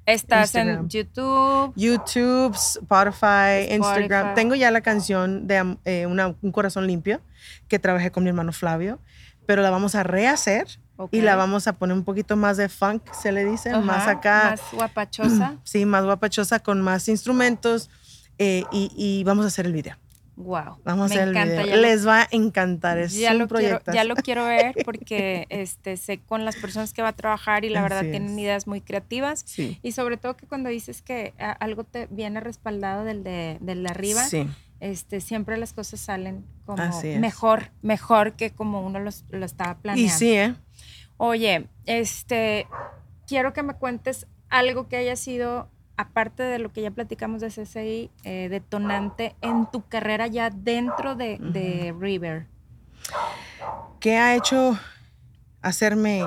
estás 0.06 0.56
en 0.56 0.68
Instagram. 0.68 0.90
YouTube. 0.90 1.74
YouTube, 1.76 2.56
Spotify, 2.56 3.74
Instagram. 3.74 4.36
Tengo 4.36 4.56
ya 4.56 4.72
la 4.72 4.82
canción 4.82 5.48
de 5.48 5.78
eh, 5.86 6.06
una- 6.06 6.36
Un 6.42 6.52
Corazón 6.52 6.88
Limpio 6.88 7.22
que 7.68 7.80
trabajé 7.80 8.12
con 8.12 8.24
mi 8.24 8.30
hermano 8.30 8.52
Flavio, 8.52 9.00
pero 9.46 9.62
la 9.62 9.70
vamos 9.70 9.96
a 9.96 10.04
rehacer 10.04 10.68
y 11.12 11.22
la 11.22 11.36
vamos 11.38 11.66
a 11.68 11.74
poner 11.74 11.96
un 11.96 12.04
poquito 12.04 12.36
más 12.36 12.58
de 12.58 12.68
funk, 12.68 13.04
se 13.14 13.32
le 13.32 13.46
dice, 13.46 13.70
Ajá, 13.70 13.80
más 13.82 14.08
acá. 14.08 14.50
Más 14.52 14.62
guapachosa. 14.74 15.56
Sí, 15.64 15.86
más 15.86 16.04
guapachosa, 16.04 16.60
con 16.60 16.82
más 16.82 17.08
instrumentos 17.08 17.90
eh, 18.38 18.64
y, 18.72 18.92
y 18.98 19.24
vamos 19.24 19.46
a 19.46 19.48
hacer 19.48 19.66
el 19.66 19.74
video. 19.74 19.96
Wow. 20.40 20.78
Vamos 20.84 21.12
a 21.12 21.16
Me 21.16 21.22
hacer 21.22 21.28
el 21.28 21.30
encanta. 21.38 21.64
video. 21.64 21.78
Les 21.78 22.08
va 22.08 22.22
a 22.24 22.28
encantar, 22.32 22.98
es 22.98 23.14
ya 23.14 23.34
lo, 23.34 23.48
quiero, 23.48 23.48
proyecto. 23.50 23.92
ya 23.94 24.04
lo 24.06 24.16
quiero 24.16 24.46
ver 24.46 24.74
porque 24.86 25.46
este, 25.50 25.96
sé 25.98 26.20
con 26.20 26.46
las 26.46 26.56
personas 26.56 26.94
que 26.94 27.02
va 27.02 27.10
a 27.10 27.14
trabajar 27.14 27.66
y 27.66 27.70
la 27.70 27.82
verdad 27.82 28.00
Así 28.00 28.10
tienen 28.12 28.32
es. 28.32 28.40
ideas 28.40 28.66
muy 28.68 28.82
creativas. 28.82 29.44
Sí. 29.46 29.78
Y 29.84 29.92
sobre 29.92 30.18
todo 30.18 30.36
que 30.36 30.48
cuando 30.48 30.70
dices 30.70 31.02
que 31.02 31.34
a- 31.38 31.52
algo 31.52 31.84
te 31.84 32.08
viene 32.10 32.40
respaldado 32.40 33.04
del 33.04 33.24
de, 33.24 33.58
del 33.62 33.84
de 33.84 33.90
arriba, 33.90 34.24
Sí. 34.24 34.48
este, 34.80 35.20
siempre 35.22 35.58
las 35.58 35.74
cosas 35.74 36.00
salen 36.00 36.46
como 36.66 36.82
mejor, 37.20 37.72
mejor 37.82 38.34
que 38.34 38.52
como 38.52 38.82
uno 38.82 39.00
los- 39.00 39.26
lo 39.30 39.46
estaba 39.46 39.78
planeando. 39.78 40.12
Y 40.14 40.18
sí, 40.18 40.32
¿eh? 40.34 40.56
Oye, 41.18 41.68
este, 41.86 42.66
quiero 43.28 43.52
que 43.52 43.62
me 43.62 43.74
cuentes 43.74 44.26
algo 44.50 44.88
que 44.88 44.96
haya 44.96 45.16
sido, 45.18 45.70
aparte 46.00 46.44
de 46.44 46.60
lo 46.60 46.72
que 46.72 46.82
ya 46.82 46.92
platicamos 46.92 47.42
de 47.42 47.50
CCI, 47.50 48.10
eh, 48.24 48.48
detonante 48.50 49.36
en 49.42 49.70
tu 49.70 49.86
carrera 49.86 50.28
ya 50.28 50.50
dentro 50.50 51.16
de, 51.16 51.38
de 51.40 51.94
River. 52.00 52.48
¿Qué 54.00 54.16
ha 54.16 54.34
hecho 54.34 54.80
hacerme 55.62 56.26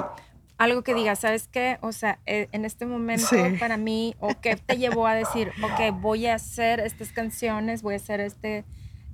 Algo 0.59 0.83
que 0.83 0.93
digas, 0.93 1.21
¿sabes 1.21 1.49
qué? 1.49 1.79
O 1.81 1.93
sea, 1.93 2.19
eh, 2.27 2.49
en 2.53 2.67
este 2.67 2.85
momento 2.85 3.27
Sí. 3.27 3.39
para 3.59 3.79
mí, 3.79 4.15
o 4.21 4.39
qué 4.43 4.57
te 4.57 4.77
llevó 4.77 5.07
a 5.07 5.15
decir, 5.15 5.51
ok, 5.65 5.99
voy 6.03 6.27
a 6.27 6.35
hacer 6.35 6.79
estas 6.81 7.11
canciones, 7.13 7.81
voy 7.83 7.95
a 7.95 7.97
hacer 7.97 8.21
este, 8.21 8.67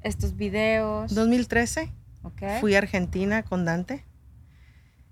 estos 0.03 0.35
videos. 0.35 1.14
2013? 1.14 1.92
ok. 2.25 2.42
Fui 2.59 2.75
a 2.75 2.79
Argentina 2.79 3.44
con 3.44 3.64
Dante. 3.64 4.05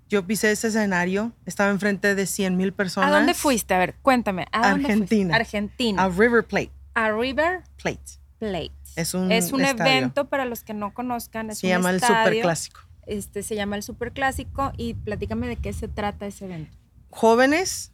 Yo 0.09 0.25
pisé 0.25 0.51
ese 0.51 0.69
escenario, 0.69 1.33
estaba 1.45 1.69
enfrente 1.69 2.15
de 2.15 2.25
100 2.25 2.55
mil 2.55 2.71
personas. 2.73 3.09
¿A 3.09 3.13
dónde 3.13 3.33
fuiste? 3.33 3.73
A 3.73 3.77
ver, 3.79 3.95
cuéntame. 4.01 4.45
¿a 4.51 4.69
dónde 4.69 4.85
fuiste? 4.85 4.91
Argentina. 4.93 5.35
Argentina. 5.35 6.03
A 6.03 6.09
River 6.09 6.45
Plate. 6.45 6.71
A 6.93 7.11
River 7.11 7.63
Plate. 7.81 7.99
Plate. 8.39 8.71
Es 8.95 9.13
un, 9.13 9.31
Es 9.31 9.51
un 9.51 9.63
evento 9.65 10.25
para 10.29 10.45
los 10.45 10.63
que 10.63 10.73
no 10.73 10.93
conozcan. 10.93 11.49
Es 11.49 11.59
Se 11.59 11.67
un 11.67 11.71
llama 11.73 11.89
el 11.89 11.97
estadio, 11.97 12.23
Super 12.25 12.41
Clásico. 12.41 12.79
Este, 13.05 13.43
se 13.43 13.55
llama 13.55 13.75
el 13.75 13.83
Super 13.83 14.11
Clásico 14.13 14.71
y 14.77 14.93
platícame 14.95 15.47
de 15.47 15.55
qué 15.57 15.73
se 15.73 15.87
trata 15.87 16.25
ese 16.25 16.45
evento. 16.45 16.75
Jóvenes, 17.09 17.91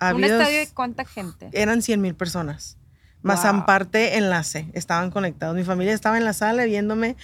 un 0.00 0.06
habidos- 0.06 0.40
estadio 0.40 0.58
de 0.60 0.68
cuánta 0.68 1.04
gente. 1.04 1.48
eran 1.52 1.82
100 1.82 2.00
mil 2.00 2.14
personas. 2.14 2.78
Más 3.22 3.42
Wow. 3.42 3.60
aparte 3.60 4.16
enlace, 4.16 4.70
estaban 4.72 5.10
conectados. 5.10 5.54
Mi 5.54 5.64
familia 5.64 5.92
estaba 5.92 6.16
en 6.16 6.24
la 6.24 6.32
sala 6.32 6.64
viéndome 6.64 7.16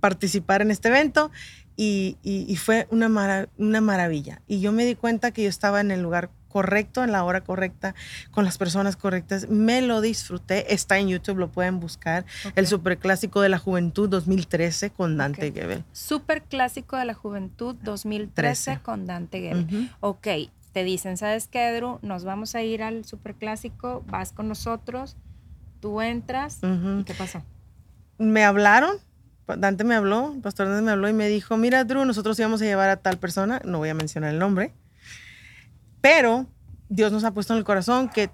participar 0.00 0.62
en 0.62 0.70
este 0.72 0.88
evento 0.88 1.30
y, 1.76 2.16
y- 2.22 2.46
y 2.48 2.56
fue 2.56 2.86
una, 2.90 3.48
una 3.58 3.80
maravilla. 3.80 4.40
Y 4.46 4.60
yo 4.60 4.72
me 4.72 4.84
di 4.84 4.94
cuenta 4.94 5.30
que 5.32 5.42
yo 5.42 5.48
estaba 5.48 5.80
en 5.80 5.90
el 5.90 6.02
lugar 6.02 6.30
correcto, 6.48 7.02
en 7.02 7.10
la 7.10 7.24
hora 7.24 7.40
correcta, 7.42 7.96
con 8.30 8.44
las 8.44 8.58
personas 8.58 8.94
correctas. 8.96 9.48
Me 9.48 9.82
lo 9.82 10.00
disfruté. 10.00 10.72
Está 10.72 10.98
en 10.98 11.08
YouTube, 11.08 11.36
lo 11.38 11.48
pueden 11.50 11.80
buscar. 11.80 12.24
El 12.54 12.64
Ok. 12.66 12.70
Superclásico 12.70 13.40
de 13.40 13.48
la 13.48 13.58
Juventud 13.58 14.08
2013 14.08 14.90
con 14.90 15.16
Dante 15.16 15.48
Ok. 15.48 15.54
Gebel. 15.54 15.84
Super 15.92 16.42
Clásico 16.42 16.96
de 16.96 17.06
la 17.06 17.14
Juventud 17.14 17.74
2013 17.82 18.34
Trece. 18.70 18.82
con 18.84 19.04
Dante 19.06 19.40
Gebel. 19.40 19.64
Ujú. 19.64 19.88
Ok, 19.98 20.28
te 20.72 20.84
dicen, 20.84 21.16
¿sabes 21.16 21.48
qué, 21.48 21.72
Drew? 21.72 21.98
Nos 22.02 22.22
vamos 22.24 22.54
a 22.54 22.62
ir 22.62 22.84
al 22.84 23.04
Super 23.04 23.34
Clásico, 23.34 24.04
vas 24.06 24.30
con 24.30 24.46
nosotros, 24.46 25.16
tú 25.80 26.00
entras. 26.02 26.58
Ujú. 26.62 27.00
¿Y 27.00 27.04
qué 27.04 27.14
pasó? 27.14 27.42
me 28.16 28.44
hablaron, 28.44 28.94
Dante 29.46 29.84
me 29.84 29.94
habló, 29.94 30.34
pastor 30.42 30.68
Dante 30.68 30.82
me 30.82 30.92
habló 30.92 31.08
y 31.08 31.12
me 31.12 31.28
dijo, 31.28 31.56
mira 31.56 31.84
Drew, 31.84 32.04
nosotros 32.04 32.38
íbamos 32.38 32.62
a 32.62 32.64
llevar 32.64 32.88
a 32.90 32.96
tal 32.96 33.18
persona, 33.18 33.60
no 33.64 33.78
voy 33.78 33.88
a 33.90 33.94
mencionar 33.94 34.32
el 34.32 34.38
nombre, 34.38 34.72
pero 36.00 36.46
Dios 36.88 37.12
nos 37.12 37.24
ha 37.24 37.32
puesto 37.32 37.52
en 37.54 37.58
el 37.58 37.64
corazón 37.64 38.08
que 38.08 38.30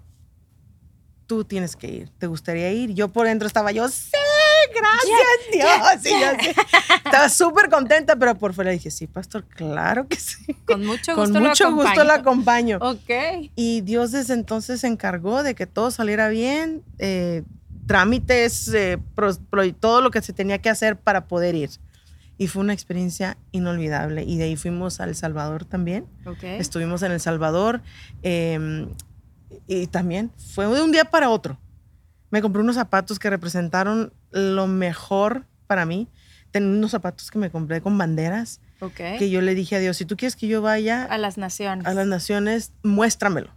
tú 1.27 1.45
tienes 1.45 1.77
que 1.77 1.87
ir, 1.89 2.11
te 2.19 2.27
gustaría 2.27 2.73
ir. 2.73 2.91
Yo 2.93 3.09
por 3.09 3.27
dentro 3.27 3.47
estaba 3.47 3.71
yo, 3.71 3.89
sí, 3.89 4.11
gracias 4.75 5.21
Dios. 5.53 6.05
Y 6.05 6.21
yo 6.21 6.27
así, 6.27 6.61
estaba 7.05 7.29
súper 7.29 7.71
contenta, 7.71 8.17
pero 8.17 8.35
por 8.35 8.53
fuera 8.53 8.73
dije, 8.73 8.91
sí, 8.91 9.07
pastor, 9.07 9.45
claro 9.45 10.09
que 10.09 10.17
sí. 10.17 10.57
Con 10.67 10.85
mucho 10.85 11.15
Con 11.15 11.27
gusto 11.33 11.41
mucho 11.41 11.71
lo 11.71 11.77
gusto 11.77 12.03
la 12.05 12.15
acompaño. 12.15 12.77
acompaño. 12.77 13.41
Ok. 13.41 13.51
Y 13.55 13.81
Dios 13.83 14.11
desde 14.11 14.35
entonces 14.35 14.81
se 14.81 14.89
encargó 14.89 15.45
de 15.45 15.55
que 15.55 15.67
todo 15.67 15.93
saliera 15.93 16.29
bien, 16.29 16.83
eh, 16.99 17.45
trámites, 17.95 18.69
eh, 18.73 18.99
pro- 19.17 19.35
pro- 19.51 19.75
todo 19.75 20.01
lo 20.01 20.13
que 20.13 20.23
se 20.23 20.33
tenía 20.33 20.59
que 20.59 20.71
hacer 20.71 20.97
para 20.97 21.27
poder 21.27 21.57
ir. 21.57 21.71
Y 22.39 22.47
fue 22.47 22.63
una 22.63 22.73
experiencia 22.73 23.37
inolvidable. 23.51 24.23
Y 24.23 24.39
de 24.39 24.45
ahí 24.45 24.57
fuimos 24.57 25.01
a 25.01 25.05
El 25.05 25.17
Salvador 25.17 25.65
también. 25.65 26.07
Estuvimos 26.61 27.03
en 27.03 27.11
El 27.11 27.19
Salvador. 27.21 27.81
eh, 28.23 28.87
y 29.67 29.89
también 29.89 30.31
fue 30.55 30.67
de 30.73 30.81
un 30.83 30.93
día 30.93 31.05
para 31.07 31.29
otro. 31.31 31.59
Me 32.31 32.41
compré 32.41 32.63
unos 32.63 32.77
zapatos 32.77 33.19
que 33.19 33.29
representaron 33.29 34.13
lo 34.31 34.69
mejor 34.69 35.45
para 35.67 35.85
mí. 35.85 36.07
Tenía 36.53 36.69
unos 36.69 36.93
zapatos 36.93 37.29
que 37.33 37.39
me 37.41 37.51
compré 37.51 37.81
con 37.81 37.99
banderas. 37.99 38.61
Que 39.19 39.29
yo 39.31 39.41
le 39.41 39.57
dije 39.57 39.75
a 39.75 39.79
Dios, 39.81 39.97
si 39.97 40.05
tú 40.05 40.17
quieres 40.17 40.37
que 40.37 40.47
yo 40.47 40.63
vaya 40.63 41.05
A 41.05 41.19
las 41.19 41.37
naciones. 41.39 41.85
a 41.87 41.93
las 41.95 42.07
naciones, 42.07 42.73
muéstramelo. 42.85 43.51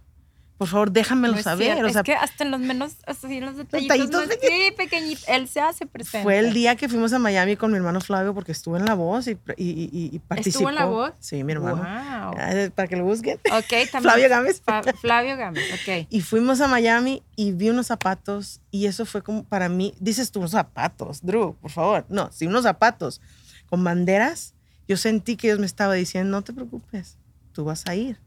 Por 0.56 0.68
favor, 0.68 0.92
déjamelo 0.92 1.34
No 1.34 1.42
saber. 1.42 1.66
cierto, 1.74 1.86
O 1.86 1.90
sea, 1.90 2.00
es 2.02 2.04
que 2.04 2.14
hasta 2.14 2.44
en 2.44 2.52
los 2.52 2.60
menos, 2.60 2.92
así 3.08 3.38
en 3.38 3.46
los 3.46 3.56
detallitos, 3.56 3.98
Detallitos 4.10 4.26
más- 4.28 4.38
sí, 4.40 4.70
pequeñitos, 4.76 5.24
él 5.28 5.48
se 5.48 5.60
hace 5.60 5.84
presente. 5.84 6.22
fue 6.22 6.38
el 6.38 6.52
día 6.54 6.76
que 6.76 6.88
fuimos 6.88 7.12
a 7.12 7.18
Miami 7.18 7.56
con 7.56 7.72
mi 7.72 7.76
hermano 7.76 8.00
Flavio 8.00 8.34
porque 8.34 8.52
estuvo 8.52 8.76
en 8.76 8.84
La 8.84 8.94
Voz 8.94 9.26
y, 9.26 9.32
y, 9.32 9.36
y- 9.56 10.10
y 10.12 10.18
participó. 10.20 10.68
en 10.68 10.74
La 10.76 10.84
Voz? 10.84 11.12
Sí, 11.18 11.42
mi 11.42 11.52
hermano. 11.54 11.76
Wow. 11.78 12.70
Para 12.72 12.86
que 12.88 12.94
lo 12.96 13.04
busquen. 13.04 13.38
Ok, 13.50 13.66
también. 13.90 14.02
Flavio 14.02 14.28
Gámez. 14.28 14.62
Flavio 15.00 15.36
Gámez, 15.36 15.64
ok. 15.72 16.06
Y 16.08 16.20
fuimos 16.20 16.60
a 16.60 16.68
Miami 16.68 17.24
y 17.34 17.50
vi 17.50 17.70
unos 17.70 17.88
zapatos 17.88 18.60
y 18.70 18.86
eso 18.86 19.06
fue 19.06 19.22
como 19.22 19.42
para 19.42 19.68
mí, 19.68 19.92
dices 19.98 20.30
tú, 20.30 20.38
unos 20.38 20.52
zapatos, 20.52 21.20
Drew, 21.22 21.56
por 21.60 21.72
favor. 21.72 22.06
No, 22.08 22.30
sí, 22.32 22.46
unos 22.46 22.62
zapatos 22.62 23.20
con 23.68 23.82
banderas. 23.82 24.54
Yo 24.86 24.96
sentí 24.98 25.36
que 25.36 25.48
Dios 25.48 25.58
me 25.58 25.66
estaba 25.66 25.94
diciendo, 25.94 26.30
no 26.30 26.42
te 26.42 26.52
preocupes, 26.52 27.16
tú 27.52 27.64
vas 27.64 27.84
a 27.88 27.96
ir. 27.96 28.18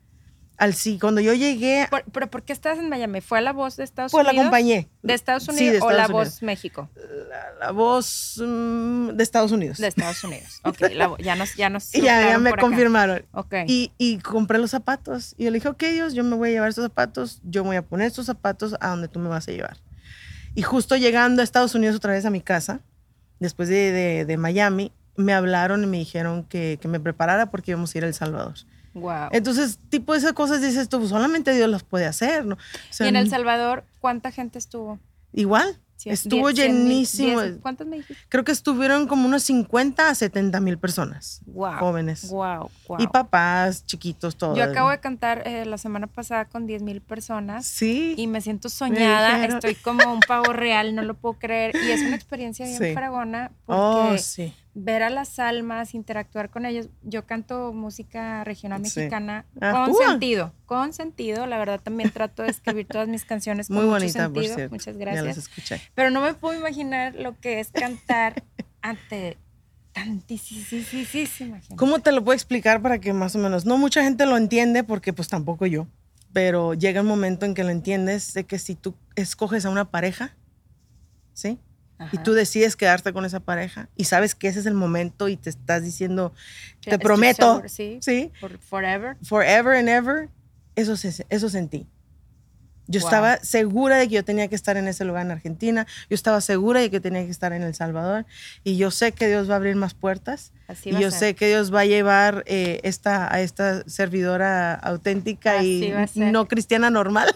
Al 0.58 0.74
sí, 0.74 0.98
cuando 1.00 1.22
yo 1.22 1.34
llegué, 1.36 1.86
Por- 1.90 2.04
¿Pero 2.12 2.32
por 2.32 2.42
qué 2.42 2.52
estás 2.52 2.80
en 2.80 2.90
Miami? 2.90 3.22
¿Fue 3.22 3.38
a 3.38 3.42
la 3.42 3.54
voz 3.54 3.76
de 3.78 3.84
Estados 3.84 4.12
pues 4.12 4.24
la 4.26 4.32
Unidos? 4.32 4.48
acompañé. 4.48 4.90
¿De 5.04 5.14
Estados 5.14 5.44
Sí, 5.44 5.52
Unidos 5.52 5.84
o 5.84 5.92
la 5.92 6.08
voz 6.08 6.22
Unidos. 6.28 6.42
México? 6.44 6.90
La, 7.30 7.54
la 7.68 7.72
voz 7.72 8.42
mm, 8.44 9.10
de 9.10 9.24
Estados 9.24 9.52
Unidos. 9.52 9.78
De 9.78 9.88
Estados 9.88 10.24
Unidos. 10.24 10.60
Ok, 10.64 10.80
la 10.94 11.16
ya 11.20 11.36
nos, 11.36 11.54
ya 11.56 11.70
nos 11.70 11.92
ya, 11.92 12.02
ya 12.30 12.40
me 12.40 12.50
por 12.50 12.60
acá. 12.60 12.68
confirmaron. 12.70 13.24
Ok. 13.34 13.54
Y, 13.68 13.92
y 14.00 14.18
compré 14.18 14.58
los 14.58 14.72
zapatos. 14.72 15.36
Y 15.38 15.44
yo 15.44 15.52
le 15.52 15.58
dije, 15.58 15.68
ok, 15.70 15.84
Dios, 15.92 16.14
yo 16.16 16.24
me 16.24 16.36
voy 16.36 16.50
a 16.50 16.52
llevar 16.54 16.70
estos 16.70 16.86
zapatos. 16.86 17.40
Yo 17.44 17.64
voy 17.64 17.76
a 17.76 17.84
poner 17.84 18.08
estos 18.08 18.26
zapatos 18.26 18.76
a 18.80 18.90
donde 18.90 19.08
tú 19.10 19.20
me 19.20 19.30
vas 19.30 19.48
a 19.48 19.52
llevar. 19.52 19.78
Y 20.56 20.64
justo 20.64 20.96
llegando 20.96 21.42
a 21.42 21.44
Estados 21.44 21.76
Unidos 21.76 21.96
otra 21.98 22.14
vez 22.14 22.26
a 22.26 22.32
mi 22.32 22.42
casa, 22.42 22.80
después 23.40 23.70
de, 23.70 23.92
de- 23.92 24.26
de 24.26 24.38
Miami, 24.38 24.92
me 25.16 25.34
hablaron 25.36 25.84
y 25.84 25.86
me 25.88 25.98
dijeron 25.98 26.44
que, 26.46 26.80
que 26.82 26.88
me 26.88 27.00
preparara 27.00 27.52
porque 27.52 27.72
íbamos 27.72 27.94
a 27.94 27.98
ir 28.00 28.04
a 28.04 28.08
El 28.08 28.16
Salvador. 28.16 28.56
Wow. 29.00 29.30
Entonces, 29.32 29.80
tipo 29.90 30.14
de 30.14 30.20
esas 30.20 30.34
cosas 30.34 30.62
dices 30.62 30.90
tú, 30.90 31.08
solamente 31.08 31.54
Dios 31.56 31.70
las 31.70 31.84
puede 31.84 32.06
hacer, 32.06 32.46
¿no? 32.46 32.56
O 32.56 32.58
sea, 32.94 33.06
y 33.06 33.10
en 33.10 33.16
El 33.16 33.30
Salvador, 33.30 33.84
¿cuánta 34.00 34.32
gente 34.32 34.58
estuvo? 34.60 35.00
Igual, 35.34 35.78
estuvo 36.06 36.50
diez- 36.52 36.68
llenísimo. 36.68 37.42
diez- 37.42 37.60
¿Cuántos 37.62 37.86
me 37.86 37.98
dijiste? 37.98 38.24
Creo 38.30 38.44
que 38.44 38.52
estuvieron 38.52 39.08
como 39.08 39.28
unos 39.28 39.44
50 39.44 40.10
a 40.10 40.16
70 40.16 40.60
mil 40.62 40.78
personas, 40.78 41.42
Wow. 41.48 41.74
jóvenes. 41.80 42.30
Wow, 42.30 42.70
wow. 42.88 42.98
Y 43.00 43.08
papás, 43.08 43.86
chiquitos, 43.86 44.36
todos. 44.38 44.58
Yo 44.58 44.64
acabo 44.64 44.90
de 44.90 45.00
cantar 45.00 45.44
eh, 45.46 45.66
la 45.66 45.78
semana 45.78 46.08
pasada 46.08 46.46
con 46.46 46.66
10 46.66 46.82
mil 46.82 47.02
personas 47.02 47.66
Sí. 47.66 48.16
y 48.18 48.28
me 48.28 48.42
siento 48.42 48.70
soñada, 48.70 49.44
estoy 49.46 49.76
como 49.76 50.12
un 50.14 50.22
pavo 50.22 50.54
real, 50.54 50.96
no 50.96 51.02
lo 51.02 51.14
puedo 51.14 51.34
creer. 51.38 51.76
Y 51.76 51.92
es 51.92 52.02
una 52.02 52.16
experiencia 52.16 52.66
bien 52.66 52.78
Sí. 52.78 52.94
fragona 52.94 53.52
porque 53.66 53.82
Oh, 53.82 54.18
sí. 54.18 54.54
Ver 54.80 55.02
a 55.02 55.10
las 55.10 55.40
almas, 55.40 55.96
interactuar 55.96 56.50
con 56.52 56.66
ellos. 56.66 56.88
Yo 57.02 57.26
canto 57.26 57.74
música 57.74 58.44
regional 58.44 58.86
Sí. 58.86 59.00
mexicana 59.00 59.46
Ah, 59.60 59.72
con 59.72 59.96
sentido, 59.96 60.54
con 60.68 60.94
sentido. 60.94 61.48
La 61.48 61.58
verdad 61.58 61.82
también 61.82 62.12
trato 62.12 62.44
de 62.44 62.50
escribir 62.50 62.86
todas 62.88 63.08
mis 63.08 63.26
canciones 63.26 63.68
con 63.70 63.78
Muy 63.78 63.86
mucho 63.86 63.96
bonita, 63.96 64.30
por 64.30 64.36
sentido. 64.44 64.56
cierto. 64.56 64.76
Muchas 64.76 64.98
Ya 64.98 65.06
las 65.06 65.24
gracias. 65.24 65.38
escuché. 65.40 65.82
Pero 65.96 66.12
no 66.12 66.22
me 66.22 66.34
puedo 66.36 66.58
imaginar 66.60 67.16
lo 67.16 67.36
que 67.40 67.60
es 67.60 67.72
cantar 67.72 68.44
ante 68.82 69.38
tantísima 69.94 71.60
gente. 71.60 71.76
¿Cómo 71.76 72.00
te 72.00 72.12
lo 72.12 72.24
puedo 72.24 72.36
explicar 72.36 72.82
para 72.82 73.00
que 73.00 73.14
más 73.14 73.36
o 73.36 73.40
menos? 73.40 73.66
No 73.66 73.78
mucha 73.78 74.04
gente 74.04 74.26
lo 74.26 74.38
entiende 74.38 74.84
porque 74.84 75.12
pues 75.14 75.28
tampoco 75.28 75.66
yo, 75.66 75.88
pero 76.34 76.74
llega 76.76 77.02
un 77.02 77.08
momento 77.08 77.46
en 77.46 77.54
que 77.54 77.64
lo 77.64 77.72
entiendes 77.72 78.34
de 78.34 78.44
que 78.46 78.60
si 78.60 78.76
tú 78.76 78.94
escoges 79.16 79.66
a 79.66 79.70
una 79.70 79.86
pareja, 79.90 80.36
¿sí? 81.34 81.58
Y 82.00 82.04
Ajá. 82.04 82.24
tú 82.24 82.34
decides 82.34 82.76
quedarte 82.76 83.12
con 83.12 83.26
esa 83.26 83.40
pareja 83.40 83.90
y 83.96 84.04
sabes 84.04 84.36
que 84.36 84.48
ese 84.48 84.60
es 84.60 84.66
el 84.68 84.76
momento 84.76 85.30
y 85.30 85.36
te 85.38 85.50
estás 85.50 85.84
diciendo, 85.84 86.32
te 86.82 86.92
estoy 86.92 87.04
prometo, 87.04 87.54
segura, 87.54 87.70
sí, 87.70 87.98
¿sí? 88.02 88.32
por 88.40 88.58
forever. 88.60 89.18
Forever 89.24 89.76
and 89.76 89.90
ever, 89.90 90.30
eso, 90.76 90.94
eso 91.30 91.50
sentí. 91.50 91.88
Yo 92.90 93.02
Wow. 93.02 93.10
estaba 93.10 93.38
segura 93.38 93.98
de 93.98 94.08
que 94.08 94.14
yo 94.16 94.24
tenía 94.24 94.48
que 94.48 94.56
estar 94.56 94.78
en 94.78 94.88
ese 94.88 95.04
lugar 95.04 95.26
en 95.26 95.32
Argentina. 95.32 95.86
Yo 96.10 96.14
estaba 96.16 96.40
segura 96.40 96.80
de 96.80 96.90
que 96.90 97.02
tenía 97.02 97.26
que 97.26 97.32
estar 97.32 97.52
en 97.52 97.62
El 97.64 97.76
Salvador. 97.76 98.26
Y 98.64 98.78
yo 98.78 98.92
sé 98.92 99.12
que 99.12 99.28
Dios 99.28 99.50
va 99.50 99.56
a 99.56 99.58
abrir 99.58 99.76
más 99.76 99.94
puertas. 99.94 100.54
Así 100.70 100.92
y 100.92 100.96
a 100.96 101.00
yo 101.02 101.12
ser. 101.12 101.20
sé 101.20 101.36
que 101.36 101.48
Dios 101.50 101.74
va 101.74 101.82
a 101.82 101.86
llevar 101.86 102.44
eh, 102.46 102.80
esta, 102.84 103.34
a 103.34 103.42
esta 103.42 103.84
servidora 103.90 104.74
auténtica 104.76 105.58
Así 105.60 105.86
y 105.86 105.92
a 105.92 106.08
no 106.32 106.48
cristiana 106.48 106.90
normal. 106.90 107.36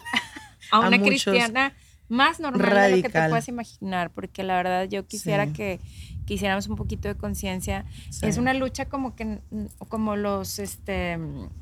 a 0.71 0.75
a 0.77 0.79
una 0.87 0.91
muchos 0.97 1.23
cristiana 1.25 1.73
más 2.11 2.39
normal 2.41 2.91
de 2.91 2.97
lo 2.97 3.03
que 3.03 3.09
te 3.09 3.29
puedas 3.29 3.47
imaginar, 3.47 4.11
porque 4.11 4.43
la 4.43 4.55
verdad 4.57 4.83
yo 4.89 5.07
quisiera 5.07 5.45
Sí. 5.47 5.53
que, 5.53 5.79
que 6.25 6.33
hiciéramos 6.33 6.67
un 6.67 6.75
poquito 6.75 7.07
de 7.07 7.15
conciencia. 7.15 7.85
Sí. 8.09 8.25
Es 8.25 8.37
una 8.37 8.53
lucha 8.53 8.85
como 8.85 9.15
que 9.15 9.25
mm, 9.25 9.65
como 9.87 10.17
los 10.17 10.59
este 10.59 11.17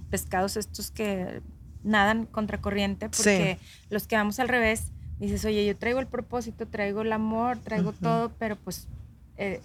pescados 0.10 0.58
estos 0.58 0.90
que 0.90 1.42
nadan 1.84 2.26
contracorriente, 2.26 3.10
porque 3.10 3.60
los 3.90 4.08
que 4.08 4.16
vamos 4.16 4.40
al 4.40 4.48
revés, 4.50 4.92
dices, 5.20 5.46
oye, 5.46 5.66
yo 5.66 5.78
traigo 5.78 6.00
el 6.00 6.08
propósito, 6.08 6.66
traigo 6.68 7.02
el 7.02 7.12
amor, 7.14 7.60
traigo 7.60 7.94
todo, 7.94 8.32
pero 8.40 8.56
pues 8.56 8.88
eh, 9.38 9.62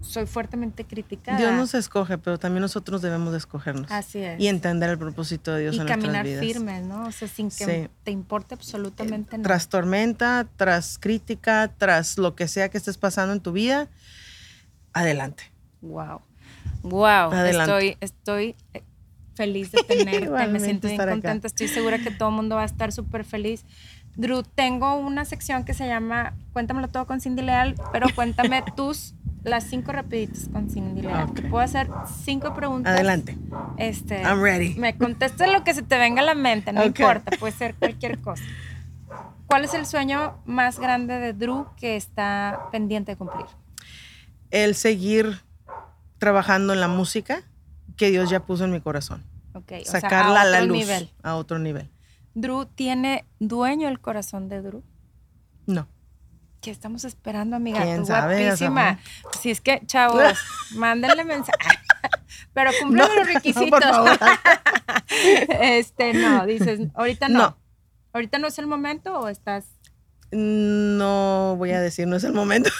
soy 0.00 0.26
fuertemente 0.26 0.84
criticada. 0.84 1.38
Dios 1.38 1.52
nos 1.54 1.74
escoge, 1.74 2.18
pero 2.18 2.38
también 2.38 2.62
nosotros 2.62 3.02
debemos 3.02 3.32
de 3.32 3.38
escogernos. 3.38 3.90
Así 3.90 4.18
es. 4.20 4.40
Y 4.40 4.46
entender 4.48 4.90
el 4.90 4.98
propósito 4.98 5.52
de 5.52 5.62
Dios 5.62 5.76
Y 5.76 5.80
en 5.80 5.86
caminar 5.86 6.24
nuestras 6.24 6.40
vidas. 6.40 6.44
firmes, 6.56 6.84
¿no? 6.84 7.06
O 7.06 7.12
sea, 7.12 7.28
sin 7.28 7.48
que 7.50 7.64
Sí. 7.64 7.88
te 8.04 8.10
importe 8.10 8.54
absolutamente 8.54 9.36
nada. 9.38 9.42
Tras 9.48 9.68
tormenta, 9.68 10.46
tras 10.56 10.98
crítica, 10.98 11.70
tras 11.76 12.16
lo 12.18 12.34
que 12.34 12.48
sea 12.48 12.68
que 12.68 12.78
estés 12.78 12.96
pasando 12.96 13.32
en 13.32 13.40
tu 13.40 13.52
vida, 13.52 13.88
adelante. 14.92 15.44
Wow. 15.80 16.20
Wow. 16.82 17.32
Adelante. 17.32 17.72
Estoy, 17.72 17.96
estoy 18.00 18.56
eh, 18.74 18.82
feliz 19.34 19.72
de 19.72 19.82
tenerte. 19.88 20.46
Me 20.48 20.60
siento 20.60 20.88
bien 20.88 21.00
acá. 21.00 21.10
contenta. 21.12 21.46
Estoy 21.46 21.68
segura 21.68 21.98
que 21.98 22.10
todo 22.10 22.28
el 22.30 22.34
mundo 22.36 22.56
va 22.56 22.62
a 22.62 22.66
estar 22.66 22.92
súper 22.92 23.24
feliz. 23.24 23.64
Drew, 24.16 24.42
tengo 24.42 24.96
una 24.96 25.24
sección 25.24 25.64
que 25.64 25.74
se 25.74 25.86
llama 25.86 26.34
Cuéntamelo 26.52 26.88
todo 26.88 27.06
con 27.06 27.20
Cindy 27.20 27.42
Leal, 27.42 27.76
pero 27.92 28.08
cuéntame 28.16 28.64
tus 28.76 29.14
las 29.44 29.64
cinco 29.64 29.92
rapiditas 29.92 30.48
con 30.52 30.68
Cindy 30.70 31.02
Leal. 31.02 31.32
Te 31.32 31.42
Ok. 31.42 31.50
puedo 31.50 31.64
hacer 31.64 31.88
cinco 32.24 32.54
preguntas. 32.54 32.92
Adelante. 32.94 33.36
Este, 33.76 34.22
I'm 34.22 34.42
ready. 34.42 34.74
Me 34.74 34.96
contestas 34.96 35.50
lo 35.52 35.64
que 35.64 35.74
se 35.74 35.82
te 35.82 35.96
venga 35.98 36.22
a 36.22 36.24
la 36.24 36.34
mente, 36.34 36.72
no 36.72 36.84
importa, 36.84 37.30
puede 37.38 37.52
ser 37.52 37.74
cualquier 37.74 38.18
cosa. 38.18 38.42
¿Cuál 39.46 39.64
es 39.64 39.72
el 39.74 39.86
sueño 39.86 40.38
más 40.44 40.78
grande 40.78 41.18
de 41.18 41.32
Drew 41.32 41.66
que 41.76 41.96
está 41.96 42.68
pendiente 42.70 43.12
de 43.12 43.16
cumplir? 43.16 43.46
El 44.50 44.74
seguir 44.74 45.40
trabajando 46.18 46.72
en 46.74 46.80
la 46.80 46.88
música 46.88 47.42
que 47.96 48.10
Dios 48.10 48.28
ya 48.28 48.40
puso 48.40 48.64
en 48.64 48.72
mi 48.72 48.80
corazón. 48.80 49.24
Ok, 49.54 49.72
o 49.80 49.84
sea, 49.90 50.00
Sacarla 50.00 50.42
a, 50.42 50.44
la 50.44 50.60
luz. 50.60 50.76
nivel. 50.78 51.10
A 51.22 51.36
otro 51.36 51.58
nivel. 51.58 51.88
Drew 52.34 52.66
tiene 52.66 53.24
dueño 53.40 53.88
el 53.88 54.00
corazón 54.00 54.48
de 54.48 54.60
Drew. 54.62 54.82
No. 55.66 55.88
¿Qué 56.60 56.70
estamos 56.70 57.04
esperando, 57.04 57.56
amiga? 57.56 57.82
¿Quién 57.82 58.00
Tú 58.00 58.06
sabe? 58.06 58.42
guapísima. 58.44 58.98
Si 59.40 59.50
es 59.50 59.60
que, 59.60 59.80
chavos, 59.86 60.22
mándenle 60.74 61.24
mensaje. 61.24 61.78
Pero 62.52 62.70
cumplen 62.80 63.06
No, 63.06 63.14
los 63.14 63.26
no, 63.26 63.32
requisitos. 63.34 63.70
por 63.70 63.82
favor. 63.82 64.18
este, 65.60 66.14
no, 66.14 66.46
dices, 66.46 66.80
ahorita 66.94 67.28
no. 67.28 67.38
No. 67.38 67.56
¿Ahorita 68.12 68.38
no 68.38 68.48
es 68.48 68.58
el 68.58 68.66
momento 68.66 69.18
o 69.20 69.28
estás? 69.28 69.66
No 70.32 71.54
voy 71.56 71.70
a 71.72 71.80
decir, 71.80 72.06
no 72.08 72.16
es 72.16 72.24
el 72.24 72.32
momento. 72.32 72.70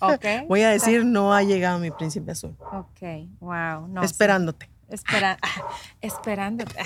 Ok. 0.00 0.24
Voy 0.48 0.62
a 0.62 0.70
decir, 0.70 1.04
no 1.04 1.34
ha 1.34 1.42
llegado 1.42 1.78
mi 1.78 1.90
príncipe 1.90 2.32
azul. 2.32 2.56
Ok, 2.72 3.00
wow. 3.40 3.86
No, 3.88 4.02
Esperándote. 4.02 4.68
Espera, 4.88 5.38
esperándote. 6.00 6.76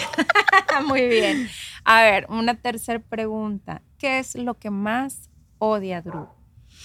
Muy 0.87 1.07
bien. 1.09 1.49
A 1.85 2.03
ver, 2.03 2.27
una 2.31 2.55
tercera 2.55 2.99
pregunta. 2.99 3.83
¿Qué 3.99 4.19
es 4.19 4.35
lo 4.37 4.55
que 4.55 4.71
más 4.71 5.29
odia 5.59 6.01
Drew? 6.01 6.29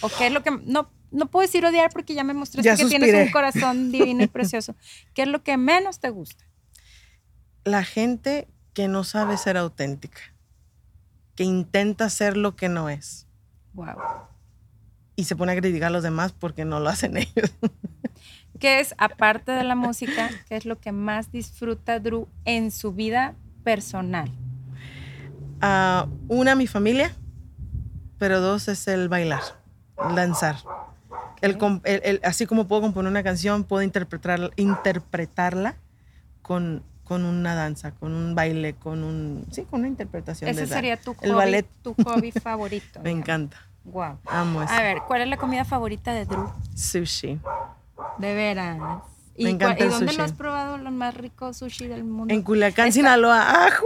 ¿O 0.01 0.09
qué 0.09 0.27
es 0.27 0.33
lo 0.33 0.43
que 0.43 0.51
no 0.51 0.89
no 1.11 1.27
puedo 1.27 1.47
decir 1.47 1.65
odiar 1.65 1.91
porque 1.91 2.13
ya 2.13 2.23
me 2.25 2.33
mostraste 2.33 2.67
Ya 2.67 2.75
que 2.75 2.85
tienes 2.85 3.13
un 3.27 3.31
corazón 3.31 3.91
divino 3.91 4.23
y 4.23 4.27
precioso? 4.27 4.75
¿Qué 5.13 5.21
es 5.21 5.27
lo 5.29 5.43
que 5.43 5.55
menos 5.57 5.99
te 5.99 6.09
gusta? 6.09 6.43
La 7.63 7.83
gente 7.83 8.47
que 8.73 8.87
no 8.89 9.03
sabe 9.05 9.37
ser 9.37 9.55
auténtica, 9.55 10.19
que 11.35 11.43
intenta 11.45 12.09
ser 12.09 12.35
lo 12.37 12.55
que 12.55 12.67
no 12.69 12.89
es 12.89 13.27
Wow. 13.73 13.95
y 15.15 15.23
se 15.25 15.35
pone 15.35 15.51
a 15.53 15.55
criticar 15.55 15.87
a 15.87 15.91
los 15.91 16.03
demás 16.03 16.33
porque 16.33 16.65
no 16.65 16.79
lo 16.79 16.89
hacen 16.89 17.17
ellos. 17.17 17.51
¿Qué 18.59 18.79
es 18.79 18.93
aparte 18.97 19.51
de 19.51 19.63
la 19.63 19.75
música, 19.75 20.29
qué 20.47 20.55
es 20.55 20.65
lo 20.65 20.79
que 20.79 20.91
más 20.91 21.31
disfruta 21.31 21.99
Drew 21.99 22.27
en 22.45 22.71
su 22.71 22.93
vida 22.93 23.35
personal? 23.63 24.31
Ah, 25.61 26.07
una, 26.27 26.55
mi 26.55 26.67
familia, 26.67 27.13
pero 28.17 28.39
dos 28.41 28.67
es 28.67 28.87
el 28.87 29.09
bailar, 29.09 29.41
el 30.09 30.15
danzar. 30.15 30.57
El 31.41 31.57
el- 31.83 32.01
el- 32.03 32.21
así 32.23 32.45
como 32.45 32.67
puedo 32.67 32.81
componer 32.81 33.09
una 33.11 33.23
canción, 33.23 33.63
puedo 33.63 33.83
interpretar, 33.83 34.51
interpretarla 34.55 35.75
con, 36.41 36.83
con 37.03 37.23
una 37.25 37.53
danza, 37.55 37.91
con 37.91 38.13
un 38.13 38.33
baile, 38.35 38.73
con 38.75 39.03
un... 39.03 39.45
Sí, 39.51 39.63
con 39.65 39.81
una 39.81 39.89
interpretación. 39.89 40.49
Ese 40.49 40.61
de 40.61 40.67
sería 40.67 40.97
tu 40.99 41.13
hobby, 41.13 41.25
el 41.27 41.35
ballet. 41.35 41.67
tu 41.81 41.93
hobby 42.03 42.31
favorito. 42.43 42.99
Me 43.03 43.11
encanta. 43.11 43.57
Wow. 43.83 44.17
Amo 44.25 44.63
eso. 44.63 44.73
A 44.73 44.81
ver, 44.81 44.97
¿cuál 45.07 45.21
es 45.21 45.27
la 45.27 45.37
comida 45.37 45.63
favorita 45.65 46.13
de 46.13 46.25
Drew? 46.25 46.49
Sushi. 46.75 47.39
De 48.17 48.33
veras. 48.33 48.79
¿Y, 49.35 49.43
Me 49.43 49.49
encanta 49.51 49.75
cua- 49.75 49.79
y 49.81 49.83
el 49.83 49.89
dónde 49.91 50.05
sushi. 50.07 50.17
lo 50.17 50.23
has 50.23 50.31
probado 50.31 50.77
los 50.77 50.93
más 50.93 51.13
ricos 51.13 51.57
sushi 51.57 51.87
del 51.87 52.03
mundo? 52.03 52.33
En 52.33 52.41
Culiacán, 52.41 52.91
Sinaloa. 52.91 53.65
¡Ajú! 53.67 53.85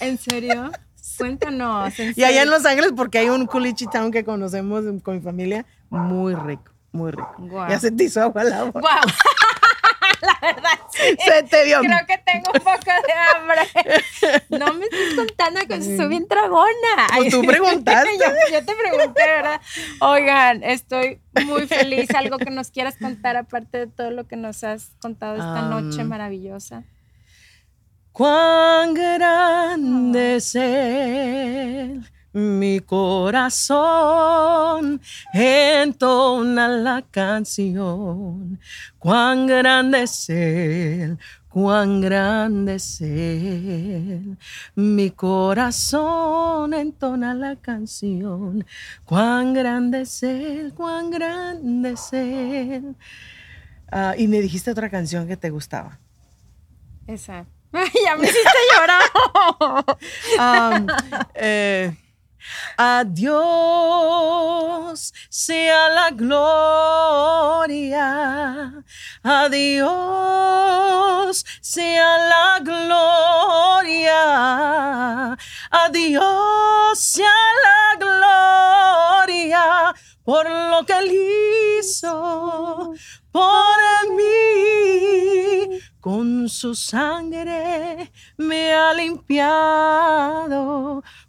¿En 0.00 0.18
serio? 0.18 0.70
Cuéntanos. 1.18 1.98
¿en 1.98 2.12
Y 2.16 2.24
allá 2.24 2.42
en? 2.42 2.50
Los 2.50 2.64
Ángeles, 2.64 2.92
porque 2.96 3.18
hay 3.18 3.28
un 3.28 3.46
culichi 3.46 3.86
town 3.86 4.10
que 4.10 4.24
conocemos 4.24 4.84
con 5.02 5.14
mi 5.16 5.20
familia, 5.20 5.64
muy 5.90 6.34
rico, 6.34 6.72
muy 6.92 7.10
rico. 7.10 7.34
Guau. 7.38 7.70
Ya 7.70 7.78
se 7.78 7.90
te 7.90 8.04
hizo 8.04 8.20
agua 8.20 8.44
la 8.44 8.64
boca. 8.64 8.80
¡Guau! 8.80 9.00
la 10.22 10.38
verdad, 10.40 10.78
sí. 10.90 11.16
Se 11.24 11.42
te 11.42 11.64
dio. 11.64 11.80
Creo 11.80 11.98
que 12.06 12.18
tengo 12.18 12.50
un 12.54 12.60
poco 12.60 12.90
de 13.06 13.12
hambre. 13.12 14.42
No 14.50 14.74
me 14.74 14.84
estés 14.84 15.14
contando 15.14 15.60
que 15.66 15.82
soy 15.82 16.08
bien 16.08 16.26
dragona. 16.28 17.06
Pues 17.16 17.30
tú 17.30 17.42
preguntaste. 17.42 18.10
yo, 18.18 18.26
yo 18.52 18.64
te 18.64 18.74
pregunté, 18.74 19.22
¿verdad? 19.26 19.60
Oigan, 20.00 20.62
estoy 20.62 21.20
muy 21.44 21.66
feliz. 21.66 22.08
Algo 22.14 22.38
que 22.38 22.50
nos 22.50 22.70
quieras 22.70 22.96
contar, 22.96 23.36
aparte 23.36 23.78
de 23.78 23.86
todo 23.88 24.10
lo 24.10 24.26
que 24.26 24.36
nos 24.36 24.62
has 24.64 24.90
contado 25.00 25.34
esta 25.34 25.62
noche 25.62 26.04
maravillosa. 26.04 26.84
Cuán 28.12 28.92
grande 28.92 30.36
es 30.36 30.54
Él, 30.54 32.04
mi 32.34 32.80
corazón 32.80 33.80
entona 35.32 36.68
la 36.68 37.00
canción. 37.10 38.60
Cuán 38.98 39.46
grande 39.46 40.02
es 40.02 40.28
Él, 40.28 41.18
cuán 41.48 42.02
grande 42.02 42.74
es 42.74 43.00
Él. 43.00 44.36
Mi 44.74 45.10
corazón 45.12 46.74
entona 46.74 47.32
la 47.32 47.56
canción. 47.56 48.66
Cuán 49.06 49.54
grande 49.54 50.02
es 50.02 50.22
Él, 50.22 50.74
cuán 50.74 51.10
grande 51.10 51.92
es 51.92 52.12
Él. 52.12 52.94
Ah, 53.90 54.14
y 54.18 54.28
me 54.28 54.42
dijiste 54.42 54.70
otra 54.70 54.90
canción 54.90 55.26
que 55.26 55.38
te 55.38 55.48
gustaba. 55.48 55.98
Esa. 57.06 57.46
Ya 58.04 58.16
me 58.16 58.26
hiciste 58.28 58.58
llorar. 58.74 59.02
Adiós 62.76 63.92
sea 65.30 65.88
la 65.90 66.10
gloria. 66.10 68.04
Adiós 69.22 69.84
sea 71.60 72.18
la 72.28 72.58
gloria. 72.60 74.22
Adiós 75.70 76.98
sea 76.98 77.30
la 77.64 77.96
gloria 77.98 79.94
por 80.24 80.48
lo 80.50 80.84
que 80.86 80.92
él 80.98 81.12
hizo 81.78 82.92
por 83.30 84.08
mí. 84.16 85.51
Con 86.02 86.48
su 86.48 86.74
sangre 86.74 88.10
me 88.36 88.74
ha 88.74 88.92
limpiado, 88.92 89.40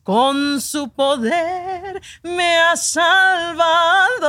con 0.01 0.59
su 0.59 0.91
poder 0.91 2.01
me 2.23 2.57
ha 2.57 2.75
salvado. 2.75 4.27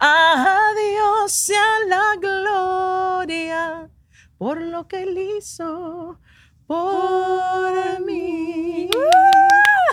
A 0.00 0.72
Dios 0.74 1.30
sea 1.30 1.80
la 1.86 2.14
gloria 2.18 3.90
por 4.38 4.62
lo 4.62 4.88
que 4.88 5.02
él 5.02 5.18
hizo 5.36 6.18
por 6.66 8.00
mí. 8.00 8.88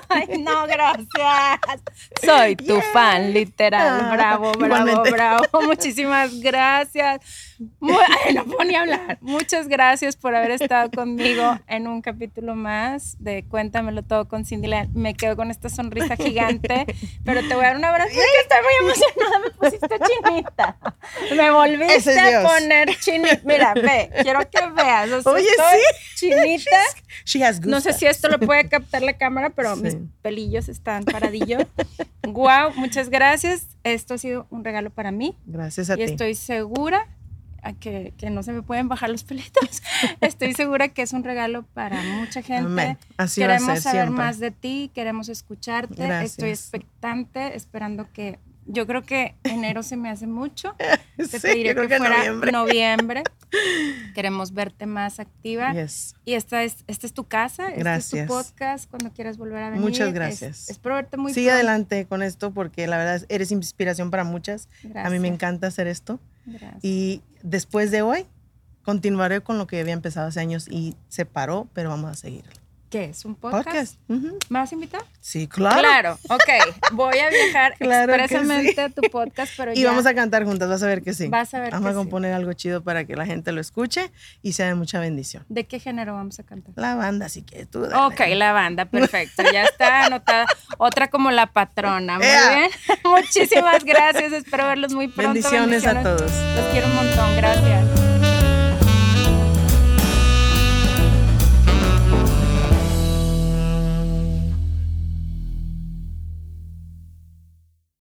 Ay, 0.09 0.37
no, 0.39 0.65
gracias. 0.67 1.59
Soy 2.23 2.55
tu 2.55 2.79
fan, 2.93 3.33
literal. 3.33 4.11
Bravo, 4.15 4.51
bravo, 4.51 4.65
igualmente. 4.65 5.11
bravo. 5.11 5.43
Muchísimas 5.63 6.39
gracias. 6.39 7.52
no 8.33 8.45
puedo 8.45 8.63
ni 8.63 8.75
hablar. 8.75 9.17
Muchas 9.21 9.67
gracias 9.67 10.15
por 10.15 10.35
haber 10.35 10.51
estado 10.51 10.89
conmigo 10.91 11.59
en 11.67 11.87
un 11.87 12.01
capítulo 12.01 12.55
más 12.55 13.15
de 13.19 13.43
Cuéntamelo 13.45 14.03
todo 14.03 14.27
con 14.27 14.45
Cindy. 14.45 14.69
Me 14.93 15.13
quedo 15.13 15.35
con 15.35 15.51
esta 15.51 15.69
sonrisa 15.69 16.15
gigante, 16.15 16.85
pero 17.23 17.41
te 17.47 17.55
voy 17.55 17.65
a 17.65 17.69
dar 17.69 17.77
un 17.77 17.85
abrazo 17.85 18.11
porque 18.13 18.41
estoy 18.41 18.57
muy 18.63 18.91
emocionada. 18.91 19.39
Me 19.39 19.51
pusiste 19.51 19.95
chinita. 20.07 20.77
Me 21.35 21.51
volviste 21.51 22.19
a 22.19 22.43
poner 22.43 22.97
chinita. 22.99 23.41
Mira, 23.43 23.73
ve, 23.73 24.09
quiero 24.21 24.39
que 24.49 24.67
veas. 24.75 25.25
Oye, 25.25 25.45
sí. 25.45 26.27
Chinita. 26.29 27.61
no 27.65 27.81
sé 27.81 27.93
si 27.93 28.05
esto 28.05 28.29
lo 28.29 28.39
puede 28.39 28.67
captar 28.67 29.01
la 29.01 29.13
cámara, 29.13 29.49
pero 29.51 29.75
mis 29.75 29.97
pelillos 30.21 30.69
están 30.69 31.03
paradillos. 31.03 31.65
Wow, 32.23 32.73
muchas 32.75 33.09
gracias. 33.09 33.67
Esto 33.83 34.13
ha 34.13 34.17
sido 34.17 34.47
un 34.49 34.63
regalo 34.63 34.89
para 34.89 35.11
mí. 35.11 35.37
Gracias 35.45 35.89
a 35.89 35.95
ti. 35.95 36.01
Y 36.01 36.05
estoy 36.05 36.35
segura 36.35 37.07
que, 37.71 38.13
que, 38.17 38.29
no 38.29 38.43
se 38.43 38.51
me 38.51 38.61
pueden 38.61 38.89
bajar 38.89 39.09
los 39.09 39.23
pelitos. 39.23 39.81
Estoy 40.19 40.53
segura 40.53 40.89
que 40.89 41.01
es 41.01 41.13
un 41.13 41.23
regalo 41.23 41.63
para 41.73 42.03
mucha 42.03 42.41
gente. 42.41 42.97
Así 43.15 43.39
queremos 43.39 43.69
va 43.69 43.73
a 43.73 43.75
ser 43.75 43.83
saber 43.83 44.01
siempre. 44.07 44.25
más 44.25 44.39
de 44.39 44.51
ti, 44.51 44.91
queremos 44.93 45.29
escucharte. 45.29 45.95
Gracias. 45.95 46.31
Estoy 46.31 46.49
expectante, 46.49 47.55
esperando 47.55 48.11
que. 48.11 48.39
Yo 48.65 48.87
creo 48.87 49.03
que 49.03 49.35
enero 49.43 49.83
se 49.83 49.97
me 49.97 50.09
hace 50.09 50.25
mucho. 50.27 50.75
Te 51.17 51.25
Sí, 51.27 51.63
que, 51.63 51.75
que 51.75 51.87
fuera 51.97 52.09
noviembre. 52.17 52.51
noviembre. 52.51 53.23
Queremos 54.15 54.53
verte 54.53 54.85
más 54.85 55.19
activa. 55.19 55.73
Yes. 55.73 56.15
Y 56.25 56.33
esta 56.33 56.63
es, 56.63 56.77
esta 56.87 57.05
es 57.07 57.13
tu 57.13 57.25
casa, 57.25 57.63
este 57.67 57.77
es 57.79 57.83
Gracias. 57.83 58.27
tu 58.27 58.33
podcast. 58.33 58.89
Cuando 58.89 59.11
quieras 59.11 59.37
volver 59.37 59.63
a 59.63 59.69
venir. 59.69 59.81
Muchas 59.83 60.07
Es- 60.07 60.13
gracias. 60.13 60.69
Espero 60.69 60.95
verte 60.95 61.17
muy 61.17 61.33
Sigue 61.33 61.47
pronto. 61.47 61.55
adelante 61.67 62.05
con 62.05 62.23
esto 62.23 62.51
porque 62.53 62.87
la 62.87 62.97
verdad 62.97 63.25
eres 63.29 63.51
inspiración 63.51 64.09
para 64.11 64.23
muchas. 64.23 64.67
A 64.83 64.87
mí 64.87 64.91
me 64.93 64.93
Gracias. 64.93 65.25
encanta 65.33 65.67
hacer 65.67 65.87
esto. 65.87 66.19
Gracias. 66.45 66.79
Y 66.83 67.21
después 67.43 67.91
de 67.91 68.01
hoy, 68.01 68.25
continuaré 68.83 69.41
con 69.41 69.57
lo 69.57 69.67
que 69.67 69.79
había 69.79 69.93
empezado 69.93 70.27
hace 70.27 70.39
años 70.39 70.67
y 70.69 70.95
se 71.09 71.25
paró, 71.25 71.67
pero 71.73 71.89
vamos 71.89 72.11
a 72.11 72.15
seguir. 72.15 72.43
¿Qué 72.93 73.05
es? 73.05 73.25
¿Un 73.25 73.33
podcast? 73.33 73.65
Podcast. 73.65 73.95
Ujú. 74.07 74.37
¿Me 74.49 74.59
vas 74.59 74.71
a 74.71 74.75
invitar? 74.75 75.01
Sí, 75.19 75.47
claro. 75.47 75.79
Claro, 75.79 76.19
ok. 76.29 76.91
Voy 76.91 77.17
a 77.17 77.29
viajar 77.31 77.73
Claro 77.79 78.13
expresamente 78.13 78.73
sí. 78.75 78.79
a 78.79 78.89
tu 78.89 79.01
podcast, 79.09 79.51
pero 79.57 79.73
Y 79.73 79.81
ya 79.81 79.89
vamos 79.89 80.05
a 80.05 80.13
cantar 80.13 80.43
juntas, 80.45 80.69
vas 80.69 80.83
a 80.83 80.85
ver 80.85 81.01
que 81.01 81.15
sí. 81.15 81.27
Vas 81.27 81.51
a 81.55 81.59
ver 81.59 81.71
Vamos 81.71 81.85
que 81.87 81.89
a 81.89 81.93
sí. 81.93 81.97
componer 81.97 82.33
algo 82.33 82.53
chido 82.53 82.83
para 82.83 83.05
que 83.05 83.15
la 83.15 83.25
gente 83.25 83.51
lo 83.51 83.61
escuche 83.61 84.11
y 84.43 84.53
sea 84.53 84.67
de 84.67 84.75
mucha 84.75 84.99
bendición. 84.99 85.43
¿De 85.49 85.63
qué 85.65 85.79
género 85.79 86.13
vamos 86.13 86.39
a 86.39 86.43
cantar? 86.43 86.71
La 86.77 86.93
banda, 86.93 87.29
si 87.29 87.41
quieres 87.41 87.67
tú. 87.71 87.81
dale. 87.81 87.95
Ok, 87.95 88.21
la 88.35 88.53
banda, 88.53 88.85
perfecto. 88.85 89.41
Ya 89.51 89.63
está 89.63 90.05
anotada. 90.05 90.45
Otra 90.77 91.07
como 91.09 91.31
la 91.31 91.47
patrona. 91.47 92.17
Muy 92.19 92.27
Ea. 92.27 92.55
bien. 92.55 92.69
Muchísimas 93.05 93.83
gracias. 93.85 94.31
Espero 94.33 94.67
verlos 94.67 94.93
muy 94.93 95.07
pronto. 95.07 95.33
Bendiciones 95.33 95.87
a 95.87 95.93
Bendiciones. 95.93 96.03
todos. 96.03 96.31
Los 96.57 96.65
quiero 96.71 96.85
un 96.89 96.95
montón. 96.95 97.35
Gracias. 97.37 98.02